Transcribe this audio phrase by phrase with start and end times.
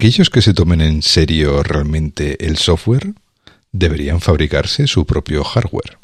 [0.00, 3.12] aquellos que se tomen en serio realmente el software
[3.70, 5.98] deberían fabricarse su propio hardware.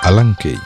[0.00, 0.56] Alan Kay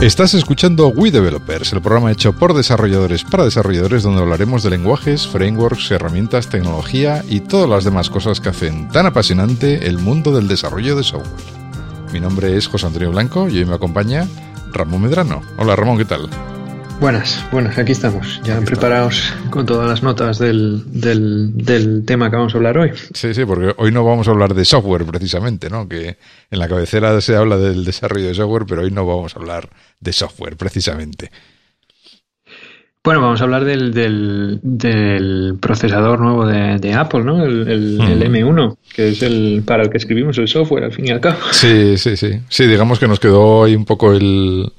[0.00, 5.26] Estás escuchando We Developers, el programa hecho por desarrolladores para desarrolladores donde hablaremos de lenguajes,
[5.26, 10.46] frameworks, herramientas, tecnología y todas las demás cosas que hacen tan apasionante el mundo del
[10.46, 11.42] desarrollo de software.
[12.12, 14.28] Mi nombre es José Antonio Blanco y hoy me acompaña
[14.72, 15.42] Ramón Medrano.
[15.56, 16.30] Hola Ramón, ¿qué tal?
[17.00, 22.52] Buenas, buenas, aquí estamos, ya preparados con todas las notas del, del, tema que vamos
[22.54, 22.90] a hablar hoy.
[23.14, 25.88] Sí, sí, porque hoy no vamos a hablar de software precisamente, ¿no?
[25.88, 26.16] Que
[26.50, 29.68] en la cabecera se habla del desarrollo de software, pero hoy no vamos a hablar
[30.00, 31.30] de software precisamente.
[33.04, 33.92] Bueno, vamos a hablar del,
[34.60, 37.44] del, procesador nuevo de, Apple, ¿no?
[37.44, 41.10] El, el, M1, que es el para el que escribimos el software, al fin y
[41.10, 41.38] al cabo.
[41.52, 42.40] Sí, sí, sí.
[42.48, 44.72] Sí, digamos que nos quedó ahí un poco el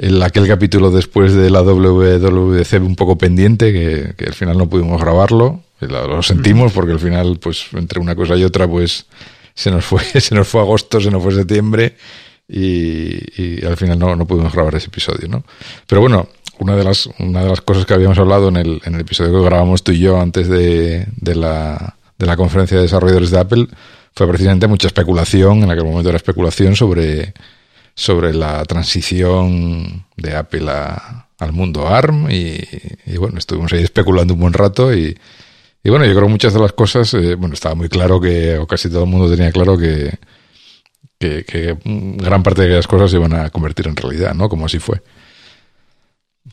[0.00, 3.70] el, aquel capítulo después de la WWDC un poco pendiente,
[4.16, 5.60] que, al final no pudimos grabarlo.
[5.80, 9.06] Lo, sentimos porque al final, pues, entre una cosa y otra, pues,
[9.54, 11.96] se nos fue, se nos fue agosto, se nos fue septiembre
[12.48, 15.44] y, al final no, no, pudimos grabar ese episodio, ¿no?
[15.86, 16.28] Pero bueno,
[16.58, 19.38] una de las, una de las cosas que habíamos hablado en el, en el episodio
[19.38, 23.38] que grabamos tú y yo antes de, de, la, de la conferencia de desarrolladores de
[23.38, 23.66] Apple
[24.14, 27.34] fue precisamente mucha especulación, en aquel momento era especulación sobre
[27.94, 30.70] sobre la transición de Apple
[31.38, 32.62] al mundo ARM y,
[33.16, 35.16] bueno, estuvimos ahí especulando un buen rato y,
[35.84, 38.66] bueno, yo creo que muchas de las cosas, eh, bueno, estaba muy claro que, o
[38.66, 40.18] casi todo el mundo tenía claro que,
[41.18, 44.48] que, gran parte de las cosas se iban a convertir en realidad, ¿no?
[44.48, 45.02] Como así fue.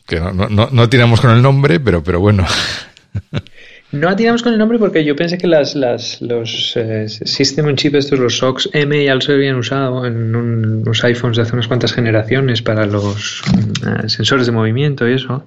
[0.05, 2.45] Que no, no, no tiramos con el nombre, pero, pero bueno.
[3.91, 7.77] No atinamos con el nombre porque yo pensé que las, las, los eh, System on
[7.77, 11.67] Chip, estos, los SOX M, ya los habían usado en unos iPhones de hace unas
[11.67, 13.41] cuantas generaciones para los
[13.85, 15.45] eh, sensores de movimiento y eso.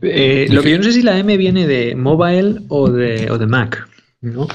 [0.00, 3.38] Eh, lo que yo no sé si la M viene de mobile o de, o
[3.38, 3.88] de Mac,
[4.20, 4.46] ¿no?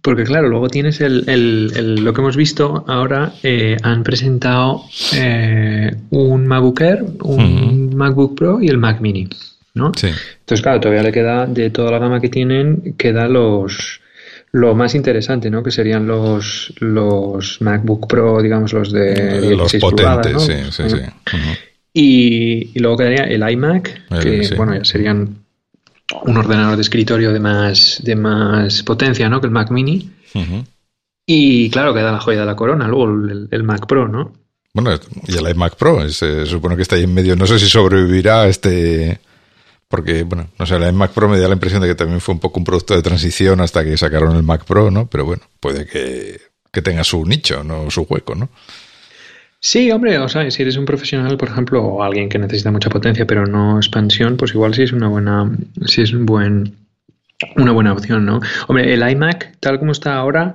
[0.00, 3.34] Porque claro, luego tienes el, el, lo que hemos visto ahora,
[3.82, 4.84] han presentado
[6.10, 9.28] un MacBook Air, un MacBook Pro y el Mac Mini.
[9.74, 9.86] ¿No?
[9.88, 14.00] Entonces, claro, todavía le queda, de toda la gama que tienen, queda los
[14.52, 15.62] lo más interesante, ¿no?
[15.62, 20.98] Que serían los, los MacBook Pro, digamos, los de los potentes, sí, sí, sí.
[21.94, 25.36] y, luego quedaría el iMac, que bueno, ya serían
[26.24, 29.40] un ordenador de escritorio de más, de más potencia, ¿no?
[29.40, 30.10] Que el Mac Mini.
[31.24, 33.06] Y claro, queda la joya de la corona, luego
[33.50, 34.34] el, Mac Pro, ¿no?
[34.74, 34.90] Bueno,
[35.26, 37.36] y el iMac Pro, se supone que está ahí en medio.
[37.36, 39.18] No sé si sobrevivirá este
[39.92, 42.32] porque, bueno, no sé, el Mac Pro me da la impresión de que también fue
[42.34, 45.04] un poco un producto de transición hasta que sacaron el Mac Pro, ¿no?
[45.04, 46.40] Pero bueno, puede que,
[46.80, 48.48] tenga su nicho, no su hueco, ¿no?
[49.60, 52.88] Sí, hombre, o sea, si eres un profesional, por ejemplo, o alguien que necesita mucha
[52.88, 55.54] potencia pero no expansión, pues igual sí es una buena,
[55.84, 56.74] sí es un buen,
[57.56, 58.40] una buena opción, ¿no?
[58.68, 60.54] Hombre, el iMac, tal como está ahora,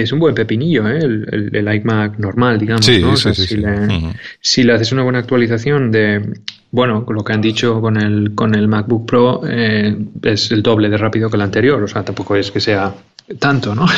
[0.00, 0.98] es un buen pepinillo, ¿eh?
[0.98, 2.88] el, el, iMac normal, digamos.
[2.88, 3.16] ¿no?
[3.16, 6.22] si, Le, si, le, haces una buena actualización de,
[6.70, 10.88] bueno, lo que han dicho con el, con el MacBook Pro eh, es el doble
[10.88, 12.94] de rápido que el anterior, o sea, tampoco es que sea
[13.38, 13.86] tanto, ¿no?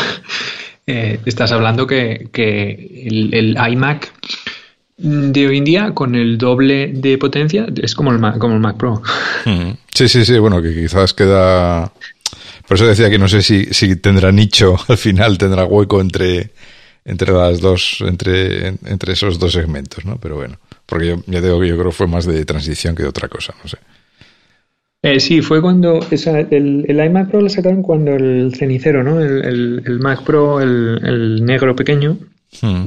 [0.86, 4.12] Eh, estás hablando que, que el, iMac
[4.98, 8.60] de hoy en día con el doble de potencia es como el Mac, como el
[8.60, 9.00] Mac Pro.
[9.94, 11.90] Sí, sí, sí, bueno, que quizás queda
[12.66, 16.50] por eso decía que no sé si, si tendrá nicho al final, tendrá hueco entre,
[17.04, 20.16] entre las dos, entre, entre esos dos segmentos, ¿no?
[20.16, 23.02] Pero bueno, porque yo ya digo que yo creo que fue más de transición que
[23.02, 23.78] de otra cosa, no sé.
[25.04, 29.20] Eh, sí, fue cuando el, el, iMac Pro lo sacaron cuando el cenicero, ¿no?
[29.20, 32.16] El, el, Mac Pro, el, negro pequeño.
[32.62, 32.86] Hmm.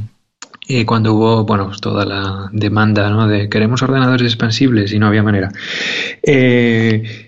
[0.68, 3.28] Y cuando hubo, bueno, pues toda la demanda, ¿no?
[3.28, 5.52] De queremos ordenadores expansibles y no había manera.
[6.24, 7.27] Eh,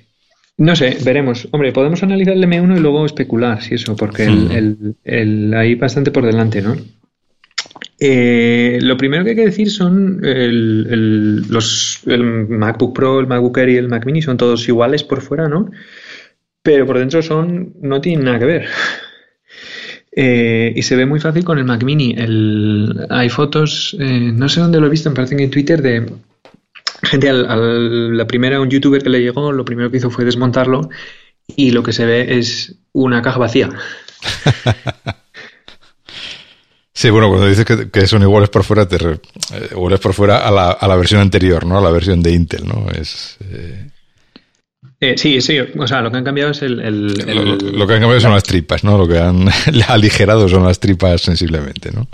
[0.59, 1.47] no sé, veremos.
[1.51, 6.11] Hombre, podemos analizar el M1 y luego especular, si eso, porque el, el, hay bastante
[6.11, 6.75] por delante, ¿no?
[7.97, 13.57] Eh, lo primero que hay que decir son el, los, el MacBook Pro, el MacBook
[13.57, 15.71] Air y el Mac Mini son todos iguales por fuera, ¿no?
[16.61, 18.65] Pero por dentro son no tienen nada que ver.
[20.11, 22.13] Eh, y se ve muy fácil con el Mac Mini.
[22.17, 25.81] El, hay fotos, eh, no sé dónde lo he visto, me parece que en Twitter,
[25.81, 26.07] de
[27.09, 30.89] gente, al, la primera, un youtuber que le llegó, lo primero que hizo fue desmontarlo
[31.55, 33.69] y lo que se ve es una caja vacía.
[36.91, 39.19] Sí, bueno, cuando dices que, son iguales por fuera, te eh,
[39.71, 41.77] iguales por fuera a la, a la, versión anterior, ¿no?
[41.77, 42.87] A la versión de Intel, ¿no?
[42.91, 43.87] Es, eh,
[44.99, 46.75] Eh, sí, sí, o sea, lo que han cambiado es el...
[46.75, 48.97] lo, que han cambiado son las tripas, ¿no?
[48.97, 49.47] Lo que han
[49.87, 52.07] aligerado son las tripas sensiblemente, ¿no?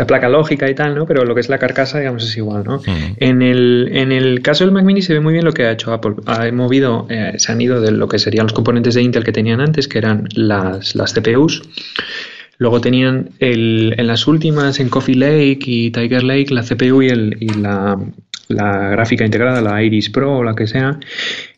[0.00, 1.04] La placa lógica y tal, ¿no?
[1.04, 2.78] Pero lo que es la carcasa, digamos, es igual, ¿no?
[2.78, 3.16] Mm.
[3.18, 5.72] En, el, en el caso del Mac Mini se ve muy bien lo que ha
[5.72, 6.14] hecho Apple.
[6.24, 9.32] Ha movido, eh, se han ido de lo que serían los componentes de Intel que
[9.32, 11.62] tenían antes, que eran las, las CPUs.
[12.56, 17.08] Luego tenían el, en las últimas, en Coffee Lake y Tiger Lake, la CPU y,
[17.08, 17.98] el, y la,
[18.48, 20.98] la gráfica integrada, la Iris Pro o la que sea,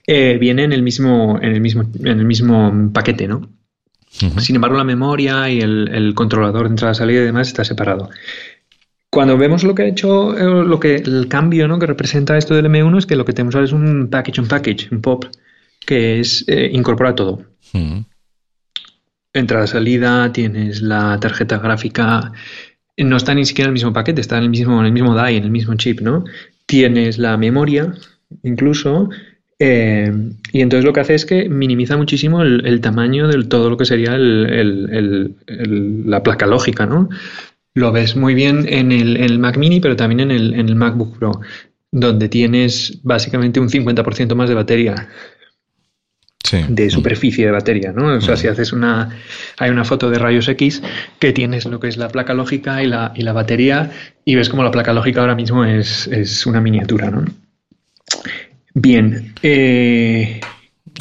[0.09, 3.49] eh, viene en el mismo, en el mismo, en el mismo paquete, ¿no?
[4.13, 8.11] Sin embargo, la memoria y el, controlador de entrada, salida y demás está separado.
[9.11, 11.79] Cuando vemos lo que ha hecho, eh, lo que el cambio ¿no?
[11.79, 14.49] que representa esto del M1 es que lo que tenemos ahora es un package on
[14.49, 15.27] package, un POP,
[15.85, 17.43] que es eh, incorpora todo.
[19.35, 22.33] Entrada, salida, tienes la tarjeta gráfica,
[22.99, 25.15] no está ni siquiera en el mismo paquete, está en el mismo, en el mismo
[25.15, 26.25] DAI, en el mismo chip, ¿no?
[26.67, 27.95] Tienes la memoria,
[28.43, 29.09] incluso,
[29.65, 30.13] eh,
[30.51, 33.85] y entonces lo que hace es que minimiza muchísimo el, tamaño de todo lo que
[33.85, 37.09] sería la placa lógica, ¿no?
[37.73, 41.41] Lo ves muy bien en el, Mac Mini, pero también en el, MacBook Pro,
[41.93, 45.09] donde tienes básicamente un 50% más de batería.
[46.69, 48.17] de superficie de batería, ¿no?
[48.17, 49.17] O sea, si haces una,
[49.59, 50.83] hay una foto de rayos X
[51.21, 53.93] que tienes lo que es la placa lógica y la, y la batería
[54.25, 57.25] y ves como la placa lógica ahora mismo es, es una miniatura, ¿no?
[58.75, 59.35] Bien.
[59.43, 60.41] Eh,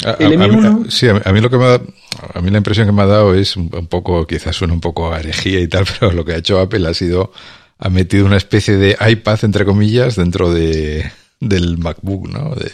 [0.04, 3.06] a, mí, sí, a mí, lo que me a mí la impresión que me ha
[3.06, 6.32] dado es un, poco, quizás suena un poco a herejía y tal, pero lo que
[6.32, 7.32] ha hecho Apple ha sido,
[7.78, 11.10] ha metido una especie de iPad, entre comillas, dentro de,
[11.40, 12.54] del MacBook, ¿no?
[12.54, 12.70] De,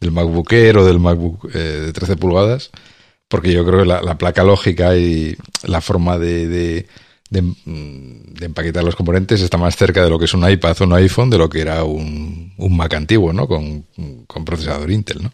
[0.00, 2.70] del MacBook Air o del MacBook eh, de 13 pulgadas,
[3.28, 7.01] porque yo creo que la, placa lógica y la forma de Mm,
[7.32, 10.92] de, empaquetar los componentes está más cerca de lo que es un iPad o un
[10.94, 13.48] iPhone de lo que era un, Mac antiguo, ¿no?
[13.48, 13.86] Con,
[14.44, 15.32] procesador Intel, ¿no?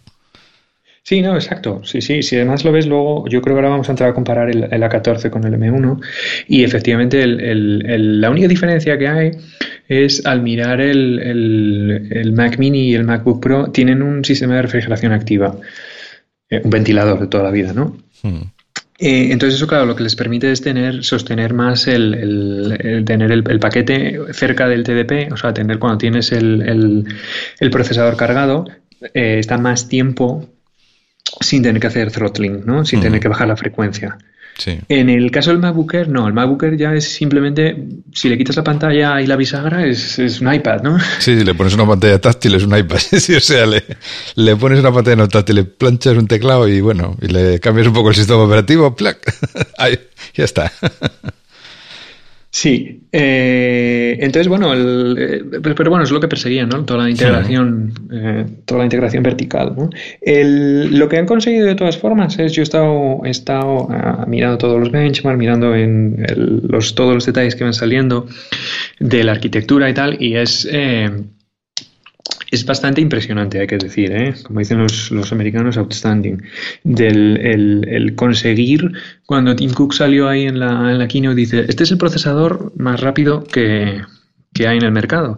[1.02, 1.80] Sí, no, exacto.
[1.84, 2.22] Sí, sí.
[2.22, 4.64] Si además lo ves luego, yo creo que ahora vamos a entrar a comparar el,
[4.64, 6.02] A14 con el M1
[6.48, 9.30] y efectivamente la única diferencia que hay
[9.88, 15.12] es al mirar el, Mac Mini y el MacBook Pro tienen un sistema de refrigeración
[15.12, 15.56] activa,
[16.50, 17.96] eh, un ventilador de toda la vida, ¿no?
[18.22, 18.42] Hmm.
[19.00, 23.60] Eh, entonces eso, claro, lo que les permite es tener, sostener más el, tener el,
[23.60, 27.06] paquete cerca del TDP, o sea, tener cuando tienes el,
[27.70, 28.66] procesador cargado,
[29.14, 30.48] eh, está más tiempo
[31.40, 32.84] sin tener que hacer throttling, ¿no?
[32.84, 34.18] Sin tener que bajar la frecuencia.
[34.66, 37.76] En el caso del MacBook Air, no, el MacBook Air ya es simplemente,
[38.12, 40.98] si le quitas la pantalla y la bisagra, es, un iPad, ¿no?
[41.20, 42.98] Sí, si le pones una pantalla táctil es un iPad.
[43.18, 47.16] sí, o sea, le, pones una pantalla no táctil, le planchas un teclado y bueno,
[47.20, 49.18] y le cambias un poco el sistema operativo, ¡plac!
[49.78, 49.98] Ahí,
[50.34, 50.72] ya está.
[52.60, 56.84] Sí, eh, entonces bueno, eh, pero, bueno, es lo que perseguían, ¿no?
[56.84, 59.76] Toda la integración, eh, toda la integración vertical.
[59.76, 59.90] ¿no?
[60.26, 64.58] lo que han conseguido de todas formas es, yo he estado, he estado ah, mirando
[64.58, 66.26] todos los benchmarks, mirando en
[66.68, 68.26] los, todos los detalles que van saliendo
[68.98, 70.68] de la arquitectura y tal, y es
[72.50, 74.34] es bastante impresionante, hay que decir, ¿eh?
[74.42, 76.42] como dicen los, los americanos, outstanding.
[76.82, 78.92] Del el, conseguir,
[79.26, 82.72] cuando Tim Cook salió ahí en la, en la keynote, dice, este es el procesador
[82.76, 84.00] más rápido que,
[84.58, 85.36] hay en el mercado.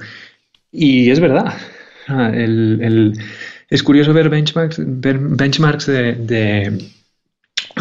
[0.70, 1.54] Y es verdad.
[2.06, 6.78] Ah, es curioso ver benchmarks, benchmarks de,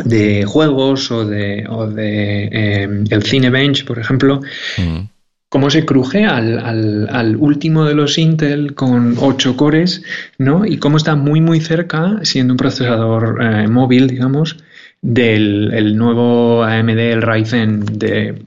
[0.05, 4.42] de, juegos o de, o de eh, el Cinebench, por ejemplo,
[4.77, 5.19] mm
[5.49, 10.03] cómo se cruje al, último de los Intel con 8 cores,
[10.37, 10.65] ¿no?
[10.65, 14.57] Y cómo está muy, muy cerca, siendo un procesador eh, móvil, digamos,
[15.01, 18.45] del nuevo AMD, el Ryzen de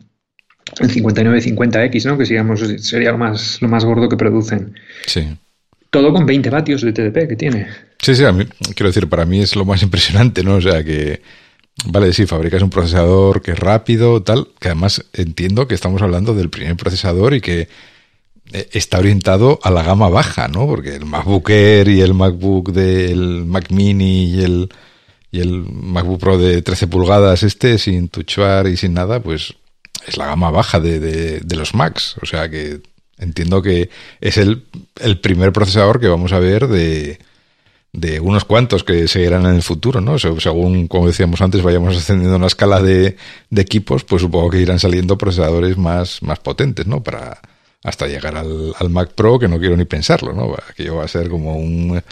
[0.80, 2.16] el 5950X, ¿no?
[2.16, 4.74] Que digamos, sería lo más, lo más gordo que producen.
[5.06, 5.28] Sí.
[5.90, 7.66] Todo con 20 vatios de TDP que tiene.
[7.98, 10.54] Sí, sí, a mí, quiero decir, para mí es lo más impresionante, ¿no?
[10.54, 11.20] O sea, que
[11.84, 16.34] Vale, sí, fabricas un procesador que es rápido, tal, que además entiendo que estamos hablando
[16.34, 17.68] del primer procesador y que
[18.52, 20.66] eh, está orientado a la gama baja, ¿no?
[20.66, 24.68] Porque el MacBook Air y el MacBook del Mac Mini y el,
[25.32, 29.54] y el MacBook Pro de 13 pulgadas este, sin Touch Bar y sin nada, pues
[30.06, 32.16] es la gama baja de, de, de los Macs.
[32.22, 32.80] O sea que
[33.18, 34.64] entiendo que es el,
[35.00, 37.18] el primer procesador que vamos a ver de,
[37.92, 40.18] de unos cuantos que seguirán en el futuro, ¿no?
[40.18, 43.16] Según, como decíamos antes, vayamos ascendiendo una escala de,
[43.54, 47.02] equipos, pues supongo que irán saliendo procesadores más, más potentes, ¿no?
[47.02, 47.40] Para
[47.84, 50.54] hasta llegar al, Mac Pro, que no quiero ni pensarlo, ¿no?
[50.74, 52.02] Que va a ser como un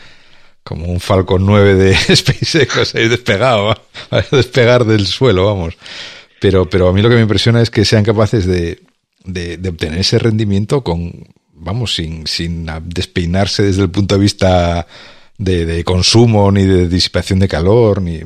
[0.62, 3.70] como un Falcon 9 de SpaceX, ahí despegado,
[4.10, 5.74] a despegar del suelo, vamos.
[6.40, 8.80] Pero, pero a mí lo que me impresiona es que sean capaces de,
[9.24, 14.86] de, de obtener ese rendimiento con, vamos, sin, sin despeinarse desde el punto de vista
[15.40, 18.20] de, consumo, ni de disipación de calor, ni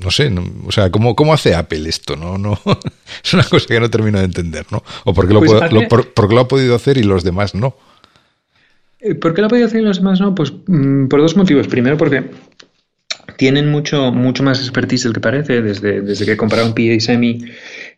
[0.00, 0.32] no sé,
[0.66, 2.16] o sea, ¿cómo, ¿cómo hace Apple esto?
[2.16, 2.58] No, no,
[3.24, 4.82] es una cosa que no termino de entender, ¿no?
[5.04, 7.76] O por qué lo, pues por, lo ha podido hacer y los demás no.
[9.00, 10.34] Eh, ¿Por qué lo ha podido hacer y los demás no?
[10.34, 11.68] Pues mm, por dos motivos.
[11.68, 12.24] Primero, porque
[13.36, 15.62] tienen mucho, mucho más expertise del que parece.
[15.62, 17.44] Desde, desde que compraron PA y Semi,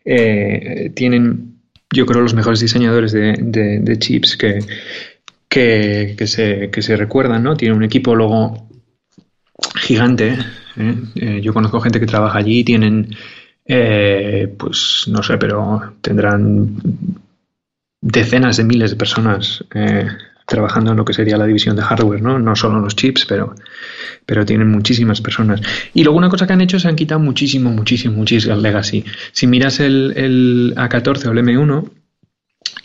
[0.05, 1.59] eh, tienen,
[1.91, 4.59] yo creo, los mejores diseñadores de, chips que,
[5.49, 7.57] que, se, que se recuerdan, ¿no?
[7.57, 8.69] Tienen un equipo luego
[9.75, 10.37] gigante.
[10.77, 10.95] ¿eh?
[11.15, 13.09] Eh, yo conozco gente que trabaja allí, tienen,
[13.65, 16.75] pues no sé, pero tendrán
[18.01, 19.63] decenas de miles de personas
[20.45, 22.39] trabajando en lo que sería la división de hardware, ¿no?
[22.39, 23.53] No solo en los chips, pero,
[24.25, 25.61] pero tienen muchísimas personas.
[25.93, 29.05] Y luego una cosa que han hecho, se han quitado muchísimo, muchísimo, muchísimo legacy.
[29.31, 31.89] Si miras el, el A14 o el M1,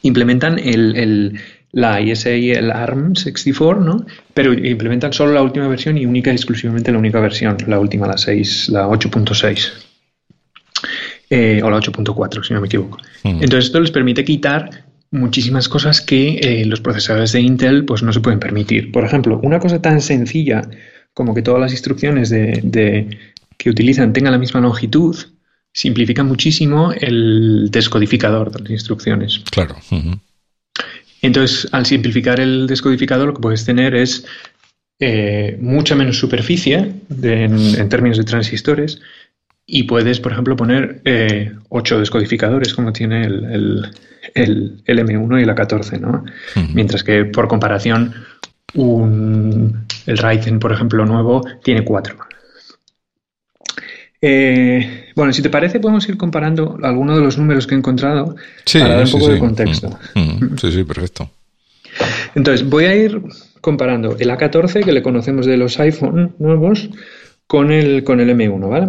[0.02, 1.40] implementan el
[1.74, 4.06] la ISI, el ARM 64, ¿no?
[4.32, 8.06] Pero implementan solo la última versión y única y exclusivamente la única versión, la última,
[8.06, 9.72] la 6, la 8.6.
[11.30, 12.98] Eh, o la 8.4, si no me equivoco.
[13.24, 13.42] Hmm.
[13.42, 18.12] Entonces esto les permite quitar muchísimas cosas que eh, los procesadores de Intel pues, no
[18.12, 18.92] se pueden permitir.
[18.92, 20.62] Por ejemplo, una cosa tan sencilla
[21.12, 23.18] como que todas las instrucciones de,
[23.56, 25.16] que utilizan tengan la misma longitud,
[25.72, 29.42] simplifica muchísimo el descodificador de las instrucciones.
[29.50, 29.76] Claro.
[31.26, 34.26] Entonces, al simplificar el descodificador, lo que puedes tener es
[35.00, 39.00] eh, mucha menos superficie en, términos de transistores
[39.66, 43.90] y puedes, por ejemplo, poner eh, ocho descodificadores como tiene el
[44.34, 46.24] el, M1 y el A14, ¿no?
[46.72, 48.14] Mientras que por comparación
[48.74, 52.16] un, el Ryzen, por ejemplo, nuevo, tiene cuatro.
[54.26, 58.36] Eh, bueno, si te parece, podemos ir comparando algunos de los números que he encontrado
[58.72, 59.98] para dar un poco de contexto.
[60.60, 61.30] Sí, sí, perfecto.
[62.34, 63.20] Entonces, voy a ir
[63.60, 66.88] comparando el A14, que le conocemos de los iPhone nuevos,
[67.46, 68.88] con el, con el M1, ¿vale?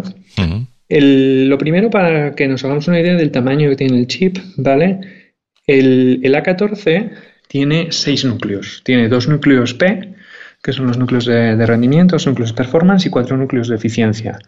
[0.88, 5.00] lo primero, para que nos hagamos una idea del tamaño que tiene el chip, ¿vale?
[5.66, 7.10] El, A14
[7.46, 8.80] tiene seis núcleos.
[8.84, 10.14] Tiene dos núcleos P,
[10.62, 14.38] que son los núcleos de, rendimiento, dos núcleos de performance y cuatro núcleos de eficiencia.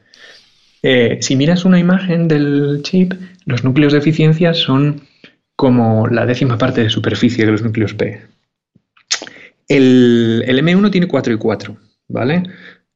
[0.83, 3.15] Eh, si miras una imagen del chip,
[3.47, 5.03] los núcleos de eficiencia son
[5.57, 8.21] como la décima parte de superficie de los núcleos P.
[9.67, 11.77] El, M1 tiene 4 y 4,
[12.09, 12.43] ¿vale?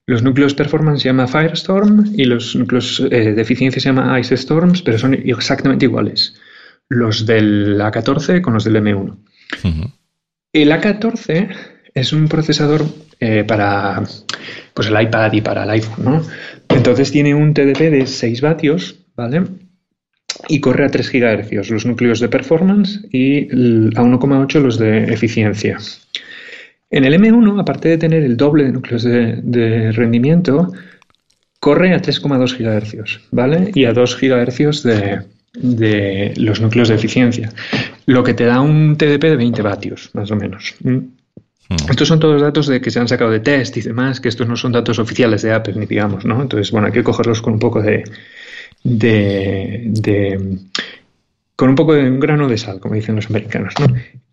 [0.06, 4.34] Los núcleos performance se llama Firestorm y los núcleos eh, de eficiencia se llama Ice
[4.34, 6.34] Storms, pero son exactamente iguales
[6.92, 9.16] los del A14 con los del M1.
[10.52, 11.48] El A14
[11.94, 12.84] es un procesador
[13.20, 14.02] eh, para
[14.74, 16.22] pues el iPad y para el iPhone, ¿no?
[16.68, 19.42] Entonces tiene un TDP de 6 vatios, ¿vale?
[20.48, 25.78] Y corre a 3 GHz los núcleos de performance y a 1,8 los de eficiencia.
[26.90, 30.72] En el M1, aparte de tener el doble de núcleos de, rendimiento,
[31.58, 33.70] corre a 3,2 GHz, ¿vale?
[33.74, 35.20] Y a 2 GHz de,
[35.54, 37.50] de los núcleos de eficiencia,
[38.06, 40.74] lo que te da un TDP de 20 vatios, más o menos.
[41.68, 41.90] ¿Mm?
[41.90, 44.48] Estos son todos datos de que se han sacado de test y demás, que estos
[44.48, 46.40] no son datos oficiales de Apple, ni digamos, ¿no?
[46.42, 48.04] Entonces, bueno, hay que cogerlos con un poco de,
[48.84, 50.58] de,
[51.56, 53.86] con un poco de un grano de sal, como dicen los americanos, ¿no?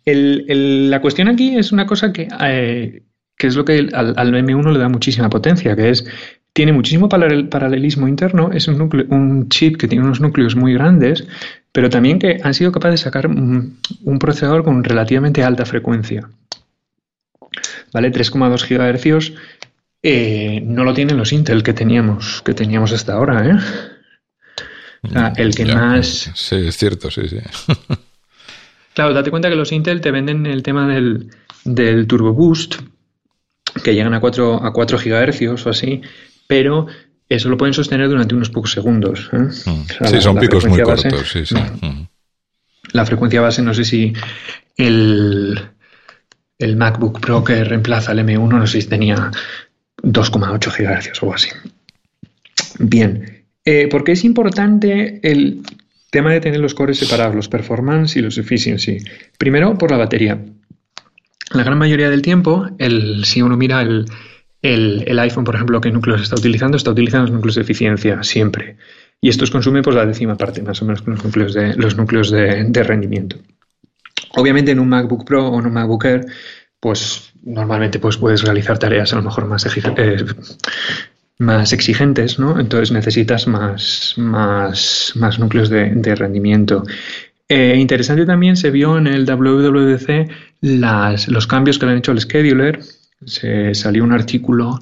[0.06, 3.02] la cuestión aquí es una cosa que, eh,
[3.36, 6.04] que es lo que al, al, M1 le da muchísima potencia, que es
[6.52, 11.26] tiene muchísimo paralelismo interno, es un, núcleo, un chip que tiene unos núcleos muy grandes,
[11.72, 13.78] pero también que han sido capaces de sacar un,
[14.18, 16.28] procesador con relativamente alta frecuencia.
[17.92, 18.12] ¿Vale?
[18.12, 19.32] 3,2 GHz
[20.02, 23.58] eh, no lo tienen los Intel que teníamos, que teníamos hasta ahora, ¿eh?
[25.36, 26.30] el que más...
[26.34, 27.38] Sí, es cierto, sí, sí.
[28.94, 31.30] claro, date cuenta que los Intel te venden el tema del,
[31.64, 32.76] del Turbo Boost,
[33.84, 36.00] que llegan a 4, a 4 GHz o así,
[36.46, 36.86] pero
[37.28, 39.28] eso lo pueden sostener durante unos pocos segundos.
[39.32, 39.36] ¿eh?
[39.38, 40.08] Mm.
[40.08, 41.54] sí, son picos muy cortos, sí, sí.
[41.54, 42.06] Mm.
[42.92, 44.12] La frecuencia base, no sé si
[44.76, 45.60] el,
[46.60, 49.30] el MacBook Pro que reemplaza el M1, no sé si tenía
[50.02, 51.50] 2,8 GHz o algo así.
[52.78, 55.62] Bien, eh, ¿por qué es importante el
[56.10, 58.98] tema de tener los cores separados, los performance y los efficiency?
[59.38, 60.38] Primero, por la batería.
[61.52, 64.06] La gran mayoría del tiempo, el, si uno mira el,
[64.62, 66.76] el, iPhone, por ejemplo, ¿qué núcleos está utilizando?
[66.76, 68.76] Está utilizando los núcleos de eficiencia siempre.
[69.20, 71.96] Y estos consume pues, la décima parte, más o menos, con los núcleos de, los
[71.96, 73.36] núcleos de, rendimiento.
[74.36, 76.26] Obviamente, en un MacBook Pro o en un MacBook Air,
[76.78, 80.24] pues normalmente pues, puedes realizar tareas a lo mejor más, eh,
[81.38, 82.58] más exigentes, ¿no?
[82.58, 86.84] Entonces necesitas más, más, más núcleos de, rendimiento.
[87.48, 92.12] Eh, interesante también se vio en el WWDC las, los cambios que le han hecho
[92.12, 92.80] al scheduler
[93.24, 94.78] se salió un artículo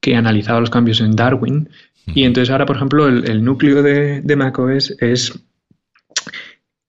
[0.00, 1.68] que analizaba los cambios en Darwin.
[2.06, 5.38] Y entonces ahora, por ejemplo, el, núcleo de, de, macOS es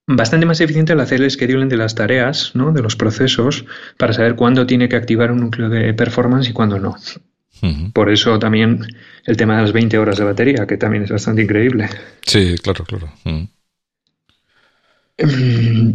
[0.08, 2.72] bastante más eficiente al hacer el scheduling de las tareas, ¿no?
[2.72, 3.66] de los procesos,
[3.98, 6.96] para saber cuándo tiene que activar un núcleo de performance y cuándo no.
[7.94, 8.86] Por eso también
[9.26, 11.90] el tema de las 20 horas de batería, que también es bastante increíble.
[12.22, 13.12] Sí, claro, claro.
[15.18, 15.92] Em,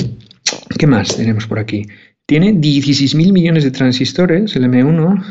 [0.79, 1.87] ¿Qué más tenemos por aquí?
[2.27, 5.23] Tiene 16.000 millones de transistores, el M1,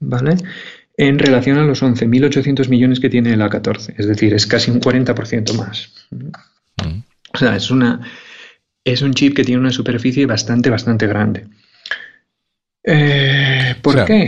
[0.00, 0.36] ¿vale?
[0.96, 3.94] En relación a los 11.800 millones que tiene el A14.
[3.96, 5.92] Es decir, es casi un 40% más.
[7.32, 8.00] O sea, es, una,
[8.84, 11.46] es un chip que tiene una superficie bastante, bastante grande.
[12.82, 14.26] Eh, ¿Por qué?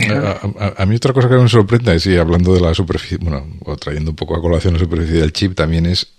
[0.77, 4.11] A, mí otra cosa que me sorprende, y hablando de la superficie, bueno, o trayendo
[4.11, 6.13] un poco a colación la superficie del chip, también es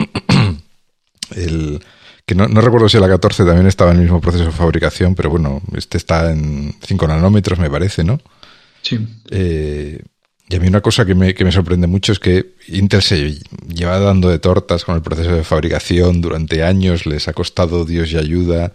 [1.36, 1.80] el
[2.26, 5.30] que no, recuerdo si la 14 también estaba en el mismo proceso de fabricación, pero
[5.30, 8.18] bueno, este está en 5 nanómetros, me parece, ¿no?
[8.82, 8.98] Sí.
[9.30, 10.02] Eh,
[10.48, 13.38] y a mí una cosa que me, que me sorprende mucho es que Intel se
[13.66, 18.12] lleva dando de tortas con el proceso de fabricación durante años, les ha costado Dios
[18.12, 18.72] y ayuda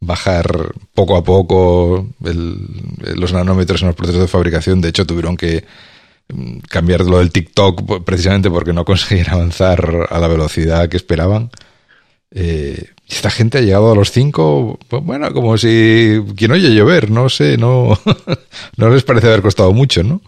[0.00, 4.80] bajar poco a poco los nanómetros en los procesos de fabricación.
[4.80, 5.64] De hecho, tuvieron que
[6.28, 11.50] mm, cambiar lo del TikTok precisamente porque no conseguían avanzar a la velocidad que esperaban.
[12.30, 17.10] Eh, esta gente ha llegado a los 5, pues bueno, como si quien oye llover,
[17.10, 17.98] no sé, no,
[18.76, 20.20] no les parece haber costado mucho, ¿no?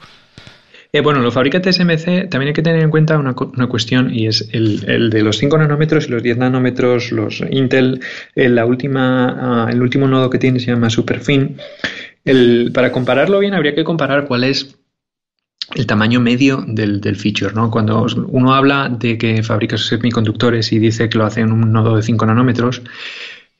[0.92, 3.34] Eh, bueno, los fabricantes SMC también hay que tener en cuenta una,
[3.68, 8.00] cuestión y es el, de los 5 nanómetros y los 10 nanómetros, los Intel,
[8.34, 11.58] eh, la última, ah, el último nodo que tiene se llama Superfin.
[12.24, 14.76] El, para compararlo bien habría que comparar cuál es
[15.74, 17.54] el tamaño medio del, feature.
[17.54, 17.70] ¿no?
[17.70, 21.96] Cuando uno habla de que fabrica semiconductores y dice que lo hace en un nodo
[21.96, 22.82] de 5 nanómetros,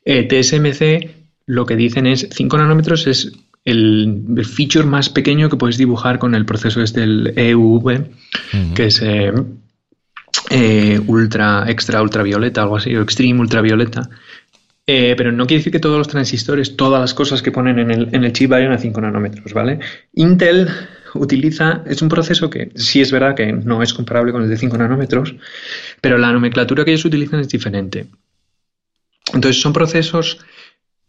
[0.05, 3.33] eh, TSMC lo que dicen es 5 nanómetros es
[3.65, 8.07] el, feature más pequeño que puedes dibujar con el proceso es del EUV,
[8.75, 9.33] que es eh,
[10.51, 14.09] eh, ultra, extra ultravioleta, algo así, o extreme ultravioleta.
[14.87, 17.91] Eh, pero no quiere decir que todos los transistores, todas las cosas que ponen en
[17.91, 19.79] el, en el chip vayan a 5 nanómetros, ¿vale?
[20.15, 20.69] Intel
[21.15, 24.57] utiliza, es un proceso que sí es verdad que no es comparable con el de
[24.57, 25.37] 5 nanómetros,
[26.01, 28.07] pero la nomenclatura que ellos utilizan es diferente.
[29.33, 30.39] Entonces son procesos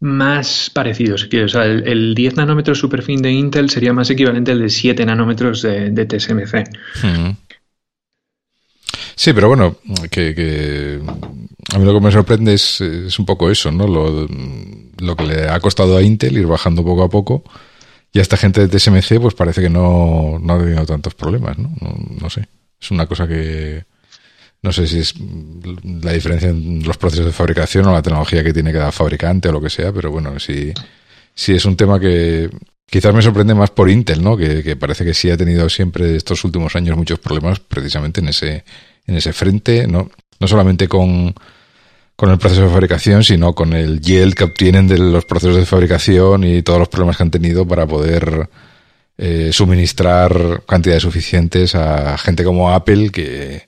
[0.01, 1.29] más parecidos.
[1.31, 5.61] O sea, el, 10 nanómetros superfin de Intel sería más equivalente al de 7 nanómetros
[5.61, 6.67] de, TSMC.
[9.15, 9.77] Sí, pero bueno,
[10.09, 10.99] que,
[11.71, 13.87] a mí lo que me sorprende es, un poco eso, ¿no?
[13.87, 17.43] Lo, que le ha costado a Intel ir bajando poco a poco.
[18.11, 21.57] Y a esta gente de TSMC, pues parece que no, no ha tenido tantos problemas,
[21.57, 21.71] ¿no?
[22.19, 22.47] No sé.
[22.81, 23.85] Es una cosa que,
[24.63, 25.15] no sé si es
[26.03, 29.51] la diferencia en los procesos de fabricación o la tecnología que tiene cada fabricante o
[29.51, 30.71] lo que sea, pero bueno, sí,
[31.35, 32.49] es un tema que
[32.85, 34.37] quizás me sorprende más por Intel, ¿no?
[34.37, 38.63] Que, parece que sí ha tenido siempre estos últimos años muchos problemas precisamente en ese,
[39.07, 40.11] en ese frente, ¿no?
[40.39, 41.33] No solamente con,
[42.15, 45.65] con el proceso de fabricación, sino con el yield que obtienen de los procesos de
[45.65, 48.47] fabricación y todos los problemas que han tenido para poder
[49.17, 53.63] eh, suministrar cantidades suficientes a gente como Apple que,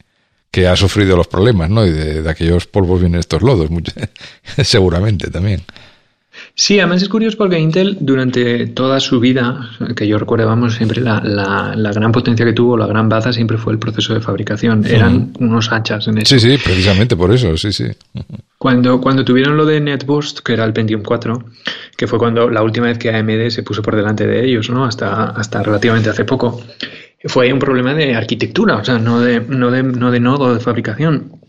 [0.54, 1.84] que ha sufrido los problemas, ¿no?
[1.84, 3.70] Y de, aquellos polvos vienen estos lodos,
[4.64, 5.62] seguramente también.
[6.54, 11.02] Sí, además es curioso porque Intel durante toda su vida, que yo recuerdo, vamos, siempre
[11.02, 14.86] la, la, gran potencia que tuvo, la gran baza siempre fue el proceso de fabricación.
[14.86, 16.38] Eran unos hachas en eso.
[16.38, 17.86] Sí, sí, precisamente por eso, sí, sí.
[18.60, 21.46] Cuando, cuando tuvieron lo de NetBoost, que era el Pentium 4,
[21.98, 24.86] que fue cuando la última vez que AMD se puso por delante de ellos, ¿no?
[24.86, 26.62] Hasta, hasta relativamente hace poco
[27.26, 30.60] fue un problema de arquitectura, o sea, no de, no de, no de nodo de
[30.60, 31.40] fabricación.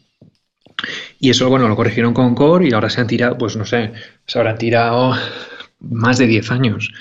[1.19, 3.93] Y eso, bueno, lo corrigieron con Core y ahora se han tirado, pues no sé,
[4.27, 5.15] se habrán tirado
[5.81, 6.93] más de 10 años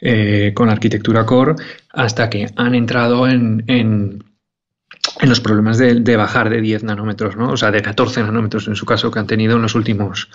[0.00, 1.54] eh, con la arquitectura Core
[1.90, 4.24] hasta que han entrado en, en,
[5.22, 7.50] los problemas de, de, bajar de 10 nanómetros, ¿no?
[7.50, 10.30] O sea, de 14 nanómetros en su caso que han tenido en los últimos,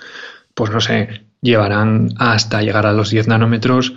[0.54, 3.94] pues no sé, llevarán hasta llegar a los 10 nanómetros,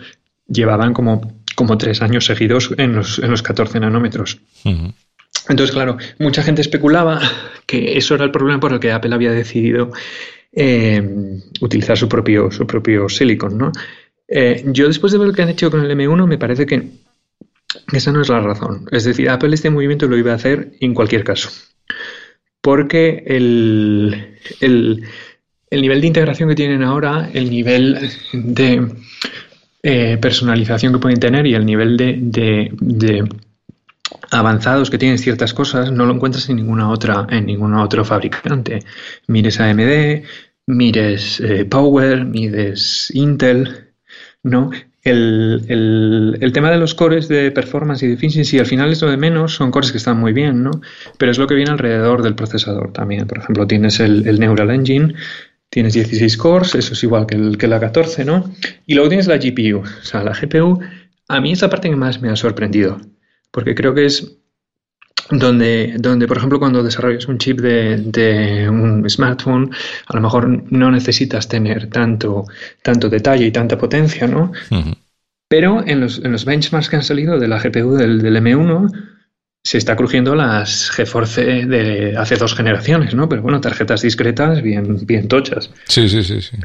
[0.47, 4.39] llevaban como como tres años seguidos en los, en los 14 nanómetros.
[5.49, 7.21] Entonces, claro, mucha gente especulaba
[7.67, 9.91] que eso era el problema por el que Apple había decidido
[10.53, 11.03] eh,
[11.61, 13.73] utilizar su propio, su propio silicon, ¿no?
[14.29, 16.91] Eh, yo después de ver lo que han hecho con el M1 me parece que
[17.93, 18.87] esa no es la razón.
[18.91, 21.51] Es decir, Apple este movimiento lo iba a hacer en cualquier caso.
[22.61, 24.37] Porque el,
[25.73, 28.89] el nivel de integración que tienen ahora, el nivel de
[29.83, 33.29] eh, personalización que pueden tener y el nivel de,
[34.31, 38.79] avanzados que tienen ciertas cosas no lo encuentras en ninguna otra en ninguna otro fabricante
[39.27, 40.23] mires AMD
[40.67, 43.91] mires eh, Power mires Intel
[44.45, 44.71] no
[45.03, 49.17] el, tema de los cores de performance y de efficiency al final es lo de
[49.17, 50.71] menos, son cores que están muy bien, ¿no?
[51.19, 53.27] Pero es lo que viene alrededor del procesador también.
[53.27, 55.15] Por ejemplo, tienes el Neural Engine,
[55.73, 58.53] tienes 16 cores, eso es igual que, el, que la 14, ¿no?
[58.87, 60.79] Y luego tienes la GPU, o sea, la GPU.
[61.29, 63.01] A mí es la parte que más me ha sorprendido,
[63.51, 64.37] porque creo que es
[65.31, 69.71] donde, donde, por ejemplo, cuando desarrollas un chip de, un smartphone,
[70.09, 72.45] a lo mejor no necesitas tener tanto,
[72.83, 74.53] tanto detalle y tanta potencia, ¿no?
[75.49, 78.91] Pero en los, en los, benchmarks que han salido de la GPU del, del, M1,
[79.65, 83.29] se está crujiendo las GeForce de hace dos generaciones, ¿no?
[83.29, 85.71] Pero bueno, tarjetas discretas bien, bien tochas.
[85.87, 86.57] Sí, sí, sí, sí.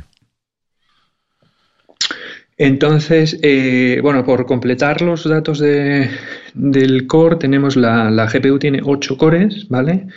[2.59, 6.09] Entonces, eh, bueno, por completar los datos de,
[6.55, 10.07] del core, tenemos la, la, GPU tiene 8 cores, ¿vale?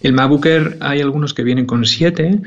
[0.00, 0.46] El MacBook
[0.78, 2.40] hay algunos que vienen con 7.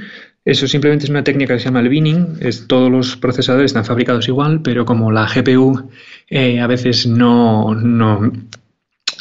[0.46, 2.38] Eso simplemente es una técnica que se llama el binning.
[2.40, 5.90] Es, todos los procesadores están fabricados igual, pero como la GPU
[6.30, 8.32] eh, a veces no, no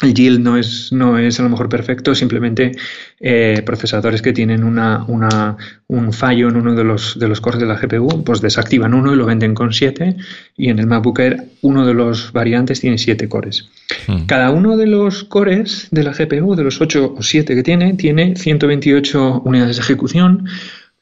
[0.01, 2.71] el yield no es, no es a lo mejor perfecto, simplemente
[3.19, 5.57] eh, procesadores que tienen una, una,
[5.87, 9.13] un fallo en uno de los, de los cores de la GPU, pues desactivan uno
[9.13, 10.15] y lo venden con 7
[10.55, 13.69] y en el MacBook Air uno de los variantes tiene 7 cores.
[14.07, 14.25] Hmm.
[14.27, 17.93] Cada uno de los cores de la GPU, de los 8 o 7 que tiene,
[17.95, 20.45] tiene 128 unidades de ejecución,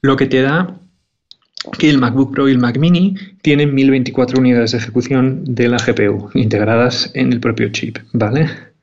[0.01, 0.79] lo que te da
[1.79, 5.77] que el MacBook Pro y el Mac Mini tienen 1024 unidades de ejecución de la
[5.77, 8.74] GPU integradas en el propio chip, ¿vale?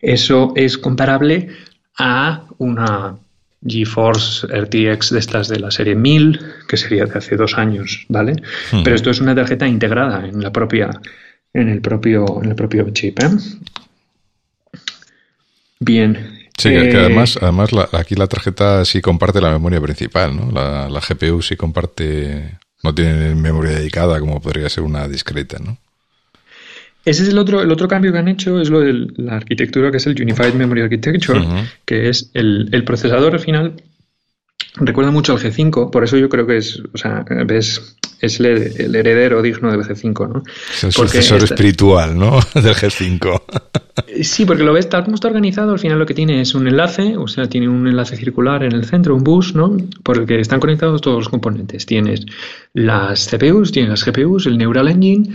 [0.00, 1.48] Eso es comparable
[1.98, 3.16] a una
[3.66, 8.36] GeForce RTX de estas de la serie 1000, que sería de hace dos años, ¿vale?
[8.72, 8.82] Hmm.
[8.84, 10.90] Pero esto es una tarjeta integrada en la propia,
[11.52, 13.30] en el propio, en el propio chip, ¿eh?
[15.80, 16.38] Bien.
[16.56, 20.50] Sí, que eh, además, además aquí la tarjeta sí comparte la memoria principal, ¿no?
[20.50, 25.78] La, la GPU sí comparte, no tiene memoria dedicada como podría ser una discreta, ¿no?
[27.04, 29.90] Ese es el otro, el otro cambio que han hecho, es lo de la arquitectura,
[29.90, 31.40] que es el Unified Memory Architecture,
[31.84, 33.76] que es el, el procesador al final
[34.80, 38.94] recuerda mucho al G5, por eso yo creo que es, o sea, ves, es el,
[38.94, 40.42] heredero digno del G5, ¿no?
[40.72, 42.38] Es el sucesor espiritual, ¿no?
[42.54, 43.42] del G5.
[44.22, 46.66] Sí, porque lo ves tal como está organizado, al final lo que tiene es un
[46.66, 49.76] enlace, o sea, tiene un enlace circular en el centro, un bus, ¿no?
[50.02, 51.84] Por el que están conectados todos los componentes.
[51.84, 52.24] Tienes
[52.74, 55.28] las CPUs, tienes las GPUs, el Neural Engine,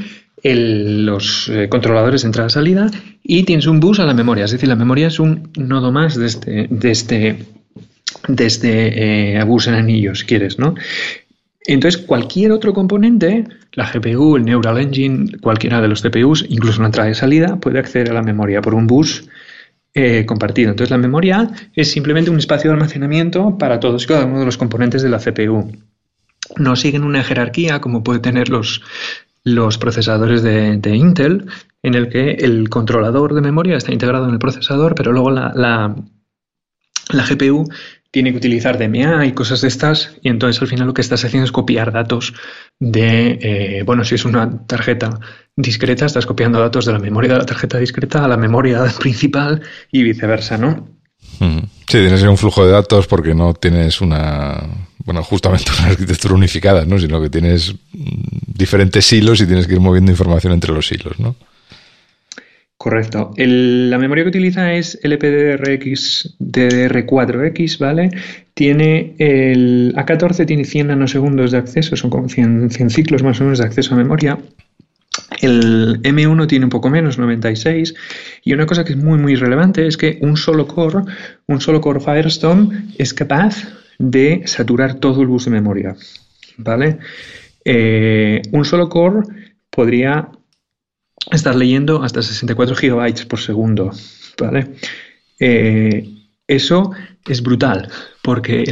[0.43, 2.91] los eh, controladores de entrada-salida
[3.23, 4.45] y tienes un bus a la memoria.
[4.45, 7.45] Es decir, la memoria es un nodo más de este, de este,
[8.27, 10.75] de este eh, bus en anillos, si quieres, ¿no?
[11.65, 16.87] Entonces, cualquier otro componente, la GPU, el Neural Engine, cualquiera de los CPUs, incluso una
[16.87, 19.29] entrada y salida, puede acceder a la memoria por un bus
[19.93, 20.71] eh, compartido.
[20.71, 24.45] Entonces, la memoria es simplemente un espacio de almacenamiento para todos y cada uno de
[24.45, 25.71] los componentes de la CPU.
[26.57, 28.81] No siguen una jerarquía como puede tener los,
[29.43, 31.45] los procesadores de, Intel,
[31.81, 35.51] en el que el controlador de memoria está integrado en el procesador, pero luego la,
[35.53, 35.95] la,
[37.25, 37.69] GPU
[38.09, 41.25] tiene que utilizar DMA y cosas de estas, y entonces al final lo que estás
[41.25, 42.33] haciendo es copiar datos
[42.79, 45.19] de, eh, bueno, si es una tarjeta
[45.55, 49.61] discreta, estás copiando datos de la memoria de la tarjeta discreta a la memoria principal
[49.91, 50.87] y viceversa, ¿no?
[51.39, 51.59] Mm.
[51.87, 54.63] Sí, tienes un flujo de datos porque no tienes una
[55.05, 56.99] bueno, justamente una arquitectura unificada, ¿no?
[56.99, 61.35] Sino que tienes diferentes hilos y tienes que ir moviendo información entre los hilos, ¿no?
[62.83, 63.31] Correcto.
[63.37, 68.11] la memoria que utiliza es LPDRX DDR4X, ¿vale?
[68.53, 73.45] Tiene el A14 tiene 100 nanosegundos de acceso, son como 100, 100 ciclos más o
[73.45, 74.37] menos de acceso a memoria.
[75.41, 77.93] El M1 tiene un poco menos, 96.
[78.43, 81.03] Y una cosa que es muy, muy relevante es que un solo core,
[81.47, 83.65] un solo core Firestone es capaz
[83.99, 85.95] de saturar todo el bus de memoria.
[86.57, 86.99] ¿Vale?
[87.65, 89.21] Eh, un solo core
[89.69, 90.29] podría
[91.31, 93.91] estar leyendo hasta 64 gigabytes por segundo.
[94.39, 94.75] ¿Vale?
[95.39, 96.09] Eh,
[96.47, 96.91] eso
[97.27, 97.89] es brutal,
[98.21, 98.63] porque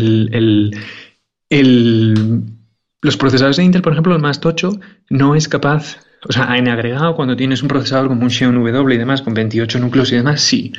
[3.02, 4.80] los procesadores de Intel, por ejemplo, el más tocho,
[5.10, 8.94] no es capaz o sea, en agregado, cuando tienes un procesador como un Xeon W
[8.94, 10.72] y demás, con 28 núcleos y demás, sí.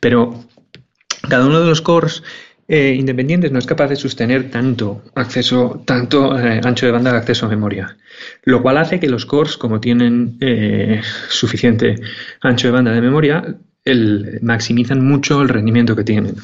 [0.00, 0.44] Pero
[1.28, 2.22] cada uno de los cores
[2.70, 7.16] eh, independientes no es capaz de sostener tanto acceso, tanto eh, ancho de banda de
[7.16, 7.96] acceso a memoria.
[8.44, 11.00] Lo cual hace que los cores, como tienen eh,
[11.30, 11.94] suficiente
[12.42, 16.34] ancho de banda de memoria, el, maximizan mucho el rendimiento que tienen.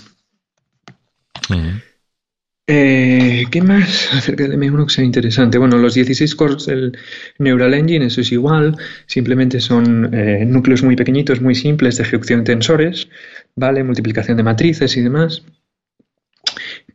[2.67, 5.59] ¿Qué más acerca del M1 que sea interesante?
[5.59, 6.97] Bueno, los 16 cores del
[7.39, 10.11] Neural Engine, eso es igual, simplemente son
[10.51, 13.11] núcleos muy pequeñitos, muy simples de ejecución de tensores,
[13.55, 13.85] ¿vale?
[13.85, 15.43] Multiplicación de matrices y demás.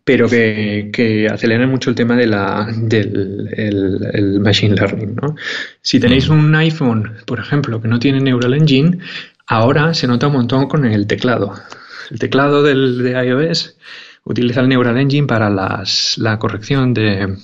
[0.10, 5.15] Pero que, que aceleran mucho el tema de la, del el, machine learning.
[5.22, 5.36] ¿no?
[5.84, 8.98] Si tenéis un iPhone, por ejemplo, que no tiene Neural Engine,
[9.45, 11.54] ahora se nota un montón con el teclado.
[12.10, 13.78] El teclado del, de iOS
[14.24, 17.38] utiliza el Neural Engine para las, la corrección de,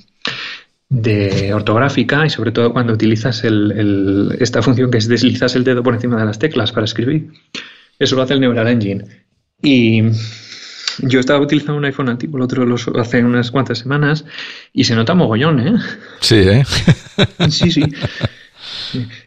[0.89, 5.84] de ortográfica y sobre todo cuando utilizas el, esta función que es deslizas el dedo
[5.84, 7.30] por encima de las teclas para escribir.
[7.99, 9.06] Eso lo hace el Neural Engine.
[9.62, 10.01] Y
[10.99, 14.25] yo estaba utilizando un iPhone antiguo, el otro lo hace unas cuantas semanas,
[14.73, 15.73] y se nota mogollón, ¿eh?
[16.21, 16.63] Sí, ¿eh?
[17.49, 17.84] sí, sí.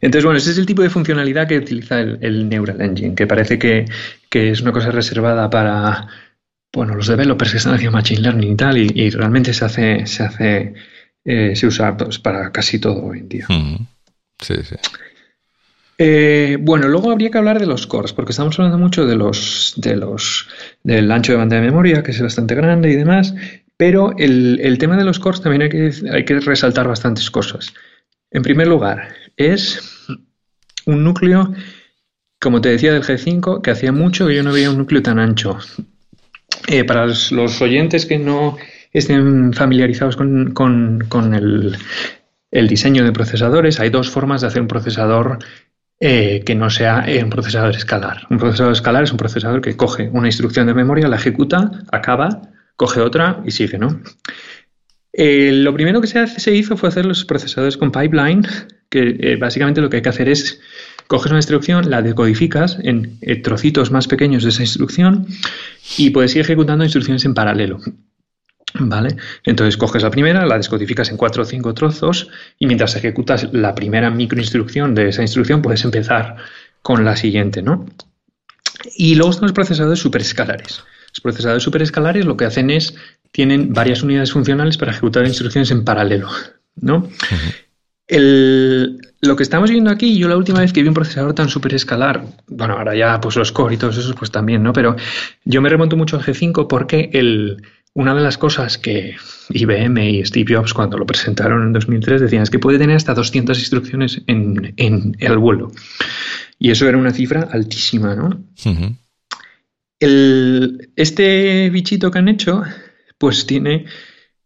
[0.00, 3.59] Entonces, bueno, ese es el tipo de funcionalidad que utiliza el, Neural Engine, que parece
[3.59, 3.87] que,
[4.31, 6.09] es una cosa reservada para
[6.72, 10.22] bueno, los developers que están haciendo Machine Learning y tal, y, realmente se hace, se
[10.22, 10.74] hace,
[11.24, 13.46] eh, se usa pues, para casi todo hoy en día.
[14.40, 14.76] Sí, sí.
[16.01, 19.75] Eh, bueno, luego habría que hablar de los cores, porque estamos hablando mucho de los,
[19.77, 20.49] de los,
[20.85, 23.35] del ancho de banda de memoria, que es bastante grande y demás,
[23.77, 27.75] pero el, tema de los cores también hay que, hay que resaltar bastantes cosas.
[28.31, 29.81] En primer lugar, es
[30.87, 31.53] un núcleo,
[32.41, 35.19] como te decía del G5, que hacía mucho que yo no veía un núcleo tan
[35.19, 35.59] ancho.
[36.69, 38.57] Eh, para los, oyentes que no
[38.93, 41.77] estén familiarizados con, con, el,
[42.51, 45.39] el, diseño de procesadores, hay dos formas de hacer un procesador
[46.01, 48.27] eh, que no sea un procesador escalar.
[48.31, 52.43] Un procesador escalar es un procesador que coge una instrucción de memoria, la ejecuta, acaba,
[52.77, 54.01] coge otra y sigue, ¿no?
[55.13, 58.47] Eh, lo primero que se, hizo fue hacer los procesadores con pipeline,
[58.89, 60.61] que eh, básicamente lo que hay que hacer es
[61.09, 65.27] coges una instrucción, la decodificas en trocitos más pequeños de esa instrucción
[65.97, 67.81] y puedes ir ejecutando instrucciones en paralelo.
[68.74, 69.16] ¿Vale?
[69.44, 72.28] Entonces coges la primera, la descodificas en cuatro o cinco trozos
[72.59, 76.37] y mientras ejecutas la primera microinstrucción de esa instrucción puedes empezar
[76.83, 77.87] con la siguiente, ¿no?
[78.96, 80.85] Y luego están los procesadores superescalares.
[81.11, 82.94] Los procesadores superescalares lo que hacen es,
[83.33, 86.28] tienen varias unidades funcionales para ejecutar instrucciones en paralelo,
[86.76, 87.09] ¿no?
[88.11, 92.24] lo que estamos viendo aquí, yo la última vez que vi un procesador tan superescalar,
[92.46, 94.72] bueno, ahora ya pues los core y todos esos pues también, ¿no?
[94.72, 94.96] Pero
[95.44, 97.62] yo me remonto mucho al G5 porque el,
[97.94, 99.16] una de las cosas que
[99.51, 103.14] IBM y Steve Jobs cuando lo presentaron en 2003 decían es que puede tener hasta
[103.14, 105.72] 200 instrucciones en, el vuelo.
[106.59, 108.44] Y eso era una cifra altísima, ¿no?
[110.01, 112.62] este bichito que han hecho,
[113.18, 113.87] pues tiene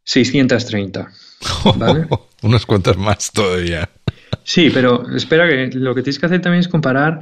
[0.04, 1.10] 630.
[1.76, 2.06] ¿vale?
[2.42, 3.88] Unas cuantas más todavía.
[4.44, 7.20] Sí, pero espera que lo que tienes que hacer también es comparar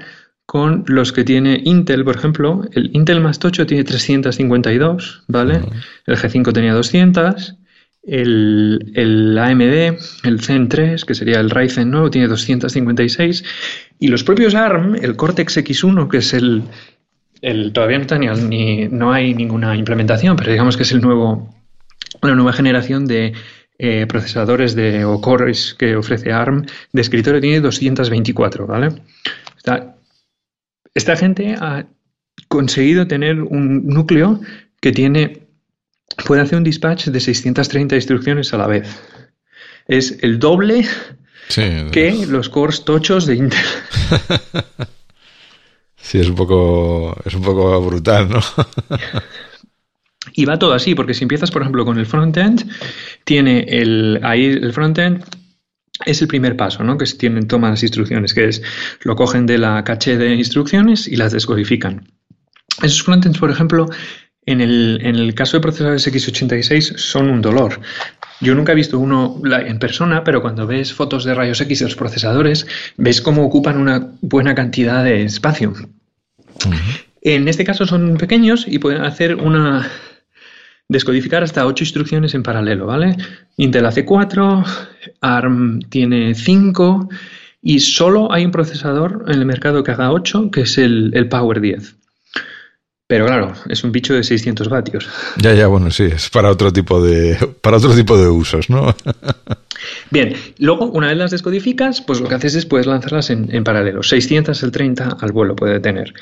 [0.51, 2.63] con los que tiene Intel, por ejemplo.
[2.73, 5.61] El Intel más tocho tiene 352, ¿vale?
[6.07, 7.55] El G5 tenía 200.
[8.03, 13.45] El, el, AMD, el Zen 3, que sería el Ryzen nuevo, tiene 256.
[14.01, 16.65] Y los propios ARM, el Cortex X1, que es el,
[17.43, 21.55] el todavía no, está ni, no hay ninguna implementación, pero digamos que es el nuevo,
[22.23, 23.35] una nueva generación de
[23.79, 28.89] eh, procesadores de o cores que ofrece ARM de escritorio tiene 224, ¿vale?
[29.57, 29.95] Está
[30.95, 31.87] esta gente ha
[32.49, 34.41] conseguido tener un núcleo
[34.81, 35.47] que tiene
[36.27, 38.89] puede hacer un dispatch de 630 instrucciones a la vez.
[39.87, 40.87] Es el doble
[41.55, 43.59] que los cores tochos de Intel.
[45.97, 48.41] sí, es un poco es un poco brutal, ¿no?
[50.33, 52.71] y va todo así, porque si empiezas, por ejemplo, con el frontend,
[53.25, 55.25] tiene el ahí el frontend
[56.07, 56.99] es el primer paso, ¿no?
[56.99, 58.63] Que se tienen, toman las instrucciones, que es
[59.03, 62.09] lo cogen de la caché de instrucciones y las descodifican.
[62.83, 63.89] Esos frontends, por ejemplo,
[64.47, 67.81] en el, en el caso de procesadores x86 son un dolor.
[68.41, 71.85] Yo nunca he visto uno en persona, pero cuando ves fotos de rayos X de
[71.85, 75.75] los procesadores, ves cómo ocupan una buena cantidad de espacio.
[77.21, 79.91] En este caso son pequeños y pueden hacer una,
[80.91, 83.17] descodificar hasta ocho instrucciones en paralelo, ¿vale?
[83.57, 84.65] Intel hace 4,
[85.21, 87.09] ARM tiene 5
[87.63, 91.61] y solo hay un procesador en el mercado que haga 8, que es el, Power
[91.61, 91.95] 10.
[93.07, 95.09] Pero claro, es un bicho de 600 vatios.
[95.37, 98.95] Ya, ya, bueno, sí, es para otro tipo de, para otro tipo de usos, ¿no?
[100.11, 103.63] Bien, luego una vez las descodificas, pues lo que haces es puedes lanzarlas en, en
[103.63, 104.03] paralelo.
[104.03, 106.13] 600 el 30 al vuelo puede tener.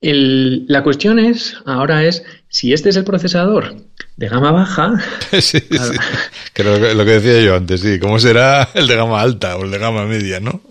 [0.00, 3.76] la cuestión es, ahora es, si este es el procesador
[4.16, 4.94] de gama baja.
[5.40, 5.60] sí,
[6.52, 7.98] Que lo, que decía yo antes, sí.
[7.98, 10.62] ¿Cómo será el de gama alta o el de gama media, no?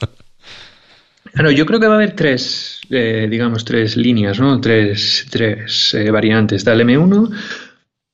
[1.33, 4.59] Bueno, yo creo que va a haber tres, eh, digamos, tres líneas, ¿no?
[4.59, 6.57] Tres, tres eh, variantes.
[6.57, 7.29] Está el M1,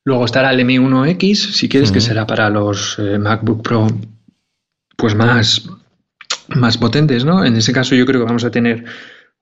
[0.04, 3.88] luego estará el M1X, si quieres, que será para los eh, MacBook Pro,
[4.98, 5.70] pues más,
[6.50, 7.46] más potentes, ¿no?
[7.46, 8.84] En ese caso yo creo que vamos a tener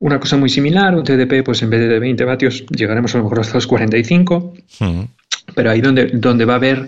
[0.01, 3.25] una cosa muy similar, un TDP, pues en vez de 20 vatios llegaremos a lo
[3.25, 4.53] mejor hasta los 45.
[5.53, 6.87] Pero ahí donde, donde va a haber, o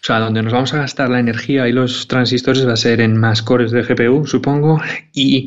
[0.00, 3.16] sea, donde nos vamos a gastar la energía y los transistores va a ser en
[3.16, 4.80] más cores de GPU, supongo,
[5.12, 5.46] y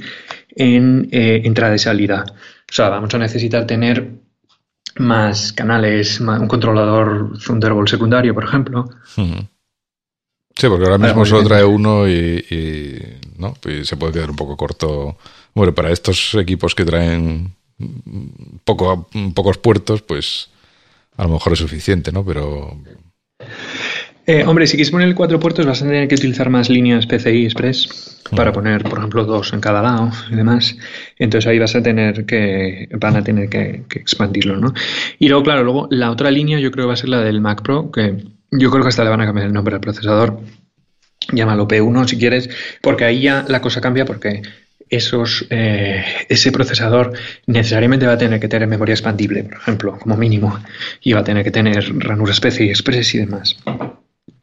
[0.50, 2.26] en eh, entrada y salida.
[2.28, 4.12] O sea, vamos a necesitar tener
[4.98, 8.90] más canales, un controlador Thunderbolt secundario, por ejemplo.
[9.16, 13.00] Sí, porque ahora mismo solo trae uno y,
[13.38, 13.54] ¿no?
[13.84, 15.18] se puede quedar un poco corto.
[15.58, 17.56] Bueno, para estos equipos que traen
[18.64, 20.50] poco, pocos puertos, pues
[21.16, 22.24] a lo mejor es suficiente, ¿no?
[22.24, 22.80] Pero...
[24.28, 27.46] Eh, hombre, si quieres poner cuatro puertos vas a tener que utilizar más líneas PCI
[27.46, 30.78] Express para poner, por ejemplo, dos en cada lado y demás.
[31.18, 34.76] Entonces ahí vas a tener que, van a tener que, que expandirlo, ¿no?
[35.18, 37.42] Y luego, claro, luego la otra línea yo creo que va a ser la del
[37.42, 40.40] Mac Pro, que yo creo que hasta le van a cambiar el nombre al procesador.
[41.34, 42.48] Llámalo P1 si quieres,
[42.80, 44.44] porque ahí ya la cosa cambia porque
[44.90, 47.14] esos, eh, ese procesador
[47.46, 50.60] necesariamente va a tener que tener memoria expandible, por ejemplo, como mínimo,
[51.02, 53.58] y va a tener que tener ranura especie express y demás.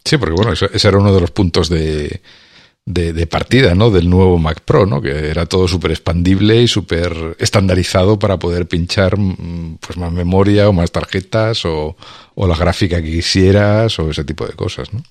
[0.04, 2.20] Sí, porque bueno, ese era uno de los puntos de,
[2.86, 3.90] de, partida, ¿no?
[3.90, 5.00] Del nuevo Mac Pro, ¿no?
[5.00, 10.68] Que era todo súper expandible y súper estandarizado para poder pinchar mm, pues más memoria
[10.68, 11.96] o más tarjetas o,
[12.34, 15.02] o la gráfica que quisieras o ese tipo de cosas, ¿no?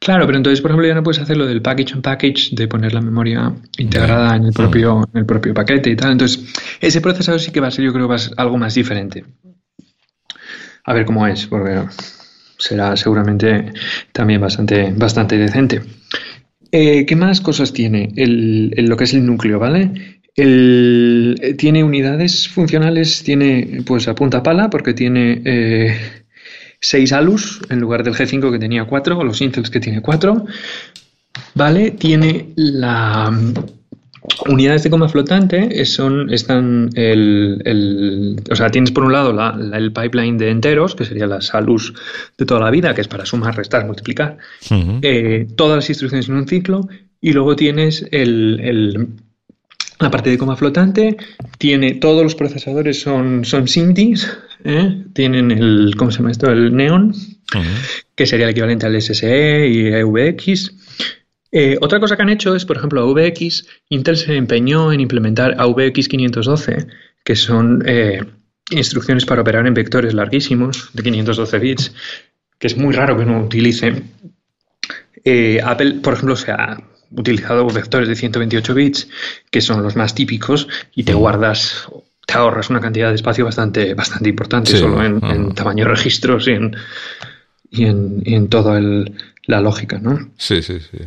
[0.00, 2.68] Claro, pero entonces, por ejemplo, ya no puedes hacer lo del package on package, de
[2.68, 6.12] poner la memoria integrada en el propio, en el propio paquete y tal.
[6.12, 8.74] Entonces, ese procesador sí que va a ser, yo creo, va a ser algo más
[8.74, 9.24] diferente.
[10.84, 11.82] A ver cómo es, porque
[12.58, 13.72] será seguramente
[14.12, 15.82] también bastante, bastante decente.
[16.70, 20.20] Eh, ¿Qué más cosas tiene el, lo que es el núcleo, ¿vale?
[20.36, 25.96] El, tiene unidades funcionales, tiene pues a punta pala, porque tiene eh,
[26.80, 30.44] 6 alus en lugar del G5 que tenía 4, o los Intels que tiene 4.
[31.54, 31.92] ¿Vale?
[31.92, 33.54] Tiene la mm,
[34.48, 39.34] unidades de coma flotante son, están el, o sea, tienes por un lado
[39.74, 41.94] el pipeline de enteros, que sería la salus
[42.36, 44.38] de toda la vida, que es para sumar, restar, multiplicar,
[45.02, 46.88] eh, todas las instrucciones en un ciclo,
[47.20, 49.08] y luego tienes el,
[49.98, 51.16] la parte de coma flotante,
[51.58, 55.04] tiene todos los procesadores son, son SIMDs, ¿eh?
[55.12, 56.50] tienen el, ¿cómo se llama esto?
[56.50, 57.14] El Neon,
[58.14, 60.72] que sería el equivalente al SSE y AVX.
[61.50, 65.54] Eh, otra cosa que han hecho es, por ejemplo, AVX, Intel se empeñó en implementar
[65.58, 66.86] AVX 512,
[67.24, 68.22] que son eh,
[68.70, 71.94] instrucciones para operar en vectores larguísimos de 512 bits,
[72.58, 74.12] que es muy raro que no utilicen.
[75.62, 76.78] Apple, por ejemplo, se ha
[77.10, 79.08] utilizado vectores de 128 bits,
[79.50, 81.88] que son los más típicos, y te guardas
[82.28, 86.50] te ahorras una cantidad de espacio bastante, bastante importante solo en, tamaño de registros y
[86.50, 86.76] en,
[87.70, 88.78] y en, toda
[89.44, 90.30] la lógica, ¿no?
[90.36, 90.98] Sí, sí, sí.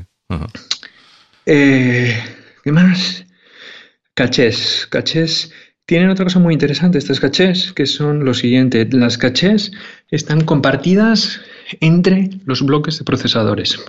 [1.45, 2.23] Eh,
[2.63, 3.23] ¿Qué más?
[4.15, 4.87] Cachés.
[4.89, 5.53] Cachés
[5.85, 8.87] tienen otra cosa muy interesante, estas cachés, que son lo siguiente.
[8.91, 9.71] Las cachés
[10.09, 11.39] están compartidas
[11.81, 13.79] entre los bloques de procesadores.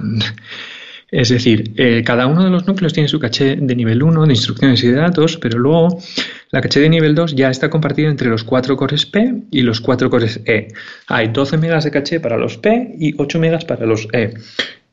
[1.12, 4.33] Es decir, eh, cada uno de los núcleos tiene su caché de nivel 1 de
[4.33, 6.03] instrucciones y de datos, pero luego
[6.51, 9.83] la caché de nivel 2 ya está compartida entre los 4 cores P y los
[9.83, 10.68] 4 cores E.
[11.09, 14.33] Hay 12 megas de caché para los P y 8 megas para los E.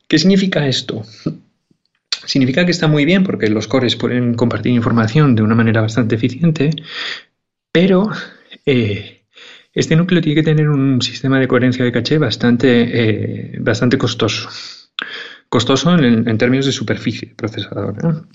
[0.09, 1.03] ¿Qué significa esto?
[2.25, 6.15] Significa que está muy bien porque los cores pueden compartir información de una manera bastante
[6.15, 6.71] eficiente,
[7.71, 8.09] pero
[8.65, 9.21] eh,
[9.73, 14.49] este núcleo tiene que tener un sistema de coherencia de caché bastante, eh, bastante costoso
[15.49, 18.27] costoso en, términos de superficie procesador.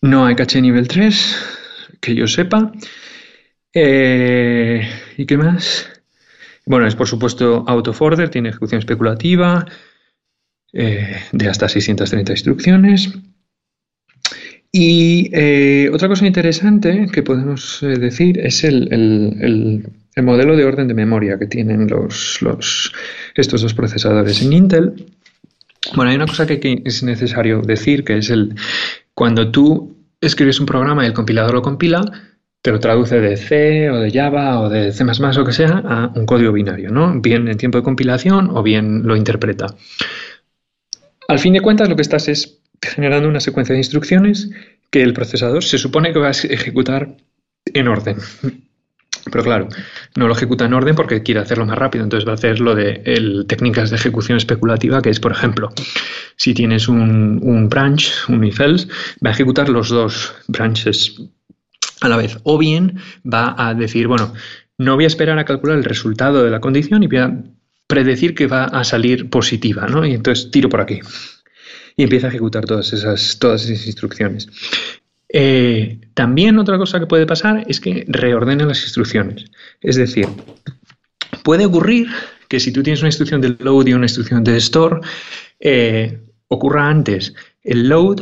[0.00, 1.36] No hay caché nivel 3,
[2.00, 2.72] que yo sepa.
[3.72, 5.88] Eh, ¿Y qué más?
[6.66, 9.66] Bueno, es por supuesto autoforder, tiene ejecución especulativa
[10.72, 13.12] eh, de hasta 630 instrucciones.
[14.72, 19.86] Y eh, otra cosa interesante que podemos decir es el, el
[20.20, 22.40] modelo de orden de memoria que tienen los,
[23.34, 25.06] estos dos procesadores en Intel.
[25.94, 28.54] Bueno, hay una cosa que, es necesario decir, que es el
[29.14, 32.02] cuando tú escribes un programa y el compilador lo compila,
[32.60, 36.12] te lo traduce de C o de Java o de C++ o que sea a
[36.14, 37.20] un código binario, ¿no?
[37.20, 39.66] Bien en tiempo de compilación o bien lo interpreta.
[41.26, 44.50] Al fin de cuentas, lo que estás es generando una secuencia de instrucciones
[44.90, 47.16] que el procesador se supone que va a ejecutar
[47.72, 48.16] en orden.
[49.30, 49.68] Pero claro,
[50.16, 52.74] no lo ejecuta en orden porque quiere hacerlo más rápido, entonces va a hacer lo
[52.74, 55.70] de técnicas de ejecución especulativa, que es, por ejemplo,
[56.36, 58.88] si tienes un, un branch, un if else,
[59.24, 61.20] va a ejecutar los dos branches
[62.00, 62.38] a la vez.
[62.42, 64.34] O bien va a decir, bueno,
[64.78, 67.44] no voy a esperar a calcular el resultado de la condición y voy a
[67.86, 70.04] predecir que va a salir positiva, ¿no?
[70.04, 71.00] Y entonces tiro por aquí.
[71.96, 74.48] Y empieza a ejecutar todas esas, todas esas instrucciones.
[75.34, 79.46] Eh, también otra cosa que puede pasar es que reordene las instrucciones.
[79.80, 80.28] Es decir,
[81.42, 82.08] puede ocurrir
[82.48, 85.00] que si tú tienes una instrucción de load y una instrucción de store,
[85.58, 88.20] eh, ocurra antes el load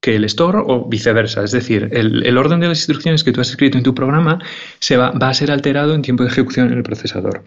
[0.00, 1.44] que el store o viceversa.
[1.44, 4.40] Es decir, el, orden de las instrucciones que tú has escrito en tu programa
[4.80, 7.44] se va, a ser alterado en tiempo de ejecución en el procesador.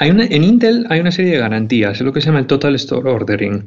[0.00, 3.08] En Intel hay una serie de garantías, es lo que se llama el Total Store
[3.08, 3.64] Ordering.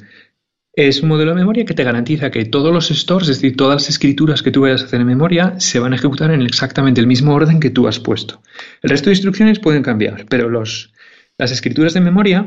[0.80, 3.82] Es un modelo de memoria que te garantiza que todos los stores, es decir, todas
[3.82, 7.02] las escrituras que tú vayas a hacer en memoria, se van a ejecutar en exactamente
[7.02, 8.42] el mismo orden que tú has puesto.
[8.82, 10.94] El resto de instrucciones pueden cambiar, pero los,
[11.38, 12.46] las escrituras de memoria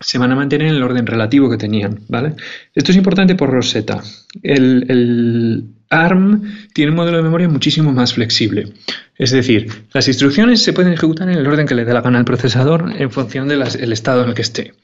[0.00, 2.34] se van a mantener en el orden relativo que tenían, ¿vale?
[2.76, 4.00] Esto es importante por Rosetta.
[4.40, 8.72] El, ARM tiene un modelo de memoria muchísimo más flexible.
[9.18, 12.20] Es decir, las instrucciones se pueden ejecutar en el orden que le dé la gana
[12.20, 13.62] al procesador en función del
[13.92, 14.74] estado en el que esté.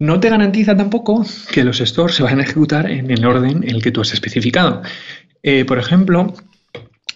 [0.00, 3.68] No te garantiza tampoco que los stores se vayan a ejecutar en el orden en
[3.68, 4.80] el que tú has especificado.
[5.42, 6.34] Eh, por ejemplo,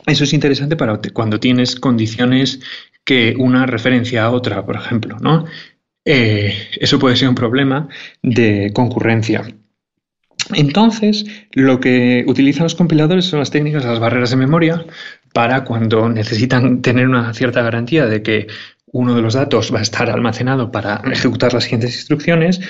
[0.06, 2.60] eso es interesante para cuando tienes condiciones
[3.02, 5.46] que una referencia a otra, por ejemplo, ¿no?
[6.04, 7.88] Eh, eso puede ser un problema
[8.22, 9.42] de concurrencia.
[10.52, 14.84] Entonces, lo que utilizan los compiladores son las técnicas las barreras de memoria
[15.32, 18.46] para cuando necesitan tener una cierta garantía de que
[18.94, 22.60] uno de los datos va a estar almacenado para ejecutar las siguientes instrucciones,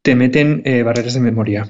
[0.00, 1.68] te meten eh, barreras de memoria.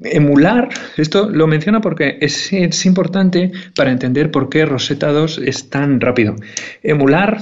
[0.00, 5.70] Emular, esto lo menciona porque es, es, importante para entender por qué Rosetta 2 es
[5.70, 6.34] tan rápido.
[6.82, 7.38] Emular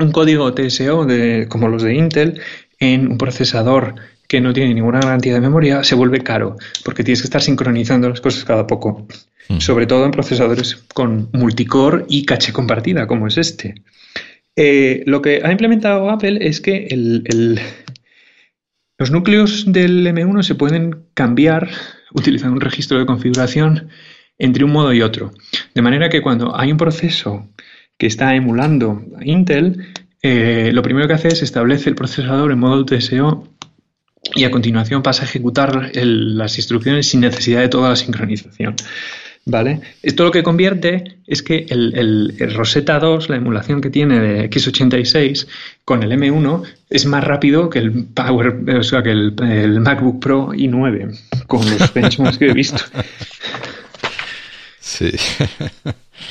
[0.00, 2.40] un código TSO de, como los de Intel
[2.80, 3.94] en un procesador
[4.26, 8.08] que no tiene ninguna garantía de memoria se vuelve caro porque tienes que estar sincronizando
[8.08, 9.06] las cosas cada poco.
[9.58, 13.74] Sobre todo en procesadores con multicore y caché compartida como es este.
[14.56, 16.88] Eh, lo que ha implementado Apple es que
[18.98, 21.68] los núcleos del M1 se pueden cambiar
[22.12, 23.88] utilizando un registro de configuración
[24.38, 25.32] entre un modo y otro.
[25.74, 27.48] De manera que cuando hay un proceso
[27.98, 29.88] que está emulando Intel,
[30.22, 33.46] eh, lo primero que hace es establece el procesador en modo TSO
[34.34, 38.74] y a continuación pasa a ejecutar las instrucciones sin necesidad de toda la sincronización.
[39.46, 39.80] ¿Vale?
[40.02, 45.46] Esto lo que convierte es que el, Rosetta 2, la emulación que tiene de x86
[45.84, 50.20] con el M1, es más rápido que el Power, o sea, que el, el MacBook
[50.20, 52.82] Pro i9, con los benchmarks que he visto.
[54.80, 55.10] Sí.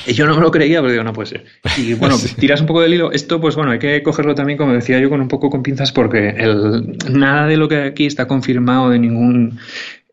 [0.06, 1.44] Y yo no me lo creía, pero digo, no puede ser.
[1.76, 3.12] Y bueno, tiras un poco del hilo.
[3.12, 5.92] Esto, pues bueno, hay que cogerlo también, como decía yo, con un poco con pinzas,
[5.92, 9.58] porque el, nada de lo que aquí está confirmado de ningún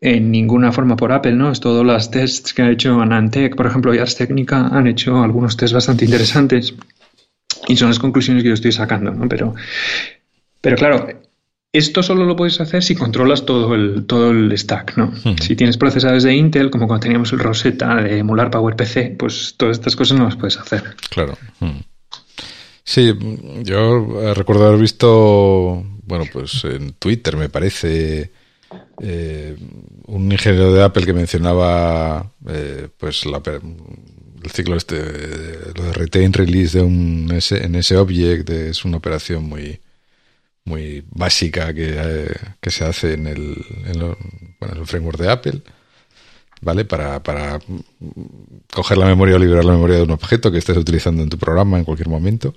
[0.02, 1.50] en ninguna forma por Apple, ¿no?
[1.50, 5.22] Es todos los tests que ha hecho Anantec, por ejemplo, y Ars Technica han hecho
[5.22, 6.74] algunos tests bastante interesantes
[7.68, 9.28] y son las conclusiones que yo estoy sacando, ¿no?
[9.28, 9.54] Pero,
[10.60, 11.06] pero claro,
[11.72, 15.12] esto solo lo puedes hacer si controlas todo el, todo el stack, ¿no?
[15.40, 19.78] Si tienes procesadores de Intel, como cuando teníamos el Rosetta de emular PowerPC, pues todas
[19.78, 20.82] estas cosas no las puedes hacer.
[21.10, 21.38] Claro.
[22.84, 23.14] Sí,
[23.62, 28.32] yo recuerdo haber visto, bueno, pues en Twitter me parece,
[29.00, 29.56] eh,
[30.06, 34.96] un ingeniero de Apple que mencionaba, eh, pues el ciclo este,
[35.74, 39.80] lo de release de un en ese object, es una operación muy
[40.64, 43.56] muy básica que, eh, que se hace en el,
[43.86, 45.62] en, el, framework de Apple,
[46.60, 46.84] ¿vale?
[46.84, 47.58] Para, para
[48.72, 51.38] coger la memoria o liberar la memoria de un objeto que estés utilizando en tu
[51.38, 52.54] programa en cualquier momento.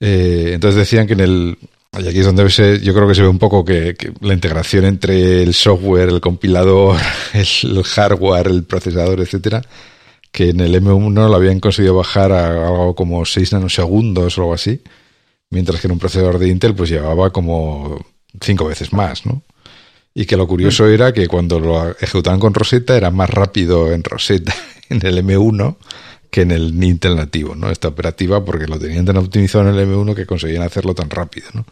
[0.00, 1.58] Entonces decían que en el...
[1.98, 2.48] Y aquí es donde
[2.82, 6.96] yo creo que se ve un poco que, la integración entre el software, el compilador,
[7.34, 9.62] el, hardware, el procesador, etcétera,
[10.30, 14.54] que en el M1 lo habían conseguido bajar a algo como 6 nanosegundos o algo
[14.54, 14.80] así
[15.50, 17.98] mientras que en un procesador de Intel pues llevaba como
[18.40, 19.42] cinco veces más, ¿no?
[20.14, 20.88] Y que lo curioso mm.
[20.88, 24.54] era que cuando lo ejecutaban con Rosetta era más rápido en Rosetta,
[24.88, 25.76] en el M1,
[26.30, 27.70] que en el Intel nativo, ¿no?
[27.70, 31.48] Esta operativa, porque lo tenían tan optimizado en el M1 que conseguían hacerlo tan rápido,
[31.54, 31.64] ¿no?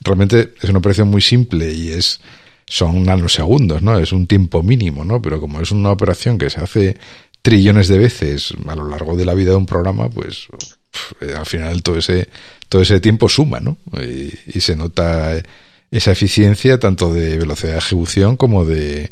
[0.00, 2.20] Realmente es una operación muy simple y es
[2.66, 3.98] son nanosegundos, ¿no?
[3.98, 5.20] Es un tiempo mínimo, ¿no?
[5.20, 6.96] Pero como es una operación que se hace
[7.42, 10.46] trillones de veces a lo largo de la vida de un programa, pues
[11.20, 12.28] eh, al final todo ese
[12.68, 13.76] todo ese tiempo suma, ¿no?
[14.00, 15.34] Y, se nota
[15.90, 19.10] esa eficiencia tanto de velocidad de ejecución como de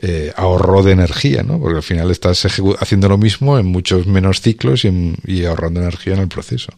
[0.00, 1.58] eh, ahorro de energía, ¿no?
[1.58, 2.46] Porque al final estás
[2.78, 6.72] haciendo lo mismo en muchos menos ciclos y, ahorrando energía en el proceso.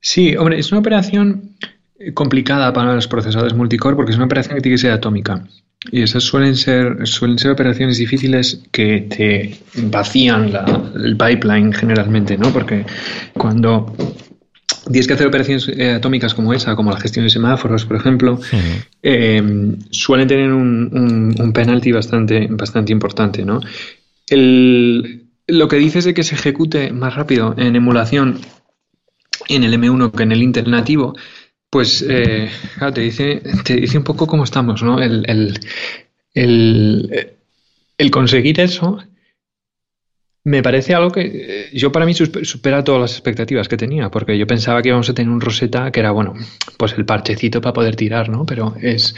[0.00, 1.56] Sí, hombre, es una operación
[2.14, 5.44] complicada para los procesadores multicore porque es una operación que tiene que ser atómica.
[5.90, 10.52] Y esas suelen ser, suelen ser operaciones difíciles que te vacían
[10.94, 12.52] el pipeline generalmente, ¿no?
[12.52, 12.84] Porque
[13.32, 13.92] cuando
[14.84, 18.40] tienes que hacer operaciones eh, atómicas como esa, como la gestión de semáforos, por ejemplo,
[19.02, 23.60] eh, suelen tener un, un, penalty bastante, bastante importante, ¿no?
[24.28, 28.40] El, lo que dices de que se ejecute más rápido en emulación
[29.48, 31.14] en el M1 que en el Intel nativo,
[31.70, 32.50] pues eh,
[32.94, 35.00] te, dice, te dice un poco cómo estamos, ¿no?
[35.00, 35.58] El,
[36.34, 38.98] el, conseguir eso
[40.44, 44.38] me parece algo que eh, yo para mí supera todas las expectativas que tenía, porque
[44.38, 46.34] yo pensaba que íbamos a tener un Rosetta que era, bueno,
[46.76, 48.46] pues el parchecito para poder tirar, ¿no?
[48.46, 49.14] Pero es,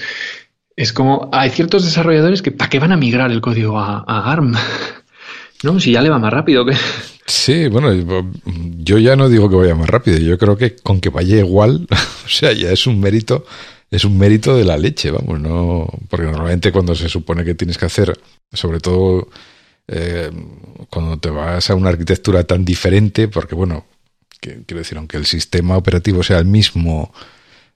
[0.77, 4.33] es como, hay ciertos desarrolladores que, ¿para qué van a migrar el código a, a
[4.33, 4.55] ARM?
[5.63, 5.79] ¿No?
[5.79, 6.75] Si ya le va más rápido que...
[7.25, 7.93] Sí, bueno,
[8.79, 11.87] yo ya no digo que vaya más rápido, yo creo que con que vaya igual,
[12.27, 13.47] o sea, ya es un mérito,
[13.93, 17.79] es un mérito de la leche, vamos, no, porque normalmente cuando se supone que tienes
[17.79, 18.19] que hacer,
[18.53, 19.29] sobre todo
[19.89, 20.31] eh,
[20.91, 23.87] cuando te vas a una arquitectura tan diferente, porque bueno,
[24.41, 27.13] quiero decir, aunque el sistema operativo sea el mismo,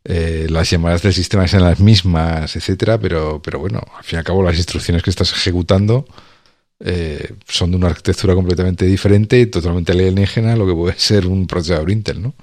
[0.04, 4.18] eh, las llamadas del sistema sean las mismas, etcétera, pero, pero bueno, al fin y
[4.18, 6.06] al cabo las instrucciones que estás ejecutando
[6.80, 11.46] eh, son de una arquitectura completamente diferente totalmente alienígena a lo que puede ser un
[11.46, 12.34] procesador Intel, ¿no?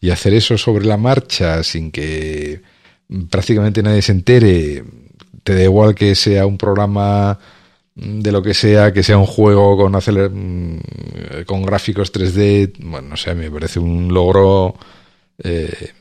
[0.00, 2.62] Y hacer eso sobre la marcha sin que
[3.30, 4.84] prácticamente nadie se entere,
[5.42, 7.38] te da igual que sea un programa
[7.98, 10.78] de lo que sea, que sea un juego con mm,
[11.46, 14.76] con gráficos 3D, bueno, no sé, me parece un logro
[15.42, 15.92] eh,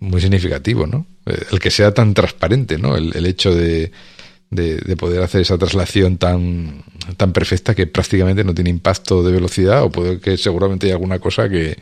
[0.00, 1.06] muy significativo, ¿no?
[1.26, 2.96] El que sea tan transparente, ¿no?
[2.96, 3.92] el hecho de,
[4.52, 6.84] de, poder hacer esa traslación tan,
[7.16, 11.18] tan perfecta que prácticamente no tiene impacto de velocidad o puede que seguramente hay alguna
[11.18, 11.78] cosa que,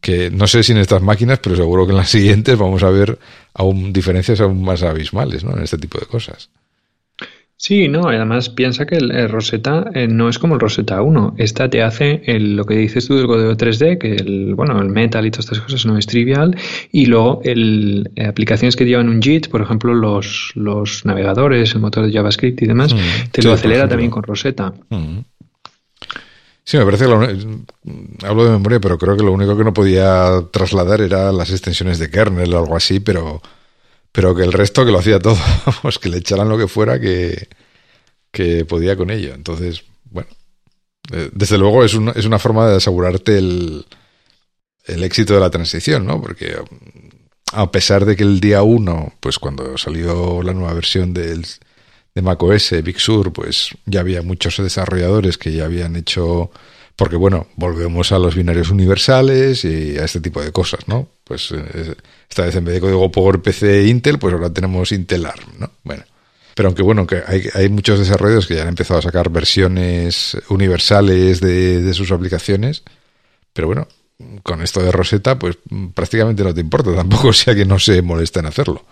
[0.00, 2.90] que no sé si en estas máquinas, pero seguro que en las siguientes vamos a
[2.90, 3.18] ver
[3.52, 5.56] aún diferencias aún más abismales ¿no?
[5.56, 6.50] en este tipo de cosas.
[7.56, 11.36] Sí, no, además piensa que el, Rosetta eh, no es como el Rosetta 1.
[11.38, 15.24] Esta te hace lo que dices tú del código 3D, que el, bueno, el metal
[15.24, 16.56] y todas estas cosas no es trivial.
[16.90, 21.80] Y luego el, eh, aplicaciones que llevan un JIT, por ejemplo, los, los navegadores, el
[21.80, 23.30] motor de JavaScript y demás, mm.
[23.30, 24.74] te lo acelera también con Rosetta.
[24.90, 25.20] Mm.
[26.64, 27.20] Sí, me parece que lo,
[28.26, 31.98] hablo de memoria, pero creo que lo único que no podía trasladar era las extensiones
[31.98, 33.42] de kernel o algo así, pero
[34.14, 35.36] pero que el resto que lo hacía todo,
[35.66, 37.48] vamos, que le echaran lo que fuera que,
[38.30, 39.34] que podía con ello.
[39.34, 40.28] Entonces, bueno,
[41.12, 43.84] eh, desde luego es una, es una forma de asegurarte el,
[44.84, 46.20] el éxito de la transición, ¿no?
[46.20, 47.08] Porque mm,
[47.54, 51.44] a pesar de que el día 1, pues cuando salió la nueva versión del,
[52.14, 56.52] de macOS, Big Sur, pues ya había muchos desarrolladores que ya habían hecho
[56.94, 61.08] porque bueno, volvemos a los binarios universales y a este tipo de cosas, ¿no?
[61.24, 61.94] Pues eh,
[62.28, 65.70] esta vez en vez de código por PC Intel, pues ahora tenemos Intel ARM, ¿no?
[65.82, 66.04] Bueno,
[66.54, 70.36] pero aunque bueno, que hay, hay muchos desarrolladores que ya han empezado a sacar versiones
[70.48, 72.82] universales de, de sus aplicaciones,
[73.52, 73.88] pero bueno,
[74.42, 75.58] con esto de Rosetta, pues
[75.94, 78.84] prácticamente no te importa, tampoco sea que no se molesta en hacerlo.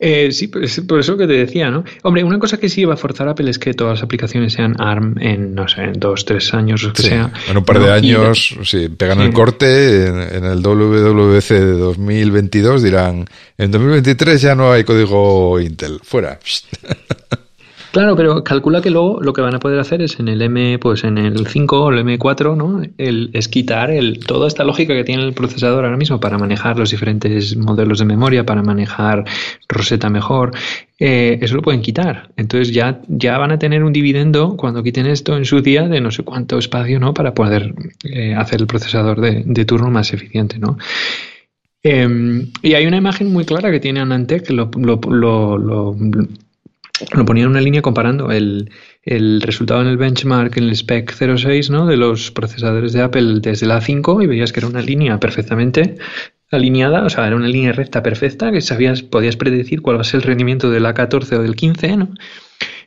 [0.00, 1.84] Eh, sí, pues, por eso que te decía, ¿no?
[2.02, 4.80] Hombre, una cosa que sí va a forzar Apple es que todas las aplicaciones sean
[4.80, 7.32] ARM en, no sé, en dos, tres años o que sea.
[7.48, 13.26] En un par de años, si pegan el corte, en, el WWC de 2022 dirán,
[13.56, 16.38] en 2023 ya no hay código Intel, fuera.
[17.90, 20.78] Claro, pero calcula que luego lo que van a poder hacer es en el M,
[20.78, 22.82] pues en el 5 o el M4, ¿no?
[22.98, 26.78] El, es quitar el, toda esta lógica que tiene el procesador ahora mismo para manejar
[26.78, 29.24] los diferentes modelos de memoria, para manejar
[29.68, 30.52] Rosetta mejor.
[30.98, 32.30] Eh, eso lo pueden quitar.
[32.36, 36.02] Entonces ya, ya van a tener un dividendo cuando quiten esto en su día de
[36.02, 37.14] no sé cuánto espacio, ¿no?
[37.14, 37.74] Para poder
[38.04, 40.76] eh, hacer el procesador de, turno más eficiente, ¿no?
[41.82, 44.98] Em, y hay una imagen muy clara que tiene Anantec, lo, lo,
[45.56, 45.96] lo
[47.12, 48.70] lo ponía en una línea comparando el,
[49.40, 51.86] resultado en el benchmark, en el spec 06, ¿no?
[51.86, 55.96] De los procesadores de Apple desde la 5 y veías que era una línea perfectamente
[56.50, 60.04] alineada, o sea, era una línea recta perfecta que sabías, podías predecir cuál va a
[60.04, 62.08] ser el rendimiento de la 14 o del 15, ¿no?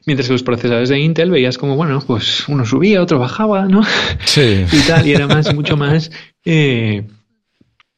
[0.05, 3.83] Mientras que los procesadores de Intel veías como, bueno, pues uno subía, otro bajaba, ¿no?
[4.25, 4.65] Sí.
[4.71, 6.11] y tal, y era más, mucho más...
[6.43, 7.03] Eh,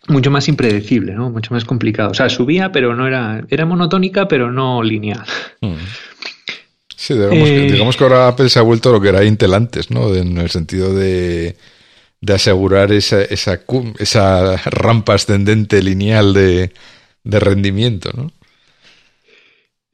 [0.07, 1.29] mucho más impredecible, ¿no?
[1.29, 2.11] Mucho más complicado.
[2.11, 3.43] O sea, subía, pero no era.
[3.49, 5.23] Era monotónica, pero no lineal.
[5.61, 5.73] Mm.
[6.95, 10.15] Sí, eh, digamos, que, ahora Apple se ha vuelto lo que era Intel antes, ¿no?
[10.15, 11.57] En el sentido de,
[12.21, 13.59] de asegurar esa, esa,
[13.99, 16.71] esa rampa ascendente lineal de,
[17.25, 18.31] de rendimiento, ¿no?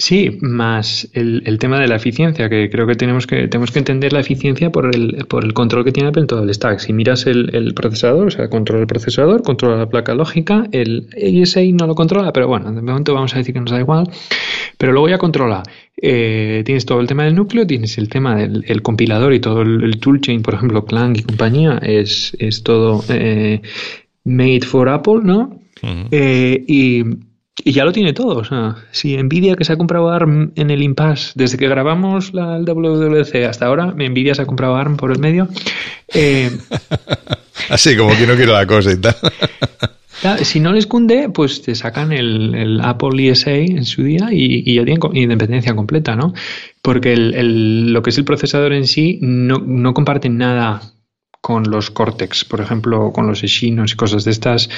[0.02, 3.80] Sí, más el, el, tema de la eficiencia, que creo que tenemos que tenemos que
[3.80, 6.80] entender la eficiencia por el, por el control que tiene Apple en todo el stack.
[6.80, 11.10] Si miras el, el, procesador, o sea, controla el procesador, controla la placa lógica, el
[11.44, 14.10] ASA no lo controla, pero bueno, de momento vamos a decir que nos da igual.
[14.78, 15.64] Pero luego ya controla,
[16.02, 20.00] eh, tienes todo el tema del núcleo, tienes el tema del compilador y todo el,
[20.00, 23.62] toolchain, por ejemplo, Clang y compañía, es, es todo eh,
[24.24, 25.60] made for Apple, ¿no?
[25.84, 27.04] Eh, y
[27.64, 28.38] y ya lo tiene todo.
[28.38, 32.34] O sea, si Nvidia que se ha comprado ARM en el impasse desde que grabamos
[32.34, 35.48] la, el WWDC hasta ahora, Nvidia se ha comprado ARM por el medio.
[36.14, 36.52] Eh,
[37.70, 39.16] Así como que no quiero la cosa y tal.
[40.44, 44.84] Si no les cunde, pues te sacan el, Apple ESA en su día y, ya
[44.84, 46.34] tienen independencia completa, ¿no?
[46.82, 50.82] Porque lo que es el procesador en sí no, no comparten nada
[51.42, 54.70] con los Cortex, por ejemplo, con los Exynos y cosas de estas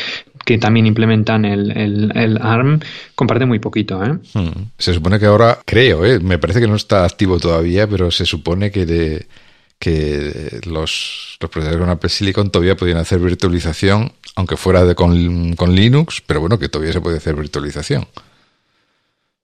[0.45, 2.79] que también implementan el, ARM,
[3.15, 4.03] comparte muy poquito.
[4.03, 4.19] ¿eh?
[4.33, 4.69] Hmm.
[4.77, 6.19] Se supone que ahora, creo, ¿eh?
[6.19, 9.25] me parece que no está activo todavía, pero se supone que,
[9.79, 15.55] que los, los procesadores con Apple Silicon todavía podían hacer virtualización, aunque fuera de, con,
[15.55, 18.07] con Linux, pero bueno, que todavía se puede hacer virtualización.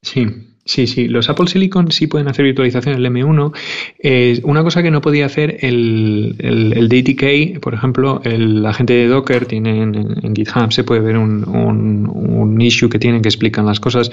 [0.01, 0.25] Sí,
[0.67, 3.53] Sí, sí, los Apple Silicon sí pueden hacer virtualización el M1.
[3.99, 9.07] Eh, una cosa que no podía hacer el, el, DTK, por ejemplo, el agente de
[9.07, 13.65] Docker tiene en, GitHub, se puede ver un, un, un, issue que tienen que explican
[13.65, 14.11] las cosas.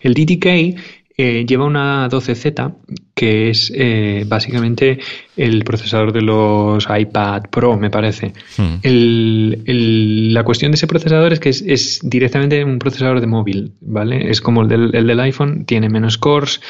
[0.00, 0.76] El DTK
[1.16, 2.74] eh, lleva una 12Z
[3.14, 4.98] que es eh, básicamente
[5.36, 8.32] el procesador de los iPad Pro, me parece.
[8.56, 8.78] Hmm.
[8.82, 14.30] la cuestión de ese procesador es que es, directamente un procesador de móvil, ¿vale?
[14.30, 16.60] Es como el del, el del, iPhone, tiene menos cores,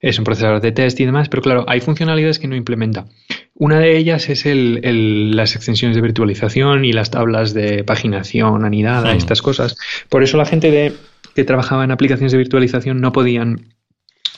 [0.00, 3.06] es un procesador de test y demás, pero claro, hay funcionalidades que no implementa.
[3.54, 9.12] Una de ellas es el, las extensiones de virtualización y las tablas de paginación anidada,
[9.12, 9.18] hmm.
[9.18, 9.76] estas cosas.
[10.08, 10.94] Por eso la gente de,
[11.34, 13.74] que trabajaba en aplicaciones de virtualización no podían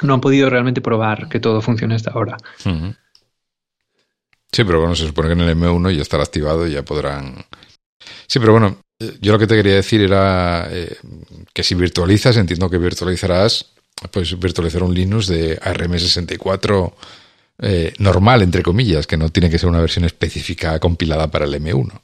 [0.01, 2.37] no han podido realmente probar que todo funcione hasta ahora.
[4.53, 7.45] Sí, pero bueno, se supone que en el M1 ya estará activado y ya podrán.
[8.27, 10.97] Sí, pero bueno, eh, yo lo que te quería decir era eh,
[11.53, 13.73] que si virtualizas, entiendo que virtualizarás,
[14.11, 16.93] pues virtualizar un Linux de ARM64
[17.59, 21.55] eh, normal, entre comillas, que no tiene que ser una versión específica compilada para el
[21.55, 22.01] M1.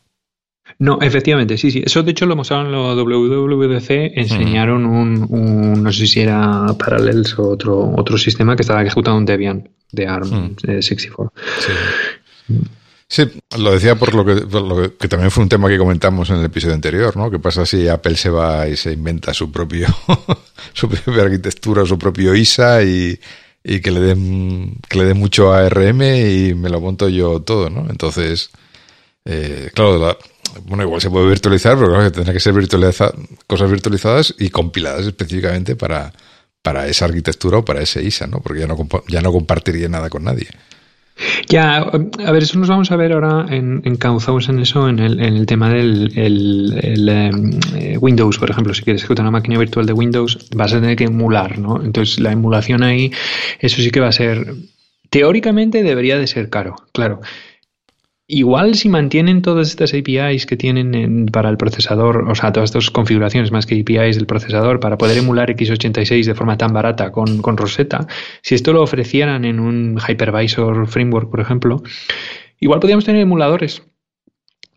[0.79, 1.83] No, efectivamente, sí, sí.
[1.85, 7.39] Eso de hecho lo mostraron en lo WWDC, enseñaron un, no sé si era Parallels
[7.39, 11.33] o otro, otro sistema que estaba ejecutando un Debian de ARM 64.
[13.09, 13.25] Sí.
[13.59, 16.75] lo decía por lo, que, que, también fue un tema que comentamos en el episodio
[16.75, 17.31] anterior, ¿no?
[17.31, 19.89] ¿Qué pasa si Apple se va y se inventa su propio
[20.75, 23.19] su propia arquitectura, su propio ISA y,
[23.65, 27.71] y que le den que le den mucho ARM y me lo monto yo todo,
[27.71, 27.87] ¿no?
[27.89, 28.51] Entonces,
[29.25, 30.17] eh, claro, la,
[30.65, 33.13] bueno, igual se puede virtualizar, pero claro que tendrá que ser virtualiza
[33.47, 36.13] cosas virtualizadas y compiladas específicamente para,
[36.63, 38.41] para esa arquitectura o para ese ISA, ¿no?
[38.41, 38.77] Porque ya no,
[39.09, 40.49] ya no compartiría nada con nadie.
[41.49, 45.47] Ya, a ver, eso nos vamos a ver ahora en, encauzados en eso, en el,
[45.47, 47.59] tema del el, em,
[48.01, 48.73] Windows, por ejemplo.
[48.73, 51.83] Si quieres ejecutar una máquina virtual de Windows, vas a tener que emular, ¿no?
[51.83, 53.11] Entonces, la emulación ahí,
[53.59, 54.55] eso sí que va a ser.
[55.11, 57.21] Teóricamente debería de ser caro, claro.
[58.31, 62.91] Igual si mantienen todas estas APIs que tienen para el procesador, o sea, todas estas
[62.91, 67.41] configuraciones más que APIs del procesador para poder emular x86 de forma tan barata con,
[67.41, 68.07] con Rosetta,
[68.43, 71.83] si esto lo ofrecieran en un hypervisor framework, por ejemplo,
[72.61, 73.83] igual podríamos tener emuladores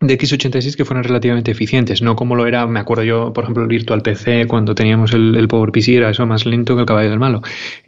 [0.02, 3.62] de x86 que fueran relativamente eficientes, no como lo era, me acuerdo yo, por ejemplo,
[3.62, 7.10] el Virtual PC, cuando teníamos el, el PowerPC, era eso más lento que el caballo
[7.10, 7.42] del malo.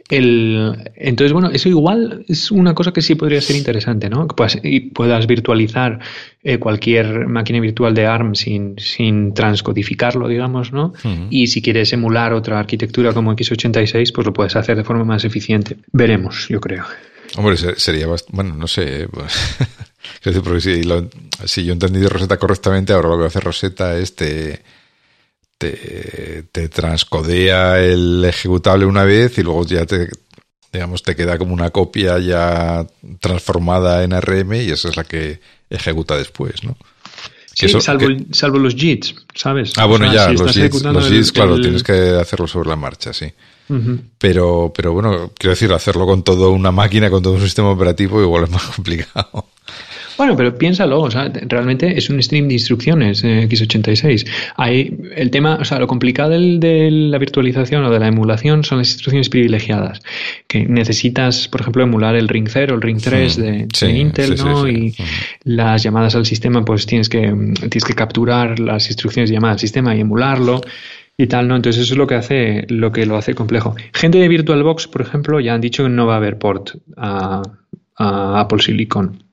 [0.09, 4.27] El, entonces, bueno, eso igual es una cosa que sí podría ser interesante, ¿no?
[4.27, 5.99] Que puedas, y puedas virtualizar
[6.43, 10.93] eh, cualquier máquina virtual de ARM sin, sin transcodificarlo, digamos, ¿no?
[11.29, 15.25] Y si quieres emular otra arquitectura como x86, pues lo puedes hacer de forma más
[15.25, 15.77] eficiente.
[15.91, 16.85] Veremos, yo creo.
[17.35, 19.07] Hombre, sería bueno, no sé.
[19.11, 19.57] Pues,
[20.43, 20.83] porque si,
[21.45, 24.63] si yo he entendido Rosetta correctamente, ahora lo que hace Rosetta es te,
[25.57, 30.09] te, transcodea el ejecutable una vez y luego ya te,
[30.71, 32.85] digamos, te queda como una copia ya
[33.19, 35.39] transformada en ARM y esa es la que
[35.69, 36.77] ejecuta después, ¿no?
[37.53, 39.71] Sí, salvo, los JITs, ¿sabes?
[39.77, 43.31] Ah, bueno, ya, los, JITs, claro, tienes que hacerlo sobre la marcha, sí.
[44.17, 48.21] pero, pero bueno, quiero decir, hacerlo con toda una máquina, con todo un sistema operativo,
[48.21, 49.47] igual es más complicado.
[50.17, 54.27] Bueno, pero piénsalo, o sea, realmente es un stream de instrucciones eh, x86.
[54.55, 58.77] Hay el tema, o sea, lo complicado de la virtualización o de la emulación son
[58.77, 60.01] las instrucciones privilegiadas,
[60.47, 64.67] que necesitas, por ejemplo, emular el ring 0, el ring 3 de, Intel, ¿no?
[64.67, 64.95] y
[65.43, 69.59] las llamadas al sistema, pues tienes que, tienes que capturar las instrucciones de llamada al
[69.59, 70.61] sistema y emularlo
[71.17, 71.55] y tal, ¿no?
[71.55, 73.75] Entonces eso es lo que hace, lo que lo hace complejo.
[73.93, 77.41] Gente de VirtualBox, por ejemplo, ya han dicho que no va a haber port a
[77.97, 79.24] Apple Silicon.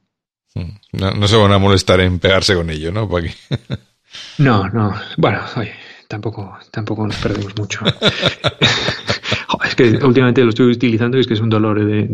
[0.93, 3.09] No, se van a molestar en pegarse con ello, ¿no?
[4.39, 4.95] no, no.
[5.17, 5.75] Bueno, oye,
[6.09, 7.81] tampoco, tampoco nos perdemos mucho.
[9.65, 12.07] es que últimamente lo estoy utilizando y es que es un dolor de,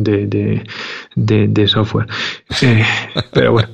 [1.16, 2.06] de, de, software.
[2.62, 2.84] Eh,
[3.32, 3.68] pero bueno.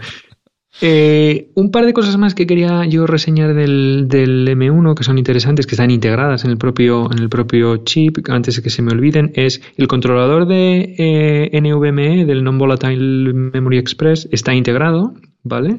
[0.81, 5.18] Eh, un par de cosas más que quería yo reseñar del, del, M1 que son
[5.18, 8.83] interesantes, que están integradas en el propio, en el propio chip, antes de que se
[8.83, 15.14] me olviden, es el controlador de eh, NVMe del Non-Volatile Memory Express está integrado,
[15.45, 15.79] ¿vale?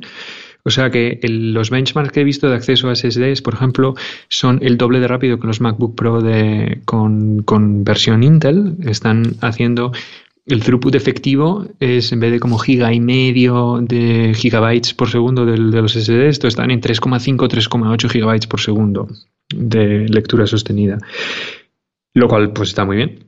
[0.68, 3.93] O sea que los benchmarks que he visto de acceso a SSDs, por ejemplo,
[4.30, 8.76] son el doble de rápido que los MacBook Pro de, con, con versión Intel.
[8.84, 9.91] Están haciendo
[10.46, 15.46] el throughput efectivo es en vez de como giga y medio de gigabytes por segundo
[15.46, 19.08] de los SSDs, esto están en 3,5 3,8 gigabytes por segundo
[19.56, 21.00] de lectura sostenida.
[22.14, 23.26] Lo cual pues está muy bien.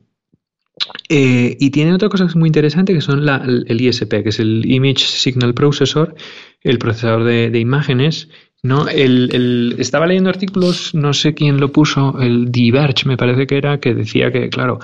[1.08, 5.04] Eh, y tiene otra cosa muy interesante que son el ISP, que es el Image
[5.04, 6.14] Signal Processor,
[6.62, 8.28] el procesador de imágenes,
[8.62, 13.56] no, el, estaba leyendo artículos, no sé quién lo puso, el Diverge me parece que
[13.56, 14.80] era, que decía que, claro,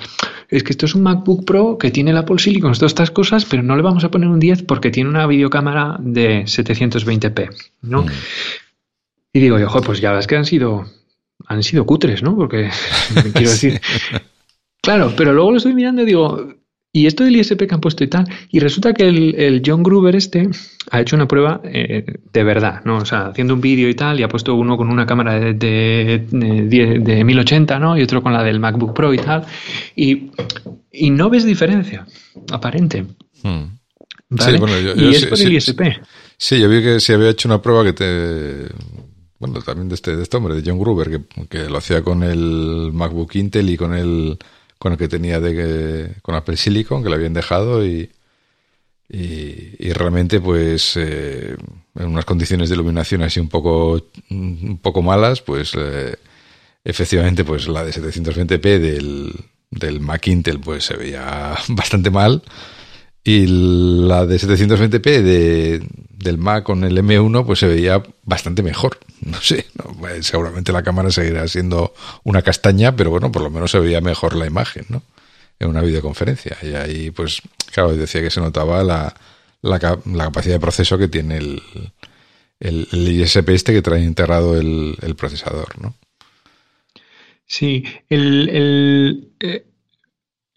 [0.49, 3.45] es que esto es un MacBook Pro que tiene el Apple Silicon, todas estas cosas,
[3.45, 7.51] pero no le vamos a poner un 10 porque tiene una videocámara de 720p,
[7.83, 8.03] ¿no?
[8.03, 8.11] Mm.
[9.33, 10.87] Y digo, ojo, pues ya ves que han sido,
[11.47, 12.37] han sido cutres, ¿no?
[12.37, 12.71] Porque,
[13.33, 13.81] quiero decir...
[14.85, 16.57] Claro, pero luego lo estoy mirando y digo,
[16.97, 20.15] y esto del ISP que han puesto y tal, y resulta que el, John Gruber
[20.15, 20.49] este
[20.93, 22.99] ha hecho una prueba eh, de verdad, ¿no?
[22.99, 26.25] O sea, haciendo un vídeo y tal, y ha puesto uno con una cámara de,
[26.31, 27.99] de, 1080, ¿no?
[27.99, 29.45] Y otro con la del MacBook Pro y tal,
[29.97, 30.31] y,
[31.11, 32.07] no ves diferencia
[32.53, 33.05] aparente.
[33.43, 33.77] Hmm.
[34.39, 35.81] Sí, bueno, yo, y es por el ISP.
[36.37, 38.69] Sí, yo vi que se había hecho una prueba que te...
[39.41, 42.23] Bueno, también de este, de este hombre, de John Gruber, que, que lo hacía con
[42.23, 44.39] el MacBook Intel y con el
[44.85, 48.11] con el que tenía de, con Apple Silicon, que le habían dejado y,
[49.09, 51.57] y, realmente pues eh,
[51.95, 56.17] en unas condiciones de iluminación así un poco, un poco malas, pues eh,
[56.85, 59.33] efectivamente pues la de 720p del,
[59.71, 62.43] del Mac Intel pues se veía bastante mal.
[63.25, 63.47] Y
[64.07, 65.89] la de 720p de,
[66.25, 68.99] del Mac con el M1 pues se veía bastante mejor.
[69.25, 69.65] No sé,
[70.01, 71.95] pues, seguramente la cámara seguirá siendo
[72.25, 75.03] una castaña, pero bueno, por lo menos se veía mejor la imagen, ¿no?
[75.59, 76.59] En una videoconferencia.
[76.61, 77.41] Y ahí pues,
[77.73, 79.15] claro, decía que se notaba la,
[79.63, 81.63] la, capacidad de proceso que tiene el,
[82.61, 85.95] el, ISP este que trae integrado el, el procesador, ¿no?
[87.47, 89.65] Sí, el, el eh,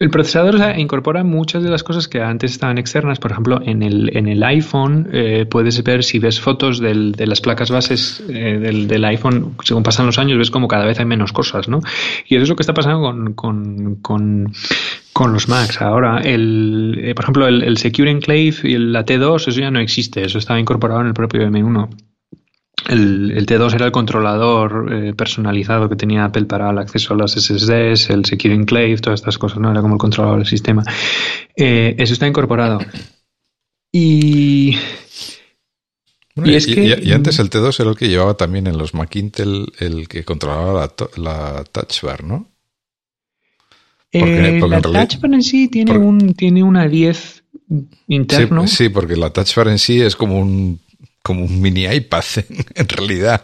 [0.00, 3.18] el procesador incorpora muchas de las cosas que antes estaban externas.
[3.18, 7.40] Por ejemplo, en el, en el iPhone eh, puedes ver, si ves fotos de las
[7.40, 11.32] placas bases eh, del, iPhone, según pasan los años, ves como cada vez hay menos
[11.32, 11.80] cosas, ¿no?
[12.28, 14.52] Y eso es lo que está pasando con,
[15.32, 15.82] los Macs.
[15.82, 19.80] Ahora, el, eh, por ejemplo, el, el, Secure Enclave y la T2, eso ya no
[19.80, 20.24] existe.
[20.24, 22.07] Eso estaba incorporado en el propio M1.
[22.86, 27.32] El, T2 era el controlador eh, personalizado que tenía Apple para el acceso a las
[27.32, 29.70] SSDs, el Secure Enclave, todas estas cosas, ¿no?
[29.70, 30.84] Era como el controlador del sistema.
[31.56, 32.78] Eh, eso está incorporado.
[33.90, 34.76] Y.
[36.36, 39.14] y, es que, y, antes el T2 era el que llevaba también en los Mac
[39.16, 42.46] Intel el que controlaba la, Touch Bar, ¿no?
[44.12, 47.44] Eh, la Touch Bar en sí tiene, un, tiene una 10
[48.06, 48.66] interno.
[48.66, 50.80] sí, porque la Touch Bar en sí es como un
[51.28, 52.24] como un mini iPad
[52.74, 53.42] en, realidad.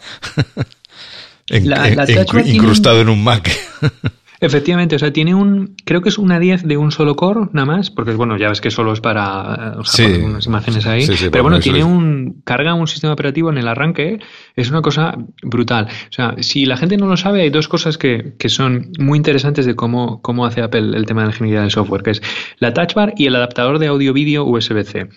[2.47, 3.51] incrustado en un Mac.
[4.41, 7.67] Efectivamente, o sea, tiene un, creo que es una 10 de un solo core, nada
[7.67, 11.45] más, porque bueno, ya ves que solo es para, o sea, unas imágenes ahí, pero
[11.45, 14.19] bueno, tiene un, carga un sistema operativo en el arranque,
[14.57, 15.87] es una cosa brutal.
[15.87, 19.17] O sea, si la gente no lo sabe, hay dos cosas que, que son muy
[19.17, 22.23] interesantes de cómo, cómo hace Apple el tema de la ingeniería del software, que es
[22.59, 25.09] la touch bar y el adaptador de audio-vídeo USB-C.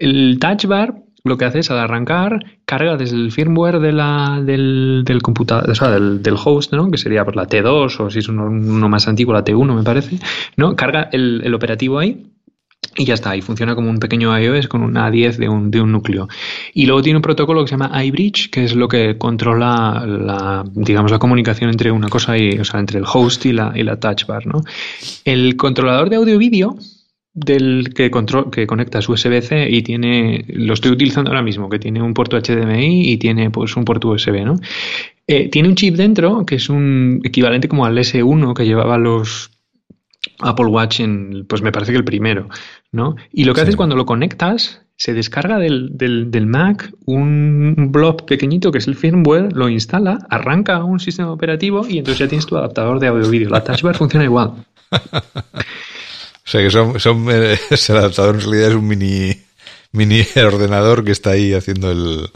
[0.00, 0.94] El touch bar
[1.24, 5.70] lo que hace es al arrancar, carga desde el firmware de la, del, del computador,
[5.70, 6.90] o sea, del, del, host, ¿no?
[6.90, 10.18] que sería por la T2 o si es uno, más antiguo, la T1 me parece,
[10.56, 10.76] ¿no?
[10.76, 12.24] carga el, el, operativo ahí
[12.96, 15.80] y ya está, y funciona como un pequeño iOS con una A10 de un, de
[15.80, 16.28] un núcleo.
[16.74, 20.64] Y luego tiene un protocolo que se llama iBridge, que es lo que controla la,
[20.74, 23.84] digamos, la comunicación entre una cosa y, o sea, entre el host y la, y
[23.84, 24.62] la touch bar, ¿no?
[25.24, 26.76] El controlador de audio-vídeo,
[27.44, 31.78] del que, control, que conecta su USB-C y tiene, lo estoy utilizando ahora mismo, que
[31.78, 34.56] tiene un puerto HDMI y tiene pues un puerto USB, ¿no?
[35.26, 39.50] Eh, tiene un chip dentro que es un equivalente como al S1 que llevaba los
[40.40, 42.48] Apple Watch en, pues me parece que el primero,
[42.92, 43.16] ¿no?
[43.32, 48.26] Y lo que haces cuando lo conectas, se descarga del, del, del, Mac un blob
[48.26, 52.46] pequeñito que es el firmware, lo instala, arranca un sistema operativo y entonces ya tienes
[52.46, 53.48] tu adaptador de audio-vídeo.
[53.48, 54.54] La Touch Bar funciona igual.
[56.48, 59.36] O sea que son, son eh, el adaptador en realidad es un mini,
[59.92, 62.30] mini ordenador que está ahí haciendo el,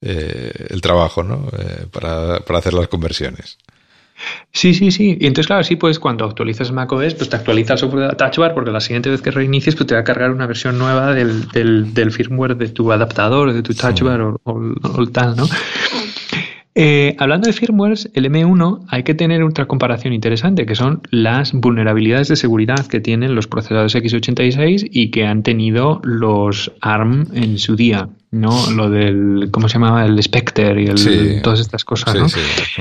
[0.00, 1.46] eh, el trabajo, ¿no?
[1.56, 3.58] Eh, para, para, hacer las conversiones.
[4.52, 5.16] Sí, sí, sí.
[5.20, 8.38] Y entonces, claro, sí, pues cuando actualizas macOS, pues te actualiza el software de Touch
[8.38, 11.14] Bar porque la siguiente vez que reinicies, pues te va a cargar una versión nueva
[11.14, 15.48] del, del, firmware de tu adaptador, de tu Touch Bar o, o, tal, ¿no?
[16.74, 21.52] Eh, hablando de firmwares, el M1 hay que tener otra comparación interesante, que son las
[21.52, 27.58] vulnerabilidades de seguridad que tienen los procesadores x86 y que han tenido los ARM en
[27.58, 28.08] su día.
[28.32, 28.70] ¿No?
[28.70, 30.06] Lo del, ¿cómo se llamaba?
[30.06, 32.26] El Spectre y el, todas estas cosas, ¿no?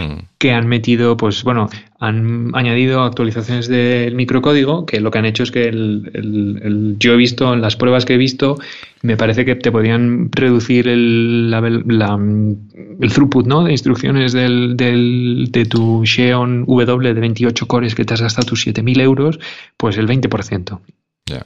[0.01, 0.19] Mm.
[0.37, 5.43] Que han metido, pues bueno, han añadido actualizaciones del microcódigo que lo que han hecho
[5.43, 8.57] es que el, yo he visto, en las pruebas que he visto,
[9.01, 13.65] me parece que te podían reducir el, el throughput, ¿no?
[13.65, 18.47] De instrucciones del, del, de tu Xeon W de 28 cores que te has gastado
[18.47, 19.39] tus 7.000 euros,
[19.75, 20.79] pues el 20%.
[21.25, 21.45] Ya.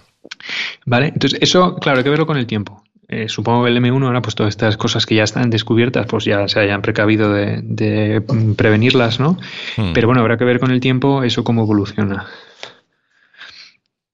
[0.85, 1.07] ¿Vale?
[1.07, 2.84] Entonces, eso, claro, hay que verlo con el tiempo.
[3.07, 6.25] Eh, supongo que el M1 ahora, pues todas estas cosas que ya están descubiertas, pues
[6.25, 8.23] ya se hayan precavido de,
[8.57, 9.37] prevenirlas, ¿no?
[9.77, 9.93] Hmm.
[9.93, 12.27] Pero bueno, habrá que ver con el tiempo eso cómo evoluciona.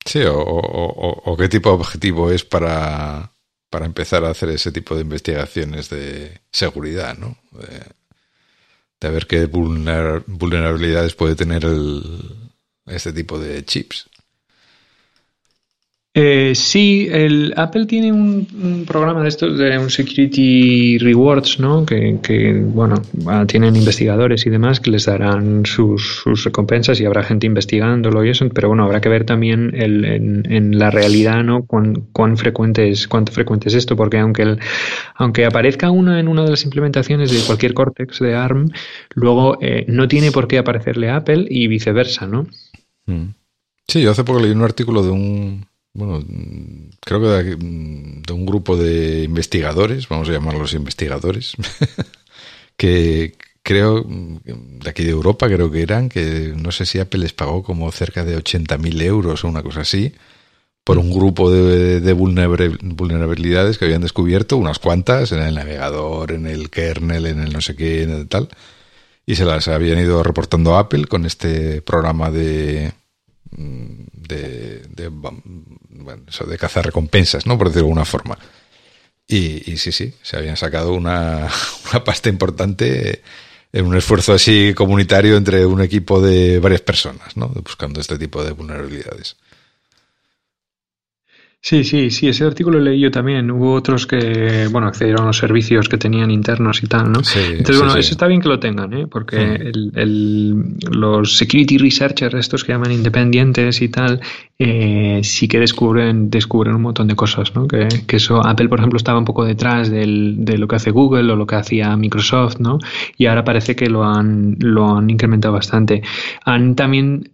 [0.05, 3.31] Sí, o, qué tipo de objetivo es para,
[3.69, 7.37] para, empezar a hacer ese tipo de investigaciones de seguridad, ¿no?
[8.99, 12.03] De, ver qué vulnerabilidades puede tener el,
[12.87, 14.09] este tipo de chips.
[16.13, 21.85] Eh, sí, el Apple tiene un, programa de estos de un Security Rewards, ¿no?
[21.85, 27.47] Que, bueno, ah, tienen investigadores y demás que les darán sus, recompensas y habrá gente
[27.47, 31.65] investigándolo y eso, pero bueno, habrá que ver también en, la realidad, ¿no?
[31.65, 34.59] Cuán, cuán frecuente es, cuánto frecuente es esto, porque aunque el,
[35.15, 38.69] aunque aparezca una en una de las implementaciones de cualquier Cortex de ARM,
[39.15, 42.47] luego eh, no tiene por qué aparecerle a Apple y viceversa, ¿no?
[43.05, 43.29] Mm.
[43.87, 46.23] Sí, yo hace poco leí un artículo de un bueno,
[47.01, 51.55] creo que de, un grupo de investigadores, vamos a llamarlos investigadores,
[52.77, 57.33] que creo, de aquí de Europa creo que eran, que no sé si Apple les
[57.33, 60.13] pagó como cerca de 80.000 euros o una cosa así,
[60.83, 66.47] por un grupo de, de, vulnerabilidades que habían descubierto, unas cuantas, en el navegador, en
[66.47, 68.49] el kernel, en el no sé qué, en el tal,
[69.25, 72.93] y se las habían ido reportando a Apple con este programa de,
[73.51, 77.57] de, de, bueno, eso de cazar recompensas, ¿no?
[77.57, 78.37] Por decirlo de alguna forma.
[79.27, 81.47] Y, sí, sí, se habían sacado una,
[81.91, 83.21] una pasta importante
[83.73, 87.47] en un esfuerzo así comunitario entre un equipo de varias personas, ¿no?
[87.47, 89.37] Buscando este tipo de vulnerabilidades.
[91.63, 93.51] Sí, sí, sí, ese artículo lo leí yo también.
[93.51, 97.19] Hubo otros que, bueno, accedieron a los servicios que tenían internos y tal, ¿no?
[97.19, 99.05] Entonces, bueno, eso está bien que lo tengan, ¿eh?
[99.05, 99.91] Porque hmm.
[99.95, 104.21] el, los security researchers, estos que llaman independientes y tal,
[104.57, 107.67] eh, sí que descubren, descubren un montón de cosas, ¿no?
[107.67, 110.89] Que, que, eso, Apple, por ejemplo, estaba un poco detrás del, de lo que hace
[110.89, 112.79] Google o lo que hacía Microsoft, ¿no?
[113.17, 116.01] Y ahora parece que lo han, lo han incrementado bastante.
[116.43, 117.29] Han también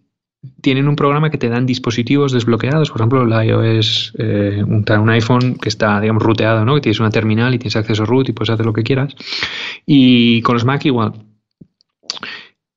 [0.61, 5.09] tienen un programa que te dan dispositivos desbloqueados, por ejemplo, la iOS, eh, un, un,
[5.09, 6.75] iPhone que está, digamos, ruteado, ¿no?
[6.75, 9.15] Que tienes una terminal y tienes acceso root y puedes hacer lo que quieras.
[9.85, 11.13] Y con los Mac igual.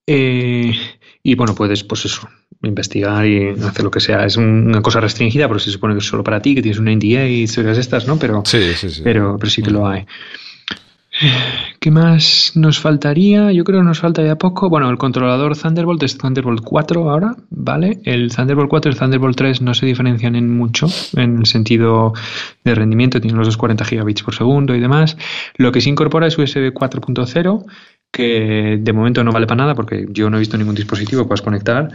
[0.07, 0.73] Eh,
[1.23, 2.29] y bueno, puedes, pues eso,
[2.62, 4.25] investigar y hacer lo que sea.
[4.25, 6.95] Es una cosa restringida, pero se supone que es solo para ti, que tienes una
[6.95, 8.18] NDA y historias estas, ¿no?
[8.18, 9.01] Pero sí, sí, sí.
[9.05, 10.07] Pero, pero sí que lo hay.
[11.83, 13.53] ¿Qué más nos faltaría?
[13.53, 14.68] Yo creo que nos falta ya poco.
[14.68, 18.01] Bueno, el controlador Thunderbolt es Thunderbolt 4 ahora, ¿vale?
[18.05, 22.12] El Thunderbolt 4 y el Thunderbolt 3 no se diferencian en mucho en el sentido
[22.64, 25.16] de rendimiento, tienen los 240 gigabits por segundo y demás.
[25.57, 27.64] Lo que se incorpora es USB 4.0
[28.12, 31.28] que de momento no vale para nada porque yo no he visto ningún dispositivo que
[31.28, 31.89] puedas conectar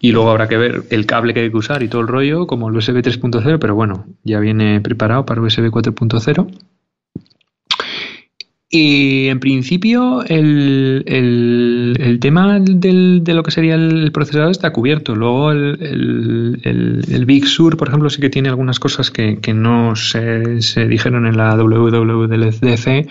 [0.00, 2.46] y luego habrá que ver el cable que hay que usar y todo el rollo
[2.46, 6.46] como el USB 3.0 pero bueno ya viene preparado para USB 4.0
[8.68, 15.14] y en principio el, el, tema del, de lo que sería el procesador está cubierto.
[15.14, 19.94] Luego el, el, Big Sur, por ejemplo, sí que tiene algunas cosas que, que no
[19.94, 23.08] se, se, dijeron en la WWDC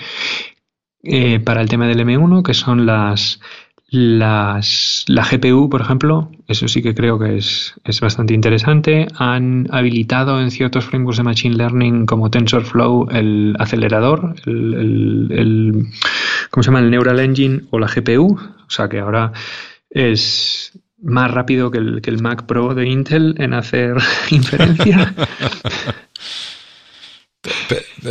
[1.04, 3.40] eh, para el tema del M1, que son las,
[3.90, 9.08] las, la GPU, por ejemplo, eso sí que creo que es, es, bastante interesante.
[9.18, 15.88] Han habilitado en ciertos frameworks de Machine Learning como TensorFlow el acelerador, el,
[16.50, 16.80] ¿cómo se llama?
[16.80, 18.38] El Neural Engine o la GPU.
[18.38, 19.32] O sea que ahora
[19.90, 20.72] es
[21.02, 23.98] más rápido que el, que el Mac Pro de Intel en hacer
[24.32, 25.14] inferencia.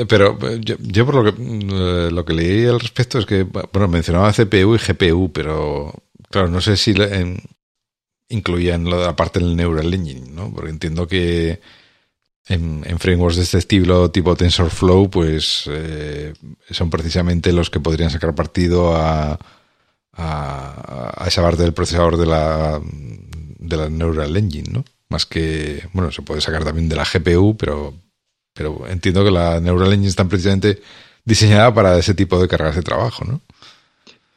[0.09, 4.33] Pero yo, por lo que, eh, lo que leí al respecto es que, bueno, mencionaba
[4.33, 5.93] CPU y GPU, pero
[6.31, 6.95] claro, no sé si
[8.29, 10.53] incluían la parte del Neural Engine, ¿no?
[10.53, 11.61] Porque entiendo que
[12.49, 16.35] en, frameworks de este estilo, tipo TensorFlow, pues eh,
[16.71, 19.39] son precisamente los que podrían sacar partido a,
[20.13, 24.85] a, esa parte del procesador de la, de la Neural Engine, ¿no?
[25.09, 27.95] Más que, bueno, se puede sacar también de la GPU, pero,
[28.55, 30.81] pero entiendo que la Neural Engine está precisamente
[31.25, 33.41] diseñada para ese tipo de cargas de trabajo, ¿no?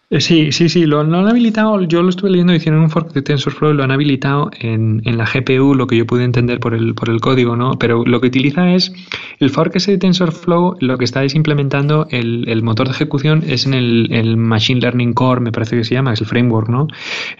[0.09, 3.21] Eh, sí, sí, sí, lo, han habilitado, yo lo estuve leyendo, hicieron un fork de
[3.21, 7.57] TensorFlow lo han habilitado en, la GPU, lo que yo pude entender por el, código,
[7.57, 7.77] ¿no?
[7.77, 8.93] Pero lo que utiliza es,
[9.39, 13.43] el fork ese de TensorFlow, lo que está es implementando el, el motor de ejecución
[13.45, 16.69] es en el, el, Machine Learning Core, me parece que se llama, es el framework,
[16.69, 16.87] ¿no?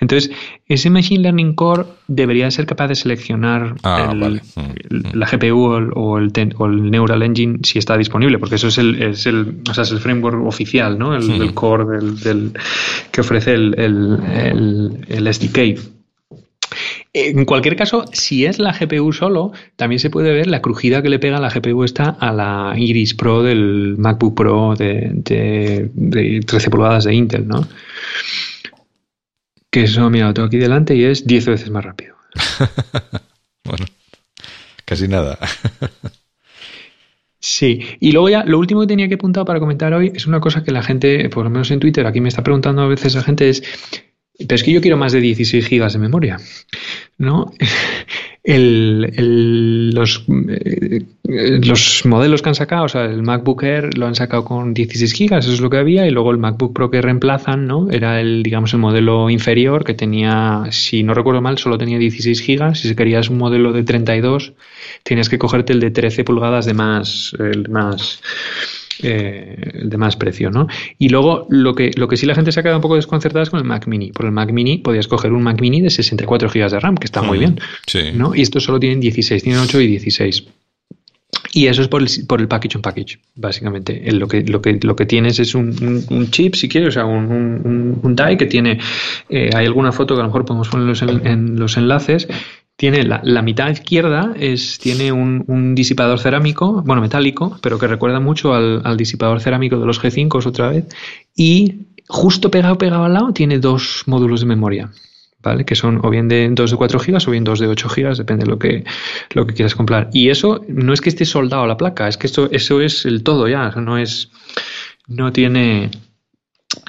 [0.02, 0.30] Entonces,
[0.70, 4.40] ese Machine Learning Core debería ser capaz de seleccionar ah, mm, mm.
[5.14, 5.92] la GPU o el,
[6.58, 9.84] o el, Neural Engine si está disponible, porque eso es el, es el, o sea,
[9.84, 11.16] es el framework oficial, ¿no?
[11.16, 11.86] El, core
[12.24, 12.52] del
[13.12, 13.76] que ofrece el,
[15.08, 15.80] el, SDK.
[17.14, 21.10] En cualquier caso, si es la GPU solo, también se puede ver la crujida que
[21.10, 25.90] le pega la GPU esta a la Iris Pro del MacBook Pro de,
[26.46, 27.66] 13 pulgadas de Intel, ¿no?
[29.78, 32.16] Que eso, mira, lo tengo aquí delante y es 10 veces más rápido.
[33.64, 33.86] bueno,
[34.86, 35.38] casi nada.
[37.40, 40.40] Sí, y luego ya lo último que tenía que apuntar para comentar hoy es una
[40.40, 43.14] cosa que la gente, por lo menos en Twitter, aquí me está preguntando a veces
[43.14, 43.64] la gente es,
[44.40, 46.40] pero es que yo quiero más de 16 gigas de memoria,
[47.20, 47.54] ¿no?
[48.50, 54.16] El, los, eh, los modelos que han sacado, o sea, el MacBook Air lo han
[54.16, 57.02] sacado con 16 gigas, eso es lo que había, y luego el MacBook Pro que
[57.02, 57.92] reemplazan, ¿no?
[57.92, 62.42] Era el, digamos, el modelo inferior que tenía, si no recuerdo mal, solo tenía 16
[62.42, 62.80] gigas.
[62.80, 64.54] Si querías un modelo de 32,
[65.04, 68.22] tienes que cogerte el de 13 pulgadas de más, el más
[69.04, 70.68] eh, de más precio, ¿no?
[70.98, 73.44] Y luego lo que, lo que sí la gente se ha quedado un poco desconcertada
[73.44, 74.12] es con el Mac Mini.
[74.12, 77.06] Por el Mac Mini podías coger un Mac Mini de 64 GB de RAM, que
[77.06, 77.60] está muy bien,
[78.16, 78.36] ¿no?
[78.36, 80.44] Y estos solo tienen 16, tienen 8 y 16.
[81.54, 84.12] Y eso es por el, por el package on package, básicamente.
[84.12, 87.06] Lo que, lo que, lo que tienes es un, un, chip, si quieres, o sea,
[87.06, 88.80] un, un, die que tiene.
[89.30, 92.28] Eh, hay alguna foto que a lo mejor podemos ponerlos en, en los enlaces
[92.78, 97.88] tiene la, la, mitad izquierda es tiene un, un, disipador cerámico, bueno, metálico, pero que
[97.88, 100.86] recuerda mucho al, al, disipador cerámico de los G5 otra vez.
[101.36, 104.92] Y justo pegado, pegado al lado, tiene dos módulos de memoria.
[105.42, 105.66] ¿Vale?
[105.66, 108.16] Que son o bien de 2 de 4 GB o bien 2 de 8 GB,
[108.18, 108.84] depende de lo que,
[109.32, 110.10] lo que quieras comprar.
[110.12, 113.06] Y eso no es que esté soldado a la placa, es que esto, eso es
[113.06, 114.32] el todo ya, no es,
[115.08, 115.92] no tiene,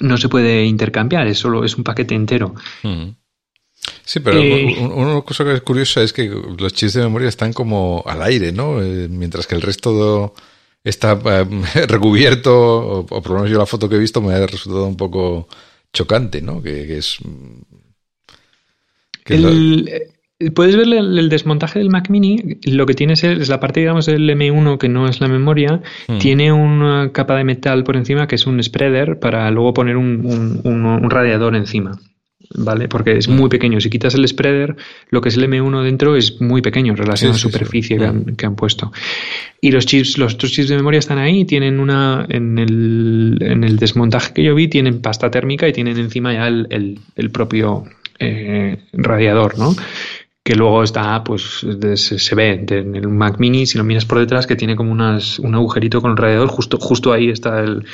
[0.01, 2.55] no se puede intercambiar, es solo, es un paquete entero.
[2.83, 3.11] Mm.
[4.05, 7.53] Sí, pero eh, una cosa que es curiosa es que los chips de memoria están
[7.53, 8.83] como al aire, ¿no?
[8.83, 10.33] Eh, mientras que el resto
[10.83, 14.47] está eh, recubierto, o, por lo menos yo la foto que he visto me ha
[14.47, 15.49] resultado un poco
[15.93, 16.63] chocante, ¿no?
[16.63, 17.19] Que, es...
[20.55, 24.31] Puedes ver el, desmontaje del Mac Mini, lo que tiene es, la parte, digamos, del
[24.31, 26.19] M1 que no es la memoria, hmm.
[26.19, 31.11] tiene una capa de metal por encima que es un spreader para luego poner un
[31.11, 31.99] radiador encima.
[32.55, 32.89] ¿Vale?
[32.89, 33.81] Porque es muy pequeño.
[33.81, 34.77] Si quitas el spreader,
[35.11, 37.99] lo que es el M1 dentro es muy pequeño en relación a la superficie
[38.37, 38.93] Que, han, puesto.
[39.61, 43.65] Y los chips, los otros chips de memoria están ahí, tienen una, en el, en
[43.65, 47.85] el desmontaje que yo vi, tienen pasta térmica y tienen encima ya el, el, propio
[48.19, 49.75] eh, radiador, ¿no?
[50.43, 54.47] que luego está, pues se, ve en el Mac Mini, si lo miras por detrás,
[54.47, 57.85] que tiene como unas, un agujerito con el radiador, justo, justo ahí está el,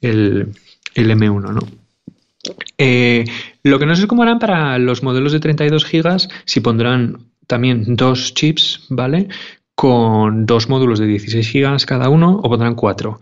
[0.00, 0.50] el,
[0.94, 1.83] el M1, ¿no?
[2.78, 3.24] Eh,
[3.62, 7.96] lo que no sé cómo harán para los modelos de 32 gigas, si pondrán también
[7.96, 9.28] dos chips, ¿vale?
[9.74, 13.20] Con dos módulos de 16 gigas cada uno o pondrán cuatro.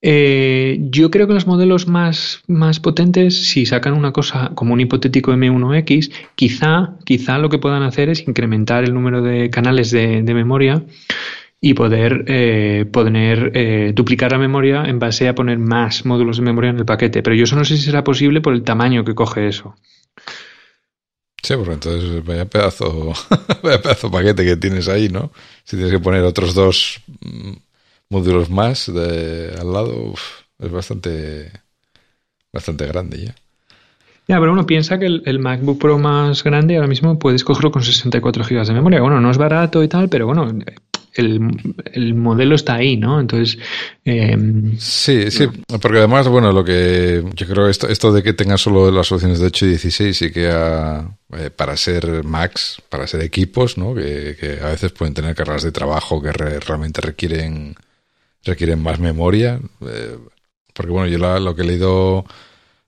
[0.00, 4.80] Eh, yo creo que los modelos más, más potentes, si sacan una cosa como un
[4.80, 10.22] hipotético M1X, quizá, quizá lo que puedan hacer es incrementar el número de canales de,
[10.22, 10.84] de memoria
[11.60, 16.44] y poder eh, poner, eh, duplicar la memoria en base a poner más módulos de
[16.44, 17.22] memoria en el paquete.
[17.22, 19.74] Pero yo eso no sé si será posible por el tamaño que coge eso.
[21.42, 23.12] Sí, porque entonces vaya pedazo,
[23.62, 25.32] vaya pedazo paquete que tienes ahí, ¿no?
[25.64, 27.52] Si tienes que poner otros dos mm,
[28.10, 30.14] módulos más de, al lado,
[30.58, 31.50] es bastante,
[32.52, 33.34] bastante grande ya.
[34.28, 37.70] Ya, pero uno piensa que el, el, MacBook Pro más grande ahora mismo puedes cogerlo
[37.70, 39.00] con 64 GB de memoria.
[39.00, 40.52] Bueno, no es barato y tal, pero bueno,
[41.14, 43.20] el, modelo está ahí, ¿no?
[43.20, 43.58] Entonces.
[44.04, 45.46] Em, sí, sí,
[45.80, 49.38] porque además, bueno, lo que yo creo esto, esto de que tenga solo las opciones
[49.38, 53.94] de 8 y 16 y que eh, para ser Macs, para ser equipos, ¿no?
[53.94, 57.74] Que, a veces pueden tener cargas de trabajo que realmente requieren,
[58.44, 59.60] requieren más memoria.
[59.82, 60.16] Eh,
[60.72, 62.24] porque, bueno, yo lo que he leído,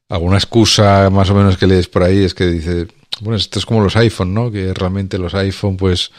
[0.09, 2.87] alguna excusa más o menos que lees por ahí es que dice,
[3.21, 4.51] bueno, esto es como los iPhone, ¿no?
[4.51, 6.11] Que realmente los iPhone, pues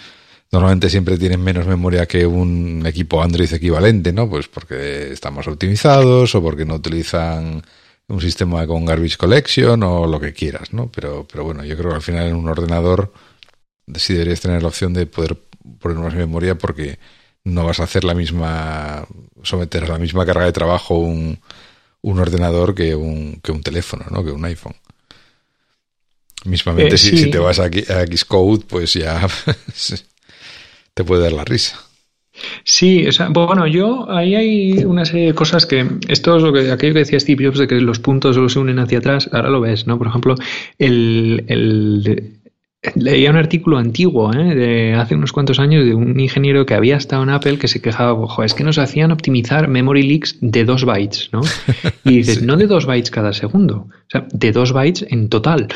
[0.52, 4.30] normalmente siempre tienen menos memoria que un equipo Android equivalente, ¿no?
[4.30, 7.62] Pues porque están más optimizados o porque no utilizan
[8.08, 10.91] un sistema con garbage collection o lo que quieras, ¿no?
[10.91, 13.14] Pero, pero bueno, yo creo que al final en un ordenador
[13.95, 15.38] sí deberías tener la opción de poder
[15.80, 16.99] poner más memoria porque
[17.43, 19.08] no vas a hacer la misma,
[19.43, 21.39] someter a la misma carga de trabajo un,
[22.02, 24.24] un ordenador que un, que un teléfono, ¿no?
[24.24, 24.76] Que un iPhone.
[26.43, 27.18] Mismamente, Eh, si, sí.
[27.18, 29.28] si te vas a Xcode, pues ya
[31.02, 31.78] te puede dar la risa.
[32.64, 36.54] Sí, o sea, bueno, yo ahí hay una serie de cosas que esto es lo
[36.54, 39.30] que aquello que decía Steve Jobs de que los puntos solo se unen hacia atrás,
[39.34, 39.97] ahora lo ves, ¿no?
[39.97, 40.36] Por ejemplo,
[40.80, 42.38] el, el-
[42.95, 44.56] leía un artículo antiguo, ¿eh?
[44.56, 47.80] de hace unos cuantos años de un ingeniero que había estado en Apple que se
[47.82, 51.41] quejaba, ojo, es que nos hacían optimizar memory leaks de dos bytes, ¿no?
[52.06, 52.45] Y dices, Sí.
[52.45, 55.68] no de dos bytes cada segundo, o sea, de dos bytes en total.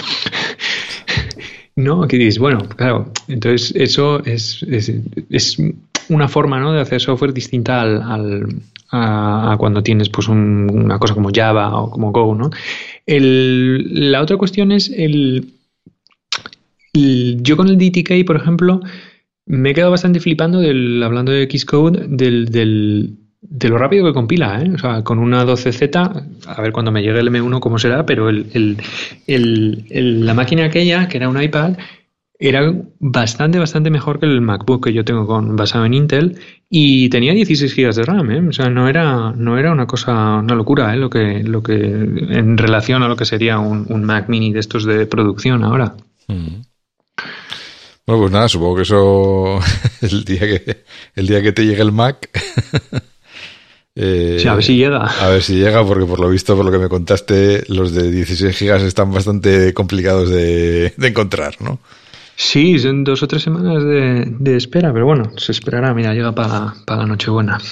[1.75, 5.57] No, que dices, bueno, claro, entonces eso es, es,
[6.07, 6.71] una forma ¿no?
[6.71, 8.55] de hacer software distinta al, al-
[8.91, 12.49] a, a cuando tienes pues un- una cosa como Java o como Go, ¿no?
[13.05, 15.51] El- la otra cuestión es el-
[16.93, 18.79] yo con el DTK, por ejemplo,
[19.45, 23.17] me he quedado bastante flipando del, hablando de Xcode, del, del,
[23.49, 24.71] de lo rápido que compila, ¿eh?
[24.73, 28.29] O sea, con una 12Z, a ver cuando me llegue el M1 cómo será, pero
[28.29, 31.73] el, el- el- la máquina aquella, que era un iPad,
[32.37, 36.37] era bastante, bastante mejor que el MacBook que yo tengo con, basado en Intel
[36.69, 38.47] y tenía 16 GB de RAM, ¿eh?
[38.49, 40.97] O sea, no era, no era una cosa, una locura, ¿eh?
[40.97, 44.59] Lo que, lo que, en relación a lo que sería un, un Mac mini de
[44.59, 45.95] estos de producción ahora.
[46.27, 46.61] Mm.
[48.05, 49.59] Bueno, pues nada, supongo que eso
[50.01, 50.83] el día que
[51.15, 52.29] el día que te llegue el Mac.
[53.95, 55.05] eh, Sí, a ver si llega.
[55.05, 58.11] A ver si llega, porque por lo visto, por lo que me contaste, los de
[58.11, 61.79] 16 gigas están bastante complicados de, de encontrar, ¿no?
[62.35, 65.93] Sí, son dos o tres semanas de, de espera, pero bueno, se esperará.
[65.93, 67.57] Mira, llega para, para la Nochebuena.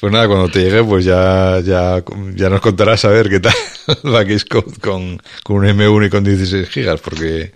[0.00, 2.04] Pues nada, cuando te llegue, pues ya, ya,
[2.36, 3.54] ya nos contarás a ver qué tal
[4.06, 7.52] va Xcode con, con un M1 y con 16 gigas, porque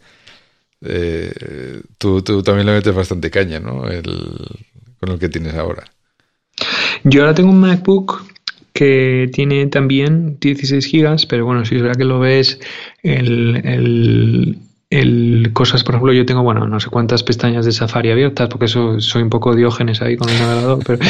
[0.84, 3.88] eh, tú, tú también le metes bastante caña, ¿no?
[3.88, 4.04] El,
[5.02, 5.82] con el que tienes ahora.
[7.02, 8.24] Yo ahora tengo un MacBook
[8.72, 12.60] que tiene también 16 gigas, pero bueno, si es verdad que lo ves,
[13.02, 14.58] el, el,
[14.90, 18.66] el cosas, por ejemplo, yo tengo, bueno, no sé cuántas pestañas de Safari abiertas, porque
[18.66, 20.98] eso soy un poco diógenes ahí con el navegador, pero,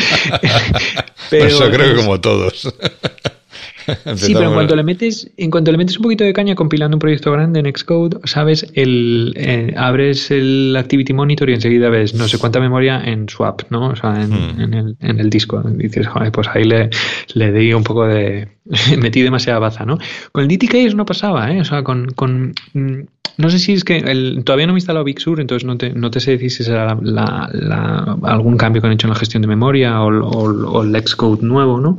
[1.30, 2.74] pero eso creo que como todos.
[4.16, 6.97] Sí, pero en cuanto le metes, en cuanto le metes un poquito de caña compilando
[6.97, 12.14] un proyecto grande en Xcode, sabes, el, eh, abres el Activity Monitor y enseguida ves
[12.14, 13.89] no sé cuánta memoria en swap, ¿no?
[13.89, 14.61] O sea, en, Hmm.
[14.61, 15.62] en el, en el disco.
[15.62, 16.91] Dices, joder, pues ahí le,
[17.35, 18.49] le di un poco de.
[18.99, 19.99] metí demasiada baza, ¿no?
[20.33, 21.61] Con el DTK no pasaba, ¿eh?
[21.61, 22.07] O sea, con.
[22.11, 23.01] con mm,
[23.39, 25.79] no sé si es que el- todavía no me he instalado Big Sur, entonces no
[25.79, 29.07] te, no te sé decir si será la- la- la- algún cambio que han hecho
[29.07, 31.99] en la gestión de memoria o, o- o el Xcode nuevo, ¿no?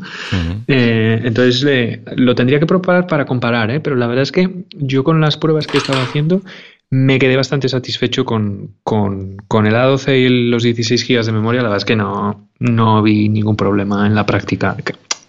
[0.68, 3.80] Eh, entonces eh, lo tendría que probar para comparar, ¿eh?
[3.80, 4.48] pero la verdad es que
[4.78, 6.44] yo con las pruebas que he estado haciendo
[6.92, 11.32] me quedé bastante satisfecho con, con, con el A12 y el- los 16 GB de
[11.32, 11.62] memoria.
[11.64, 14.78] La verdad es que no, no vi ningún problema en la práctica.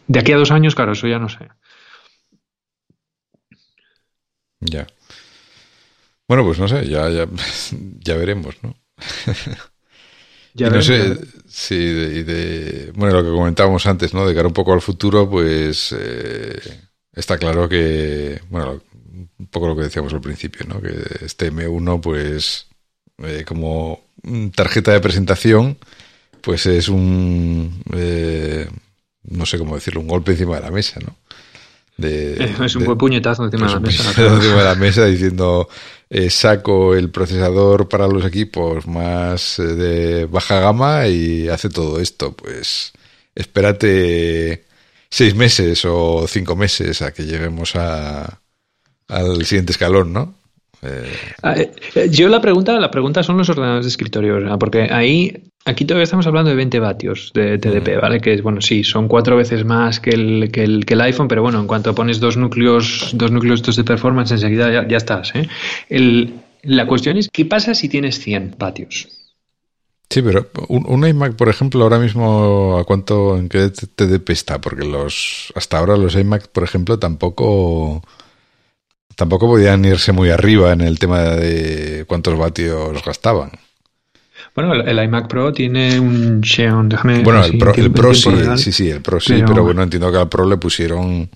[0.07, 1.49] De aquí a dos años, claro, eso ya no sé.
[4.73, 4.87] Ya.
[6.29, 7.27] Bueno, pues no sé, ya, ya,
[8.01, 8.75] ya veremos, ¿no?
[10.55, 14.27] Ya y no veremos, sé, sí, de, de- bueno, lo que comentábamos antes, ¿no?
[14.27, 16.59] De cara un poco al futuro, pues eh,
[17.13, 18.81] está claro que, bueno,
[19.39, 20.81] un poco lo que decíamos al principio, ¿no?
[20.81, 20.95] Que
[21.25, 22.69] este M1, pues,
[23.19, 24.01] eh, como
[24.55, 25.77] tarjeta de presentación,
[26.43, 28.69] pues es un, eh,
[29.31, 31.17] no sé cómo decirlo, un golpe encima de la mesa, ¿no?
[31.97, 34.09] De, Es un de- buen puñetazo encima de la mesa.
[34.09, 35.69] encima de la mesa diciendo
[36.11, 42.01] eh, saco el procesador para los equipos más eh, de baja gama y hace todo
[42.01, 42.33] esto.
[42.33, 42.93] Pues
[43.35, 44.65] espérate
[45.11, 48.41] seis meses o cinco meses a que lleguemos a,
[49.09, 50.35] al siguiente escalón, ¿no?
[50.83, 54.83] Eh, Ah, eh, eh, Yo la pregunta, la pregunta son los ordenadores de escritorio, porque
[54.91, 58.21] ahí, aquí todavía estamos hablando de 20 vatios de TDP, ¿vale?
[58.21, 61.29] Que es, bueno, sí, son cuatro veces más que el, que el, que el iPhone,
[61.29, 64.97] pero bueno, en cuanto pones dos núcleos, dos núcleos estos de performance, enseguida ya, ya
[64.97, 65.49] estás, ¿eh?
[65.89, 69.09] El- la cuestión es, ¿qué pasa si tienes 100 vatios?
[70.11, 74.61] sí, pero un, un iMac, por ejemplo, ahora mismo, ¿a cuánto, en qué TDP está?
[74.61, 78.03] Porque los, hasta ahora los iMac, por ejemplo, tampoco,
[79.17, 83.53] tampoco podían irse muy arriba en el tema de cuántos vatios gastaban.
[84.55, 87.23] Bueno, el, el iMac Pro tiene un Xeon, déjame...
[87.23, 88.59] Bueno, así el Pro, en el Pro en sí, real.
[88.59, 91.29] sí, sí, el Pro sí, Pero- pero, bueno, entiendo que al Pro le pusieron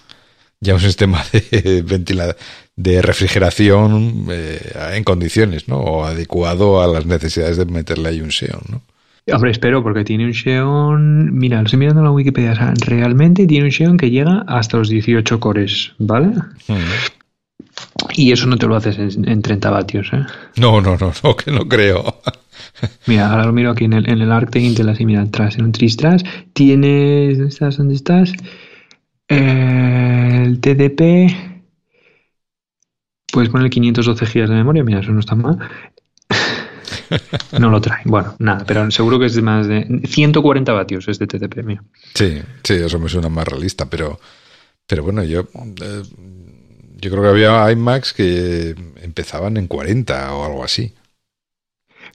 [0.60, 2.34] ya un sistema de ventila
[2.76, 5.78] de refrigeración eh, en condiciones, ¿no?
[5.78, 8.82] O adecuado a las necesidades de meterle ahí un Xeon, ¿no?
[9.30, 11.36] Hombre, espero, porque tiene un Xeon.
[11.36, 12.52] Mira, lo estoy mirando en la Wikipedia.
[12.52, 16.30] O sea, realmente tiene un Xeon que llega hasta los 18 cores, ¿vale?
[18.14, 20.24] Y eso no te lo haces en, 30 vatios, ¿eh?
[20.56, 22.20] No, no, no, no, que no creo.
[23.06, 25.56] Mira, ahora lo miro aquí en el, en el ARC de Intel, así, mira, atrás,
[25.58, 26.22] en un tristras.
[26.52, 27.38] Tienes.
[27.38, 27.76] ¿Dónde estás?
[27.76, 28.32] ¿Dónde estás?
[29.28, 31.58] Eh, el TDP.
[33.32, 35.58] Puedes poner 512 GB de memoria, mira, eso no está mal.
[37.58, 38.02] no lo trae.
[38.04, 41.82] Bueno, nada, pero seguro que es de más de 140 vatios este TTP mío.
[42.14, 44.18] Sí, sí, eso me suena más realista, pero,
[44.86, 46.02] pero bueno, yo, eh,
[46.96, 50.94] yo creo que había iMacs que empezaban en 40 o algo así.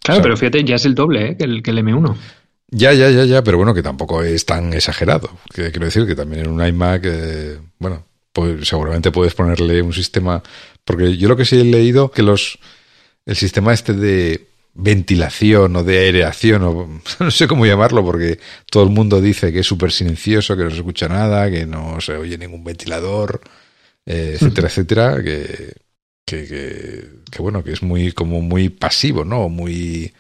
[0.03, 1.37] Claro, pero fíjate, ya es el doble ¿eh?
[1.37, 2.15] que, el, que el M1.
[2.69, 5.29] Ya, ya, ya, ya, pero bueno, que tampoco es tan exagerado.
[5.53, 10.41] Quiero decir que también en un iMac, eh, bueno, pues seguramente puedes ponerle un sistema,
[10.83, 12.59] porque yo lo que sí he leído que los
[13.25, 18.39] el sistema este de ventilación o de aireación, o no sé cómo llamarlo, porque
[18.69, 22.01] todo el mundo dice que es súper silencioso, que no se escucha nada, que no
[22.01, 23.41] se oye ningún ventilador,
[24.05, 25.73] eh, etcétera, etcétera, que,
[26.25, 26.47] que,
[27.31, 29.49] que, bueno, que es muy, como muy pasivo, ¿no?
[29.49, 30.13] Muy,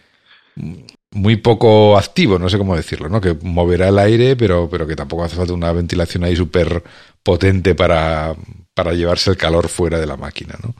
[1.11, 3.21] muy poco activo, no sé cómo decirlo, ¿no?
[3.21, 6.83] Que moverá el aire, pero, pero que tampoco hace falta una ventilación ahí súper
[7.23, 8.35] potente para,
[8.73, 10.75] para llevarse el calor fuera de la máquina, ¿no?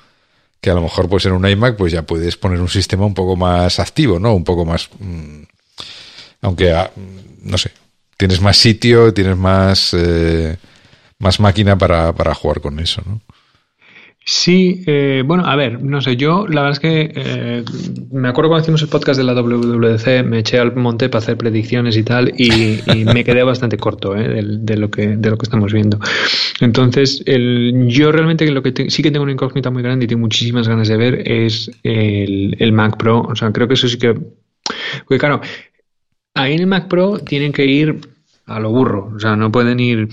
[0.64, 3.14] que a lo mejor pues en un iMac pues ya puedes poner un sistema un
[3.14, 4.34] poco más activo, ¿no?
[4.34, 4.90] Un poco más...
[4.98, 5.44] Mm,
[6.41, 6.90] aunque, ah,
[7.41, 7.72] no sé,
[8.16, 10.58] tienes más sitio, tienes más, eh,
[11.20, 13.20] más máquina para, para jugar con eso, ¿no?
[14.26, 17.66] Sí, eh, bueno, a ver, no sé, yo la verdad es que eh,
[18.10, 21.36] me acuerdo cuando hicimos el podcast de la WWDC, me eché al monte para hacer
[21.36, 25.44] predicciones y tal, y, me quedé bastante corto eh, de, lo que, de lo que
[25.44, 26.00] estamos viendo.
[26.62, 30.22] Entonces, el, yo realmente lo que sí que tengo una incógnita muy grande y tengo
[30.22, 33.24] muchísimas ganas de ver es el, el Mac Pro.
[33.24, 34.14] O sea, creo que eso sí que.
[34.14, 35.41] Porque claro,
[36.34, 38.00] ahí en el Mac Pro tienen que ir
[38.45, 40.10] a lo burro, o sea, no pueden ir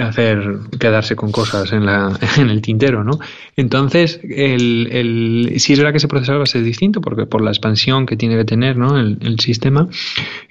[0.00, 3.18] hacer quedarse con cosas en, la, en el tintero, ¿no?
[3.56, 7.42] Entonces, el, el, sí es verdad que ese procesador va a ser distinto porque por
[7.42, 8.98] la expansión que tiene que tener ¿no?
[8.98, 9.88] el, el sistema.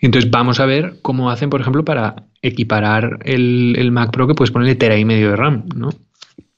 [0.01, 4.33] Entonces, vamos a ver cómo hacen, por ejemplo, para equiparar el, el Mac Pro que
[4.33, 5.89] puedes ponerle tera y medio de RAM, ¿no?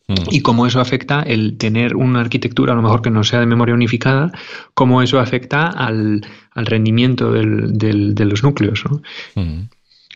[0.07, 0.13] Mm.
[0.31, 3.45] Y cómo eso afecta el tener una arquitectura, a lo mejor que no sea de
[3.45, 4.31] memoria unificada,
[4.73, 8.83] cómo eso afecta al, al rendimiento del, del, de los núcleos.
[8.89, 9.01] ¿no?
[9.35, 9.67] Mm.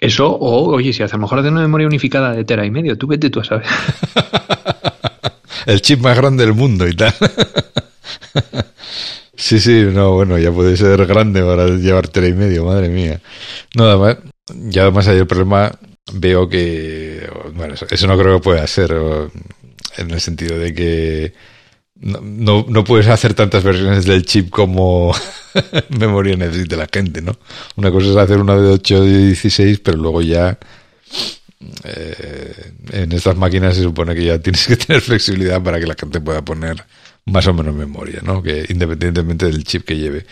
[0.02, 2.98] Eso, o oye, si a lo mejor hace una memoria unificada de tera y medio,
[2.98, 3.68] tú vete tú a saber.
[5.68, 7.14] El chip más grande del mundo y tal.
[9.36, 13.22] sí, sí, no, bueno, ya puede ser grande para llevar tera y medio, madre mía.
[13.76, 14.18] Nada más,
[14.56, 15.72] ya más allá del problema,
[16.14, 18.91] veo que, bueno, eso no creo que pueda ser,
[19.98, 21.34] en el sentido de que
[22.02, 25.14] no, no, puedes hacer tantas versiones del chip como
[25.90, 27.38] memoria necesita la gente, ¿no?
[27.76, 30.57] Una cosa es hacer una de 8 de 16, pero luego ya
[31.84, 35.95] eh, en estas máquinas se supone que ya tienes que tener flexibilidad para que la
[35.95, 36.84] gente pueda poner
[37.26, 38.41] más o menos memoria, ¿no?
[38.41, 40.26] Que independientemente del chip que lleve.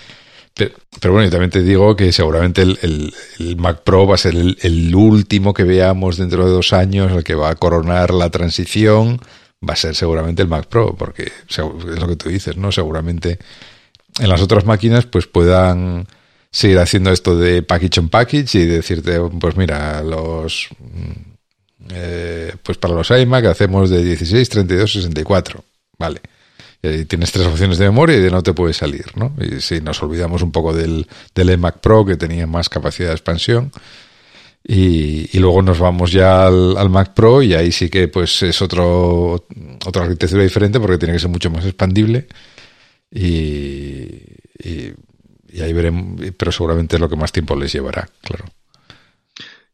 [0.55, 4.35] Pero, bueno, yo también te digo que seguramente el, el, Mac Pro va a ser
[4.35, 8.29] el, el, último que veamos dentro de dos años, el que va a coronar la
[8.29, 9.21] transición
[9.67, 12.71] va a ser seguramente el Mac Pro, porque es lo que tú dices, ¿no?
[12.71, 13.39] Seguramente
[14.19, 16.07] en las otras máquinas pues puedan
[16.51, 21.29] seguir haciendo esto de package on package y decirte, pues mira, los mm,
[21.91, 25.63] eh, pues para los iMac hacemos de 16, 32, 64,
[25.97, 26.21] vale.
[26.81, 29.33] Y tienes tres opciones de memoria y de no te puede salir, ¿no?
[29.37, 33.71] Y si nos olvidamos un poco del, del Pro que tenía más capacidad de expansión,
[34.63, 39.45] y, luego nos vamos ya al, Mac Pro y ahí sí que pues es otro,
[39.85, 42.27] otra arquitectura diferente porque tiene que ser mucho más expandible
[43.11, 44.21] y,
[44.61, 48.45] y ahí veremos, pero seguramente es lo que más tiempo les llevará, claro.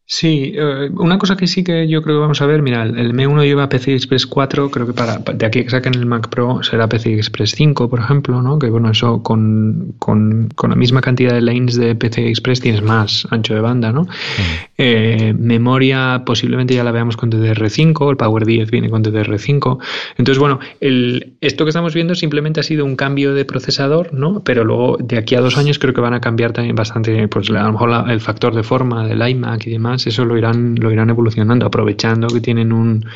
[0.08, 3.12] Sí, eh, una cosa que sí que yo creo que vamos a ver, mira, el
[3.12, 6.62] M1 lleva PCI Express 4, creo que para de aquí que saquen el Mac Pro
[6.62, 8.56] será PCI Express 5, por ejemplo, ¿no?
[8.56, 12.82] Que bueno, eso con, con, con la misma cantidad de lanes de PCI Express tienes
[12.82, 14.06] más ancho de banda, ¿no?
[14.78, 19.78] Eh, memoria posiblemente ya la veamos con DDR5, el Power 10 viene con DDR5.
[20.18, 24.44] Entonces, bueno, el, esto que estamos viendo simplemente ha sido un cambio de procesador, ¿no?
[24.44, 27.50] Pero luego de aquí a dos años creo que van a cambiar también bastante, pues
[27.50, 30.90] a lo mejor el factor de forma del iMac y demás eso lo irán, lo
[30.90, 33.06] irán evolucionando, aprovechando que tienen un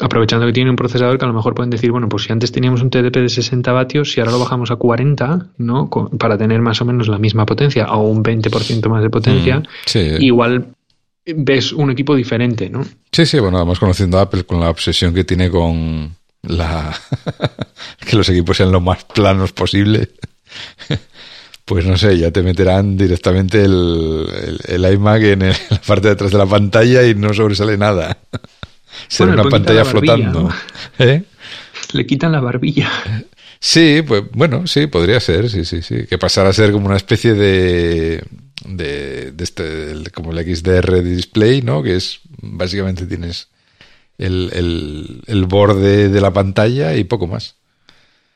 [0.00, 2.50] aprovechando que tienen un procesador que a lo mejor pueden decir, bueno, pues si antes
[2.50, 5.90] teníamos un TDP de 60 vatios, si ahora lo bajamos a 40, ¿no?
[6.18, 10.22] Para tener más o menos la misma potencia o un 20% más de potencia, mm,
[10.22, 10.74] igual
[11.24, 12.84] ves un equipo diferente, ¿no?
[13.12, 16.92] Sí, sí, bueno, además conociendo a Apple con la obsesión que tiene con la
[18.06, 20.08] que los equipos sean lo más planos posible
[21.72, 24.26] pues no sé, ya te meterán directamente el,
[24.68, 25.40] el, iMac en,
[25.70, 28.18] la parte de atrás de la pantalla y no sobresale nada.
[29.08, 30.50] Será una pantalla flotando.
[30.98, 31.22] ¿Eh?
[31.94, 32.90] Le quitan la barbilla.
[33.58, 36.06] Sí, pues bueno, sí, podría ser, sí, sí, sí.
[36.06, 38.22] Que pasara a ser como una especie de,
[38.66, 41.82] de, este, como el XDR display, ¿no?
[41.82, 43.48] Que es, básicamente tienes
[44.18, 47.56] el, el, el borde de la pantalla y poco más.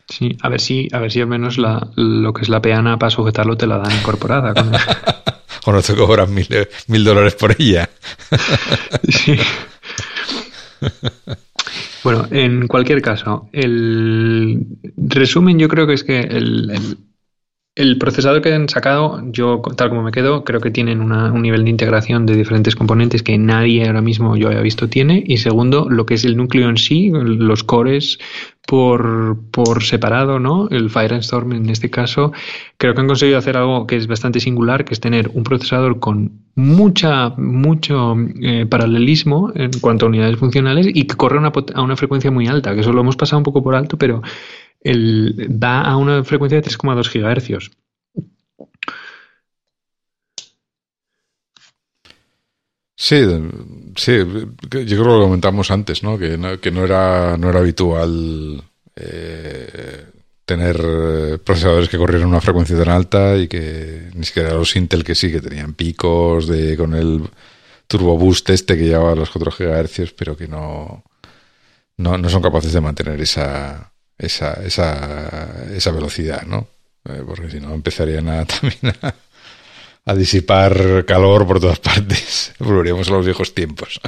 [0.08, 2.98] Sí, a ver si, a ver si al menos la, lo que es la peana
[2.98, 4.54] para sujetarlo te la dan incorporada.
[5.66, 6.48] o no te cobran mil,
[6.86, 7.90] mil dólares por ella.
[9.08, 9.36] sí.
[12.04, 14.64] Bueno, en cualquier caso, el
[14.96, 16.98] resumen yo creo que es que el, el
[17.98, 21.70] procesador que han sacado, yo tal como me quedo, creo que tienen un nivel de
[21.70, 25.22] integración de diferentes componentes que nadie ahora mismo yo haya visto tiene.
[25.26, 28.18] Y segundo, lo que es el núcleo en sí, los cores
[28.66, 30.68] por, por separado, ¿no?
[30.70, 32.32] El Firestorm en este caso,
[32.78, 36.00] creo que han conseguido hacer algo que es bastante singular, que es tener un procesador
[36.00, 41.96] con mucha, mucho eh, paralelismo en cuanto a unidades funcionales y que corre a una
[41.96, 44.22] frecuencia muy alta, que eso lo hemos pasado un poco por alto, pero
[44.80, 47.70] el, va a una frecuencia de 3,2 gigahercios.
[52.98, 53.16] Sí,
[53.96, 56.18] sí, yo creo que lo comentamos antes, ¿no?
[56.18, 58.62] Que no, que no era, no era habitual
[58.96, 60.06] eh,
[60.46, 65.14] tener procesadores que corrieran una frecuencia tan alta y que ni siquiera los Intel que
[65.14, 67.28] sí, que tenían picos de con el
[67.86, 71.04] turbo boost este que llevaba los 4 GHz, pero que no,
[71.98, 76.68] no, no son capaces de mantener esa, esa, esa, esa velocidad, ¿no?
[77.04, 78.94] Eh, porque si no empezarían a, también
[80.04, 82.52] a, disipar calor por todas partes.
[82.58, 84.00] Volveríamos a los viejos tiempos.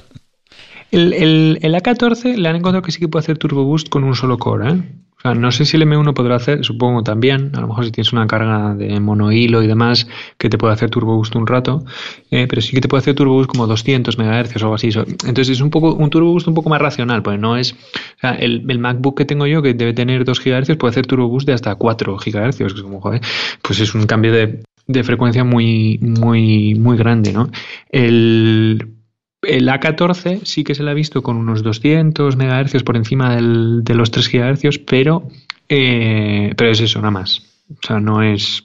[0.90, 4.04] El, el, el, A14 le han encontrado que sí que puede hacer turbo boost con
[4.04, 4.82] un solo core, ¿eh?
[5.18, 7.90] O sea, no sé si el M1 podrá hacer, supongo también, a lo mejor si
[7.90, 10.06] tienes una carga de monohilo y demás,
[10.38, 11.84] que te puede hacer turbo boost un rato,
[12.30, 14.90] eh, pero sí que te puede hacer turbo boost como 200 MHz o algo así.
[15.26, 18.20] Entonces es un poco un turbo boost un poco más racional, pues no es, o
[18.20, 21.26] sea, el, el MacBook que tengo yo, que debe tener 2 GHz, puede hacer turbo
[21.26, 23.20] boost de hasta 4 GHz, que es como, joder,
[23.60, 27.50] pues es un cambio de, de frecuencia muy, muy, muy grande, ¿no?
[27.90, 28.97] El
[29.42, 33.94] el A14 sí que se le ha visto con unos 200 MHz por encima de
[33.94, 35.28] los 3 GHz, pero,
[35.68, 37.42] eh, pero es eso, nada más.
[37.70, 38.64] O sea, no es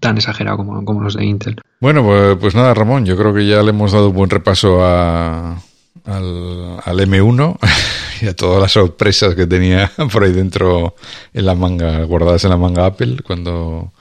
[0.00, 1.60] tan exagerado como, los de Intel.
[1.80, 4.84] Bueno, pues, pues, nada, Ramón, yo creo que ya le hemos dado un buen repaso
[4.84, 5.56] al
[6.04, 7.58] M1
[8.22, 10.94] y a todas las sorpresas que tenía por ahí dentro
[11.32, 13.92] en la manga, guardadas en la manga Apple, cuando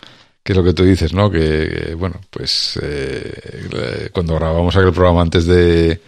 [0.46, 1.32] que es lo que tú dices, ¿no?
[1.32, 6.00] Que, bueno, pues eh, cuando grabamos aquel programa antes de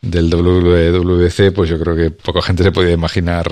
[0.00, 3.46] del WWC, pues yo creo que poca gente se podía imaginar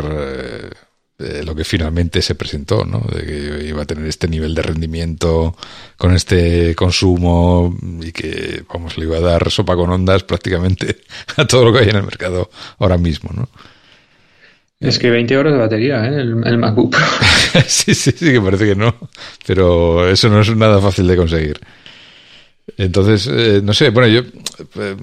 [1.19, 3.01] eh, lo que finalmente se presentó, ¿no?
[3.12, 5.57] De que iba a tener este nivel de rendimiento
[5.97, 11.01] con este consumo y que, vamos, le iba a dar sopa con ondas prácticamente
[11.39, 13.48] a todo lo que hay en el mercado ahora mismo, ¿no?
[14.81, 16.20] Es que 20 horas de batería, ¿eh?
[16.20, 16.97] El, MacBook
[17.66, 18.94] sí, sí, sí, que parece que no.
[19.47, 21.61] Pero eso no es nada fácil de conseguir.
[22.78, 24.23] Entonces, eh, no sé, bueno, yo
[24.77, 24.97] eh,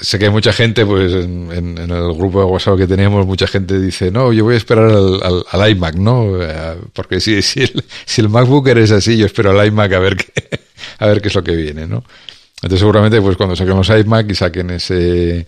[0.00, 3.78] sé que hay mucha gente, pues en, el grupo de WhatsApp que tenemos, mucha gente
[3.78, 6.42] dice, no, yo voy a esperar al, iMac, ¿no?
[6.42, 10.16] Eh, porque si, el, si el MacBook es así, yo espero al iMac a ver
[10.16, 10.32] qué,
[10.98, 12.04] a ver qué es lo que viene, ¿no?
[12.56, 15.46] Entonces seguramente pues cuando saquemos iMac y saquen ese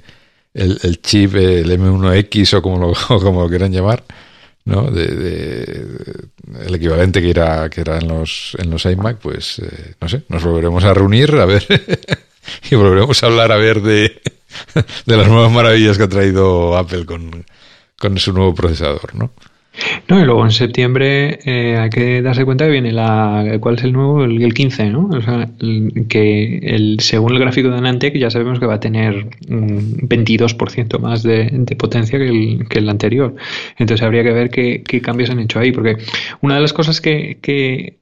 [0.57, 4.05] el, chip, el M1X o como lo, como lo quieran llamar,
[4.65, 4.91] ¿no?
[4.91, 5.87] De,
[6.67, 10.23] el equivalente que era, que era en los, en los iMac, pues, eh, no sé,
[10.29, 11.67] nos volveremos a reunir a ver
[12.71, 14.21] y volveremos a hablar a ver de,
[15.07, 17.45] de las nuevas maravillas que ha traído Apple con,
[17.99, 19.33] con su nuevo procesador, ¿no?
[20.09, 23.59] No, y luego en septiembre eh, hay que darse cuenta que viene la.
[23.61, 24.25] ¿Cuál es el nuevo?
[24.25, 25.09] El, 15, ¿no?
[25.09, 25.49] O sea,
[26.09, 30.99] que el, según el gráfico de Anantec ya sabemos que va a tener un 22%
[30.99, 33.35] más de, potencia que el, que el anterior.
[33.79, 35.97] Entonces habría que ver qué, qué cambios han hecho ahí, porque
[36.41, 37.99] una de las cosas que, que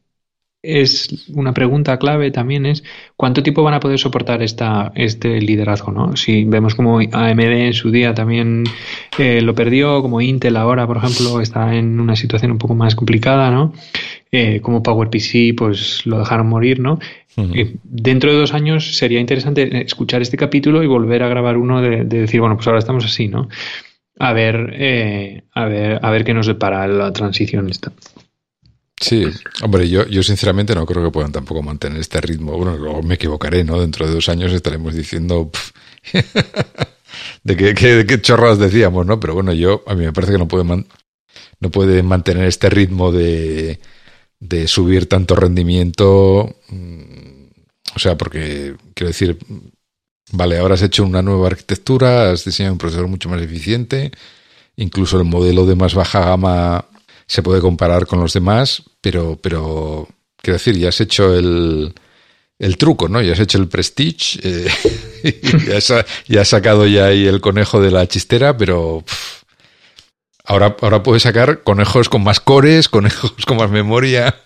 [0.65, 2.83] es una pregunta clave también es
[3.17, 6.17] cuánto tiempo van a poder soportar esta, este liderazgo, ¿no?
[6.17, 8.65] Si vemos como AMD en su día también
[9.19, 12.95] eh, lo perdió, como Intel ahora, por ejemplo, está en una situación un poco más
[12.95, 13.73] complicada, ¿no?
[14.33, 16.99] Eh, como PowerPC, pues lo dejaron morir, ¿no?
[17.37, 21.83] Eh, dentro de dos años sería interesante escuchar este capítulo y volver a grabar uno
[21.83, 23.49] de, de decir, bueno, pues ahora estamos así, ¿no?
[24.19, 27.93] A ver, a ver, a ver qué nos depara la transición esta.
[29.05, 29.23] Sí,
[29.63, 32.57] hombre, yo, yo sinceramente no creo que puedan tampoco mantener este ritmo.
[32.57, 33.79] Bueno, luego me equivocaré, ¿no?
[33.79, 35.51] Dentro de dos años estaremos diciendo
[37.45, 39.21] de qué, qué, chorras decíamos, ¿no?
[39.21, 43.13] Pero bueno, yo a mí me parece que no puede, no puede mantener este ritmo
[43.13, 43.79] de,
[44.41, 46.57] de subir tanto rendimiento.
[46.71, 47.49] Mm,
[47.97, 49.37] o sea, porque quiero decir,
[50.33, 54.13] vale, ahora has hecho una nueva arquitectura, has diseñado un procesador mucho más eficiente,
[54.77, 56.87] incluso el modelo de más baja gama
[57.27, 61.95] se puede comparar con los demás, pero, pero quiero decir, ya has hecho el,
[62.59, 63.21] el truco, ¿no?
[63.23, 64.69] Ya has hecho el prestige, eh,
[66.29, 69.05] ya, has, sacado ya ahí el conejo de la chistera, pero
[70.45, 74.37] ahora, ahora puedes sacar conejos con más cores, conejos con más memoria,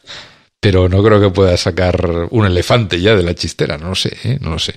[0.61, 4.17] pero no creo que puedas sacar un elefante ya de la chistera, no lo sé,
[4.25, 4.39] ¿eh?
[4.41, 4.75] no lo sé.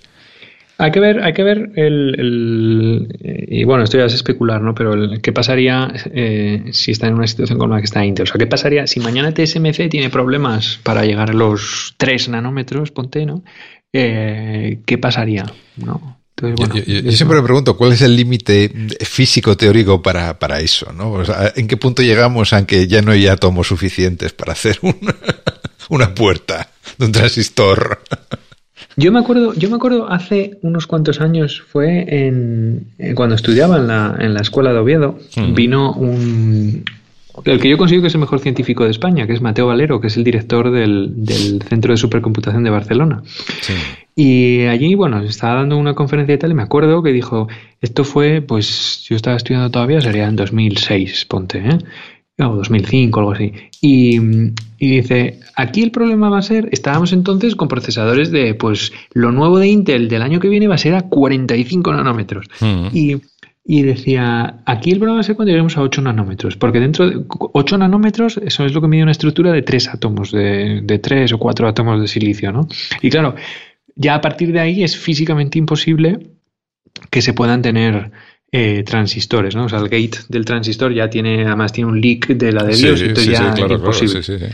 [0.82, 3.08] Hay que ver, hay que ver el,
[3.48, 4.74] y bueno, esto ya es especular, ¿no?
[4.74, 8.24] Pero qué pasaría eh, si está en una situación como la que está Intel.
[8.24, 12.90] O sea, qué pasaría si mañana TSMC tiene problemas para llegar a los 3 nanómetros,
[12.90, 13.44] ponte, ¿no?
[13.94, 15.46] Eh, ¿Qué pasaría?
[15.78, 16.18] ¿No?
[16.42, 18.72] yo, siempre me pregunto cuál es el límite
[19.02, 21.12] físico teórico para, para eso, ¿no?
[21.12, 24.80] O sea, ¿En qué punto llegamos a que ya no hay átomos suficientes para hacer
[25.90, 28.02] una puerta de un transistor?
[28.98, 33.88] Yo me acuerdo, yo me acuerdo hace unos cuantos años, fue en, cuando estudiaba en
[33.88, 35.18] la, en la escuela de Oviedo,
[35.56, 36.84] vino un,
[37.46, 40.02] el que yo considero que es el mejor científico de España, que es Mateo Valero,
[40.02, 43.24] que es el director del, del Centro de Supercomputación de Barcelona.
[44.16, 47.48] Y allí, bueno, estaba dando una conferencia y tal, y me acuerdo que dijo,
[47.80, 51.78] esto fue, pues yo estaba estudiando todavía, sería en 2006, ponte, ¿eh?
[52.50, 53.54] O 2005, algo así.
[53.82, 54.20] Y,
[54.80, 59.60] dice, aquí el problema va a ser, estábamos entonces con procesadores de, pues, lo nuevo
[59.60, 62.48] de Intel del año que viene va a ser a 45 nanómetros.
[62.60, 62.88] Mm.
[63.64, 67.10] Y, decía, aquí el problema va a ser cuando lleguemos a 8 nanómetros, porque dentro
[67.10, 71.00] de 8 nanómetros, eso es lo que mide una estructura de 3 átomos, de, de
[71.00, 72.68] 3 o 4 átomos de silicio, ¿no?
[73.02, 73.36] Y claro,
[73.96, 76.32] ya a partir de ahí es físicamente imposible
[77.10, 78.12] que se puedan tener
[78.54, 79.66] eh, transistores, ¿no?
[79.66, 82.76] O sea, el gate del transistor ya tiene, además tiene un leak de la de
[82.76, 84.50] BIOS, entonces ya es imposible.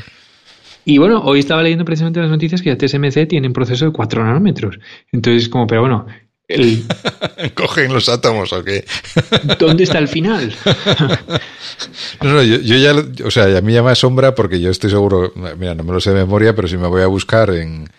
[0.85, 3.91] y bueno, hoy estaba leyendo precisamente las noticias que ya TSMC tiene un proceso de
[3.91, 4.77] 4 nanómetros.
[5.11, 6.05] Entonces, como, pero bueno,
[6.47, 6.83] el...
[7.55, 8.85] ¿Cogen los átomos o qué?
[9.59, 10.53] ¿Dónde está el final?
[12.21, 12.93] no, no, yo, ya,
[13.25, 15.99] o sea, a mí ya me asombra porque yo estoy seguro, mira, no me lo
[15.99, 17.89] sé de memoria, pero si me voy a buscar en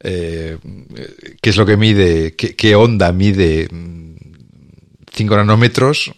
[0.00, 0.56] eh,
[1.42, 3.68] qué es lo que mide, qué onda mide
[5.14, 6.12] 5 nanómetros,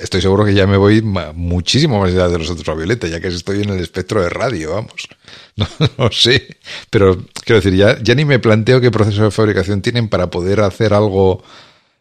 [0.00, 3.62] estoy seguro que ya me voy muchísimo más allá de los ultravioleta, ya que estoy
[3.62, 5.08] en el espectro de radio, vamos.
[5.96, 6.58] No, sé,
[6.90, 10.92] pero quiero decir, ya, ni me planteo qué proceso de fabricación tienen para poder hacer
[10.92, 11.42] algo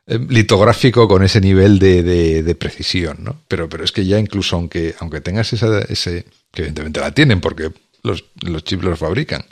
[0.08, 3.42] eh, litográfico con ese nivel de, precisión, ¿no?
[3.48, 7.40] Pero, pero es que ya incluso aunque, aunque tengas esa, ese, que evidentemente la tienen
[7.40, 7.72] porque
[8.04, 9.46] los, los chips los fabrican,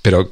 [0.00, 0.30] pero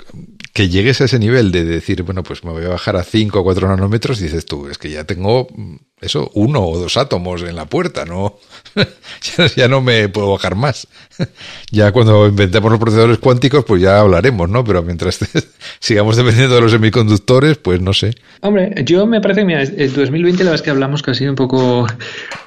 [0.52, 3.40] que llegues a ese nivel de decir, bueno, pues me voy a bajar a 5
[3.40, 7.42] o 4 nanómetros, dices tú, es que ya tengo mm, eso, uno o dos átomos
[7.42, 8.38] en la puerta, no
[9.56, 10.86] ya, no me puedo bajar más.
[11.70, 14.62] ya cuando inventemos los procesadores cuánticos, pues ya hablaremos, ¿no?
[14.62, 15.20] Pero mientras
[15.80, 18.14] sigamos dependiendo de los semiconductores, pues no sé.
[18.40, 21.86] Hombre, yo me parece que mira, el 2020 la es que hablamos casi un poco,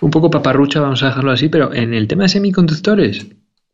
[0.02, 3.26] un poco paparrucha, vamos a dejarlo así, pero en el tema de semiconductores,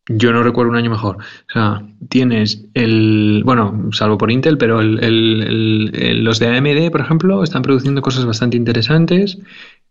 [0.08, 1.18] yo no recuerdo un año mejor.
[1.18, 7.62] O sea, tienes el, bueno, salvo por Intel, pero los de AMD, por ejemplo, están
[7.62, 9.38] produciendo cosas bastante interesantes.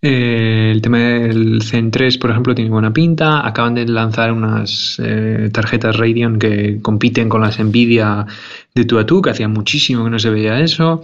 [0.02, 3.46] Eh, el tema del Zen 3, por ejemplo, tiene buena pinta.
[3.46, 8.26] Acaban de lanzar unas eh, tarjetas Radeon que compiten con las Nvidia
[8.74, 11.02] de tú a tú, que hacía muchísimo que no se veía eso.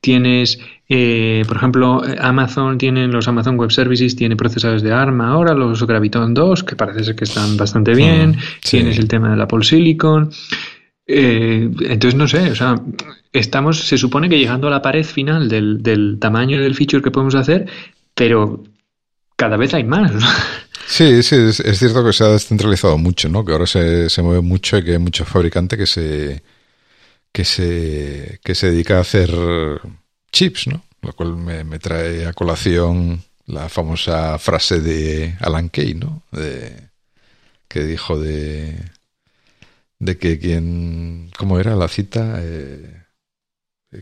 [0.00, 0.58] Tienes,
[0.88, 5.86] eh, por ejemplo, Amazon tiene los Amazon Web Services, tiene procesadores de ARM ahora, los
[5.86, 8.30] Graviton 2, que parece ser que están bastante bien.
[8.30, 8.36] Mm,
[8.68, 10.30] tienes el tema la Apple Silicon.
[11.06, 12.74] entonces, no sé, o sea,
[13.32, 17.10] estamos, se supone que llegando a la pared final del, del tamaño del feature que
[17.10, 17.66] podemos hacer,
[18.14, 18.62] pero
[19.36, 20.12] cada vez hay más.
[20.86, 23.44] Sí, sí, es, cierto que se ha descentralizado mucho, ¿no?
[23.44, 26.42] Que ahora se, se mueve mucho y que hay muchos fabricantes que se
[27.32, 29.30] que se que se dedica a hacer
[30.32, 30.84] chips, ¿no?
[31.02, 36.22] Lo cual me, me trae a colación la famosa frase de Alan Kay, ¿no?
[36.32, 36.88] De,
[37.68, 38.76] que dijo de
[39.98, 43.02] de que quien cómo era la cita eh,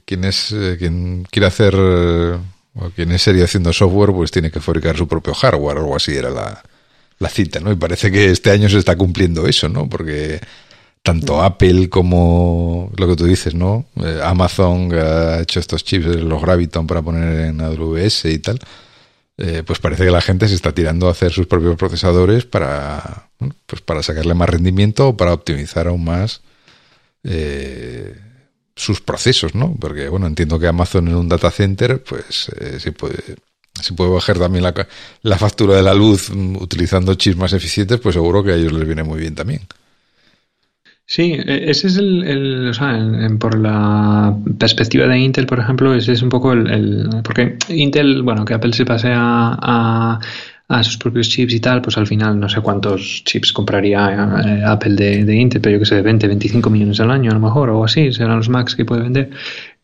[0.07, 1.75] quien es eh, quien quiere hacer
[2.75, 5.97] o quien es serie haciendo software, pues tiene que fabricar su propio hardware, o algo
[5.97, 6.63] así era la,
[7.19, 7.73] la cita, ¿no?
[7.73, 9.89] Y parece que este año se está cumpliendo eso, ¿no?
[9.89, 10.41] Porque
[11.03, 11.43] tanto.
[11.43, 13.87] Apple como lo que tú dices, ¿no?
[13.97, 18.61] Eh, Amazon ha hecho estos chips, los Graviton para poner en AWS y tal.
[19.43, 23.31] Eh, pues parece que la gente se está tirando a hacer sus propios procesadores para,
[23.67, 26.43] pues para sacarle más rendimiento o para optimizar aún más
[27.25, 28.15] eh,
[28.77, 29.75] sus procesos, ¿no?
[29.81, 33.37] Porque, bueno, entiendo que Amazon en un data center, pues eh, si puede,
[33.81, 34.75] si puede bajar también la,
[35.23, 38.73] la, factura de la luz mm, utilizando chips más eficientes, pues seguro que a ellos
[38.73, 39.63] les viene muy bien también.
[41.11, 42.97] Sí, e, ese es el, o sea,
[43.41, 48.45] por la perspectiva de Intel, por ejemplo, ese es un poco el, porque Intel, bueno,
[48.45, 50.21] que Apple se pasea a,
[50.69, 54.09] a, sus propios chips y tal, pues al final no sé cuántos chips compraría
[54.47, 57.35] eh, Apple de, Intel, pero yo que sé, de 20, 25 millones al año a
[57.35, 59.31] lo mejor, o así, serán los Macs que puede vender.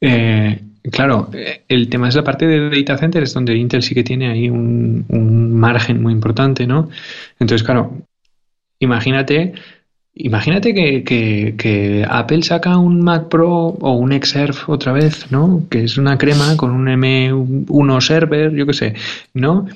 [0.01, 0.61] Eh,
[0.93, 1.29] claro,
[1.67, 4.49] el tema es la parte de data center, es donde Intel sí que tiene ahí
[4.49, 6.89] un, un margen muy importante, ¿no?
[7.41, 8.07] Entonces, claro,
[8.79, 9.55] imagínate
[10.19, 15.65] Imagínate que, Apple saca un Mac Pro o un Xserve otra vez, ¿no?
[15.69, 18.95] Que es una crema con un M1 server, yo qué sé,
[19.35, 19.67] ¿no?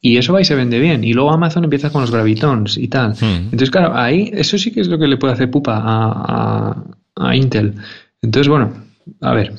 [0.00, 1.02] Y eso va y se vende bien.
[1.02, 3.14] Y luego Amazon empieza con los gravitons y tal.
[3.14, 3.50] Hmm.
[3.50, 7.74] Entonces, claro, ahí eso sí que es lo que le puede hacer pupa a, Intel.
[8.22, 8.72] Entonces, bueno,
[9.20, 9.52] a ver.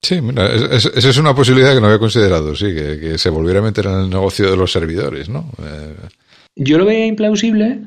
[0.00, 3.62] Sí, mira, esa es, una posibilidad que no había considerado, sí, que, se volviera a
[3.62, 5.50] meter en el negocio de los servidores, ¿no?
[5.62, 5.94] Eh,
[6.56, 7.82] yo lo veía implausible,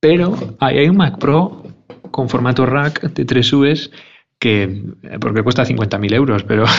[0.00, 1.62] pero hay un Mac Pro
[2.10, 3.90] con formato rack de 3 U's
[4.38, 4.82] que,
[5.20, 6.64] porque cuesta 50.000 euros, pero...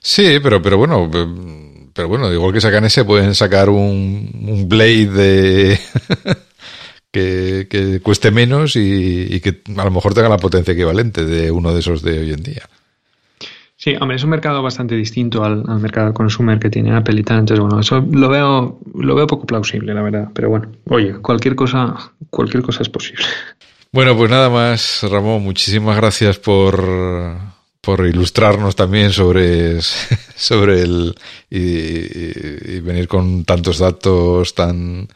[0.00, 1.10] Sí, pero, pero bueno,
[1.92, 5.80] pero bueno, igual que sacan ese, pueden sacar un, Blade de...
[7.10, 11.80] que, cueste menos y, que a lo mejor tenga la potencia equivalente de uno de
[11.80, 12.68] esos de hoy en día.
[13.80, 17.38] Sí, hombre, es un mercado bastante distinto al, mercado consumer que tiene Apple y tal.
[17.38, 20.28] Entonces, bueno, eso lo veo, lo veo poco plausible, la verdad.
[20.34, 21.94] Pero bueno, oye, cualquier cosa,
[22.28, 23.24] cualquier cosa es posible.
[23.92, 26.84] Bueno, pues nada más, Ramón, muchísimas gracias por,
[27.80, 29.80] por ilustrarnos también sobre,
[30.34, 31.14] sobre el
[31.48, 35.06] y, venir con tantos datos tan,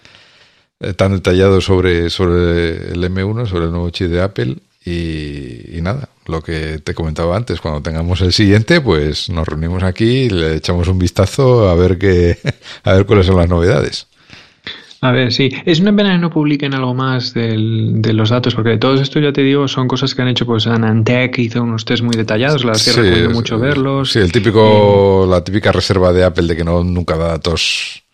[0.79, 4.57] eh, tan detallados sobre, sobre el M1, sobre el nuevo chip de Apple.
[4.85, 10.05] Y, nada, lo que te comentaba antes, cuando tengamos el siguiente, pues nos reunimos aquí
[10.05, 12.39] y le echamos un vistazo a ver qué,
[12.85, 14.09] a ver cuáles son las novedades.
[15.01, 15.51] A ver, sí.
[15.65, 18.95] Es una pena que no publiquen algo más del, de los datos, porque de todo
[18.95, 22.17] esto ya te digo, son cosas que han hecho, pues Anantec hizo unos test muy
[22.17, 24.13] detallados, las que recomiendo mucho verlos.
[24.13, 28.05] Sí, el típico, la típica reserva de Apple de que no nunca da datos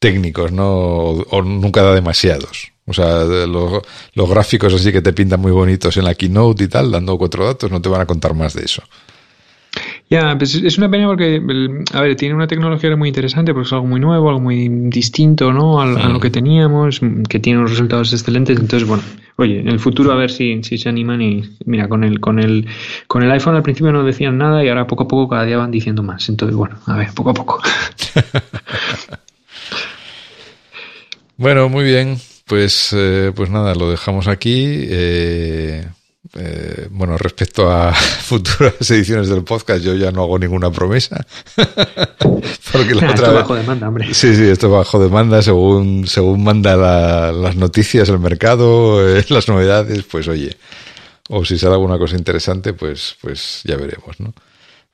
[0.00, 0.68] técnicos, ¿no?
[0.68, 2.72] o nunca da demasiados.
[2.88, 3.82] O sea, los,
[4.14, 7.44] los, gráficos así que te pintan muy bonitos en la keynote y tal, dando cuatro
[7.44, 8.82] datos, no te van a contar más de eso.
[10.10, 11.42] Ya, pues es una pena porque,
[11.92, 15.52] a ver, tiene una tecnología muy interesante porque es algo muy nuevo, algo muy distinto,
[15.52, 15.82] ¿no?
[15.82, 18.58] A, lo que teníamos, que tiene unos resultados excelentes.
[18.58, 19.02] Entonces, bueno,
[19.36, 22.38] oye, en el futuro a ver si, si se animan y, mira, con el, con
[22.38, 22.66] el,
[23.06, 25.58] con el iPhone al principio no decían nada y ahora poco a poco cada día
[25.58, 26.26] van diciendo más.
[26.30, 27.60] Entonces, bueno, a ver, poco a poco.
[31.36, 32.16] bueno, muy bien.
[32.48, 34.64] Pues, eh, pues nada, lo dejamos aquí.
[34.66, 35.86] Eh,
[36.34, 37.92] eh, bueno, respecto a
[38.22, 41.24] futuras ediciones del podcast, yo ya no hago ninguna promesa.
[42.72, 44.14] Porque la otra esto bajo demanda, hombre.
[44.14, 46.76] Sí, sí, esto bajo demanda, según, según manda
[47.32, 50.56] las noticias, el mercado, las novedades, pues oye.
[51.30, 54.32] O si sale alguna cosa interesante, pues, pues ya veremos, ¿no?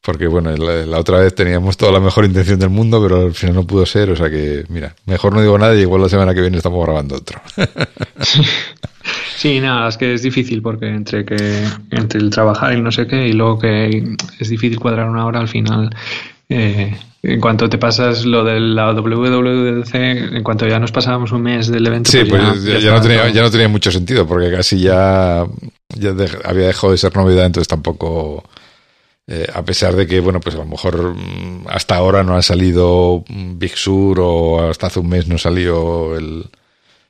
[0.05, 3.55] Porque bueno, la, otra vez teníamos toda la mejor intención del mundo, pero al final
[3.55, 6.35] no pudo ser, o sea que, mira, mejor no digo nada y igual la semana
[6.35, 7.41] que viene estamos grabando otro.
[9.37, 11.37] Sí, nada, es que es difícil porque entre que
[11.91, 15.41] entre el trabajar y no sé qué y luego que es difícil cuadrar una hora
[15.41, 15.95] al final.
[16.49, 21.43] Eh, en cuanto te pasas lo de la WWDC, en cuanto ya nos pasábamos un
[21.43, 24.51] mes del evento, sí, pues, pues ya, no tenía, ya, no tenía, mucho sentido porque
[24.51, 25.45] casi ya,
[25.99, 26.15] ya
[26.45, 28.45] había dejado de ser novedad, entonces tampoco
[29.27, 32.43] eh, a pesar de que, bueno, pues a lo mejor mm, hasta ahora no ha
[32.43, 36.45] salido Big Sur o hasta hace un mes no salió el,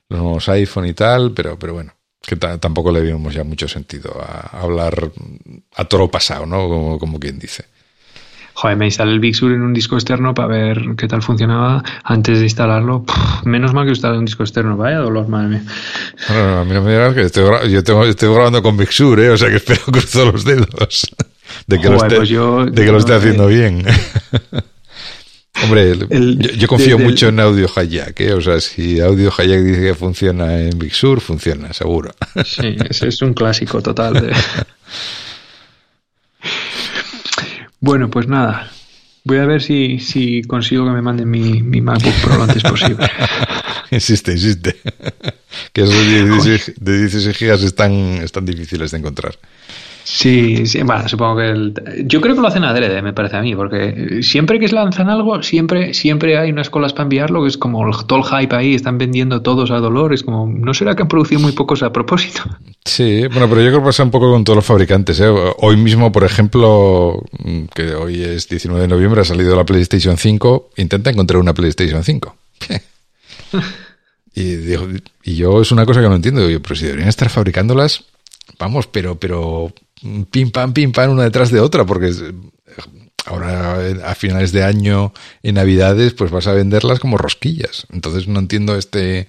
[0.09, 4.17] los nuevos iPhone y tal, pero, pero bueno, que tampoco le vimos ya mucho sentido
[4.21, 5.11] a, hablar
[5.75, 6.69] a toro pasado, ¿no?
[6.69, 7.65] Como, como quien dice.
[8.53, 11.83] Joder, me instalé el Big Sur en un disco externo para ver qué tal funcionaba
[12.05, 13.03] antes de instalarlo.
[13.43, 15.63] menos mal que instalé un disco externo, vaya dolor, madre mía.
[16.29, 19.31] a mí no me digas que estoy, yo tengo, estoy grabando con Big Sur, ¿eh?
[19.31, 21.13] o sea que espero cruzo los dedos
[21.67, 23.83] de que, lo, esté, pues de que lo esté haciendo bien.
[25.63, 25.95] Hombre,
[26.57, 28.33] yo, confío mucho en Audio Hayak, ¿eh?
[28.33, 32.13] o sea, si Audio Hayak dice que funciona en Big Sur, funciona, seguro.
[32.45, 34.33] Sí, ese es un clásico total.
[37.79, 38.69] bueno, pues nada,
[39.23, 42.61] voy a ver si, si consigo que me manden mi, mi MacBook Pro lo antes
[42.61, 43.09] posible.
[43.91, 44.75] insiste, insiste.
[45.71, 49.37] que esos de 16, de 16 gigas están, están difíciles de encontrar.
[50.05, 51.73] Sí, sí, bueno, supongo que el,
[52.05, 55.09] yo creo que lo hacen adrede, me parece a mí, porque siempre que se lanzan
[55.09, 58.75] algo, siempre, siempre hay unas colas para enviarlo, que es como todo el hype ahí,
[58.75, 61.91] están vendiendo todos a dolor, es como, ¿no será que han producido muy pocos a
[61.91, 62.41] propósito?
[62.87, 65.19] Sí, bueno, pero yo creo que pasa un poco con todos los fabricantes.
[65.19, 65.27] ¿eh?
[65.57, 67.19] Hoy mismo, por ejemplo,
[67.73, 72.03] que hoy es 19 de noviembre, ha salido la PlayStation 5, intenta encontrar una PlayStation
[72.03, 72.35] 5.
[74.37, 74.87] Y, digo,
[75.23, 76.45] y yo es una cosa que no entiendo.
[76.45, 78.03] Digo, pero si deberían estar fabricándolas,
[78.59, 79.73] vamos, pero, pero
[80.31, 82.11] pim pam, pim pam, una detrás de otra, porque
[83.25, 85.13] ahora a finales de año,
[85.43, 87.87] en Navidades, pues vas a venderlas como rosquillas.
[87.91, 89.27] Entonces no entiendo este,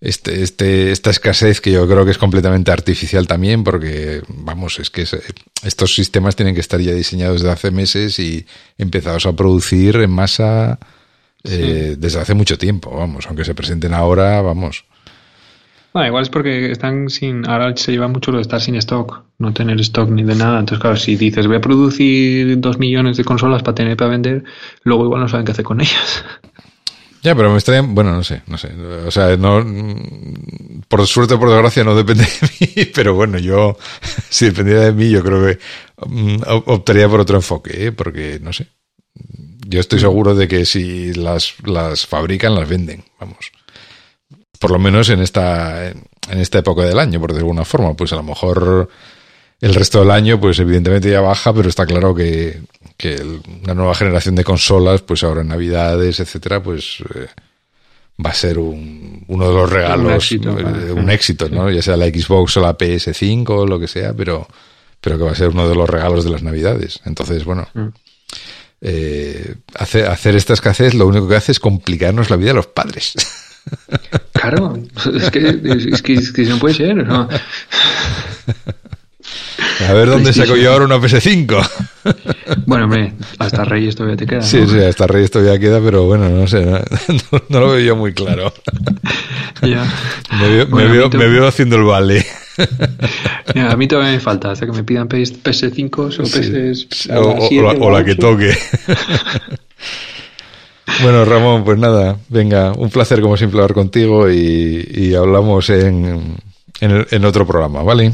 [0.00, 4.90] este, este, esta escasez que yo creo que es completamente artificial también, porque, vamos, es
[4.90, 5.06] que
[5.62, 8.46] estos sistemas tienen que estar ya diseñados desde hace meses y
[8.78, 10.78] empezados a producir en masa
[11.44, 14.84] eh, desde hace mucho tiempo, vamos, aunque se presenten ahora, vamos.
[15.96, 17.48] Bueno, igual es porque están sin.
[17.48, 20.58] Ahora se lleva mucho lo de estar sin stock, no tener stock ni de nada.
[20.58, 24.44] Entonces, claro, si dices voy a producir dos millones de consolas para tener para vender,
[24.82, 26.22] luego igual no saben qué hacer con ellas.
[27.22, 27.80] Ya, pero me estaría.
[27.80, 28.72] Bueno, no sé, no sé.
[29.06, 29.64] O sea, no.
[30.86, 33.78] Por suerte o por desgracia no depende de mí, pero bueno, yo.
[34.28, 35.58] Si dependiera de mí, yo creo que
[36.06, 37.92] mm, optaría por otro enfoque, ¿eh?
[37.92, 38.68] porque no sé.
[39.66, 43.50] Yo estoy seguro de que si las, las fabrican, las venden, vamos.
[44.58, 47.94] Por lo menos en esta, en esta época del año, por de alguna forma.
[47.94, 48.88] Pues a lo mejor
[49.60, 52.60] el resto del año, pues evidentemente ya baja, pero está claro que,
[52.96, 53.22] que
[53.62, 57.26] una nueva generación de consolas, pues ahora en Navidades, etcétera, pues eh,
[58.24, 61.70] va a ser un, uno de los regalos, un éxito, eh, ¿no?
[61.70, 64.46] Ya sea la Xbox o la PS5 o lo que sea, pero,
[65.00, 67.00] pero que va a ser uno de los regalos de las Navidades.
[67.04, 67.88] Entonces, bueno, mm.
[68.82, 72.66] eh, hacer, hacer esta escasez lo único que hace es complicarnos la vida a los
[72.66, 73.14] padres.
[74.32, 74.78] Claro,
[75.14, 75.60] es que,
[75.90, 77.28] es que, es que no puede ser, ¿no?
[79.88, 81.68] A ver dónde saco yo ahora una PS5.
[82.64, 84.42] Bueno, hombre, hasta Reyes todavía te queda.
[84.42, 86.80] Sí, sí, hasta Reyes todavía queda, pero bueno, no sé, no,
[87.60, 88.52] lo veo yo muy claro.
[89.62, 89.84] Ya.
[90.70, 92.24] Me, veo, haciendo el vale.
[93.54, 97.08] a mí todavía me falta, hasta que me pidan PS5 o PS.
[97.10, 98.56] O, la, que toque.
[101.02, 106.36] Bueno, Ramón, pues nada, venga, un placer como siempre hablar contigo y, hablamos en,
[106.80, 108.12] en otro programa, ¿vale?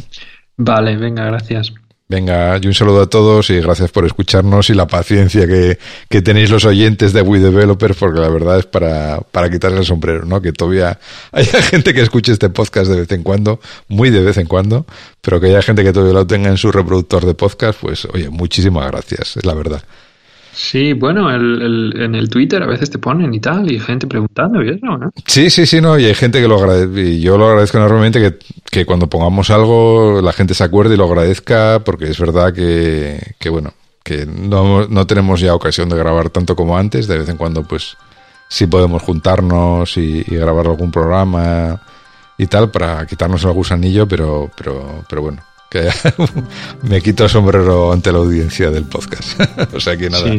[0.57, 1.73] Vale, venga, gracias.
[2.13, 5.79] Venga, y un saludo a todos y gracias por escucharnos y la paciencia que,
[6.21, 10.27] tenéis los oyentes de We Developers, porque la verdad es para, para quitarle el sombrero,
[10.27, 10.43] ¿no?
[10.43, 10.99] Que todavía
[11.33, 14.85] haya gente que escuche este podcast de vez en cuando, muy de vez en cuando,
[15.23, 18.29] pero que haya gente que todavía lo tenga en su reproductor de podcast, pues oye,
[18.29, 19.83] muchísimas gracias, es la verdad.
[20.53, 24.63] Sí, bueno, el, en el Twitter a veces te ponen y tal, y gente preguntando
[24.63, 25.11] y eso, ¿no?
[25.27, 28.21] Sí, sí, sí, no, y hay gente que lo agradece, y yo lo agradezco enormemente
[28.21, 28.39] que,
[28.71, 33.19] que cuando pongamos algo la gente se acuerde y lo agradezca, porque es verdad que,
[33.39, 33.73] que bueno,
[34.05, 37.63] que no, no tenemos ya ocasión de grabar tanto como antes, de vez en cuando
[37.63, 37.97] pues
[38.49, 41.81] sí podemos juntarnos y, y grabar algún programa
[42.37, 45.43] y tal para quitarnos el gusanillo, pero, pero, pero bueno
[45.73, 45.89] que
[46.83, 49.41] me quito el sombrero ante la audiencia del podcast.
[49.75, 50.31] o sea que nada.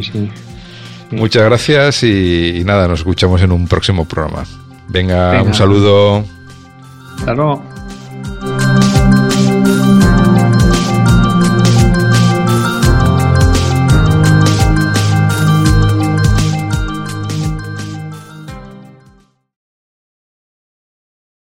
[1.09, 4.43] Muchas gracias y, nada, nos escuchamos en un próximo programa.
[4.89, 6.23] Venga, un saludo.
[7.17, 7.72] Hasta luego.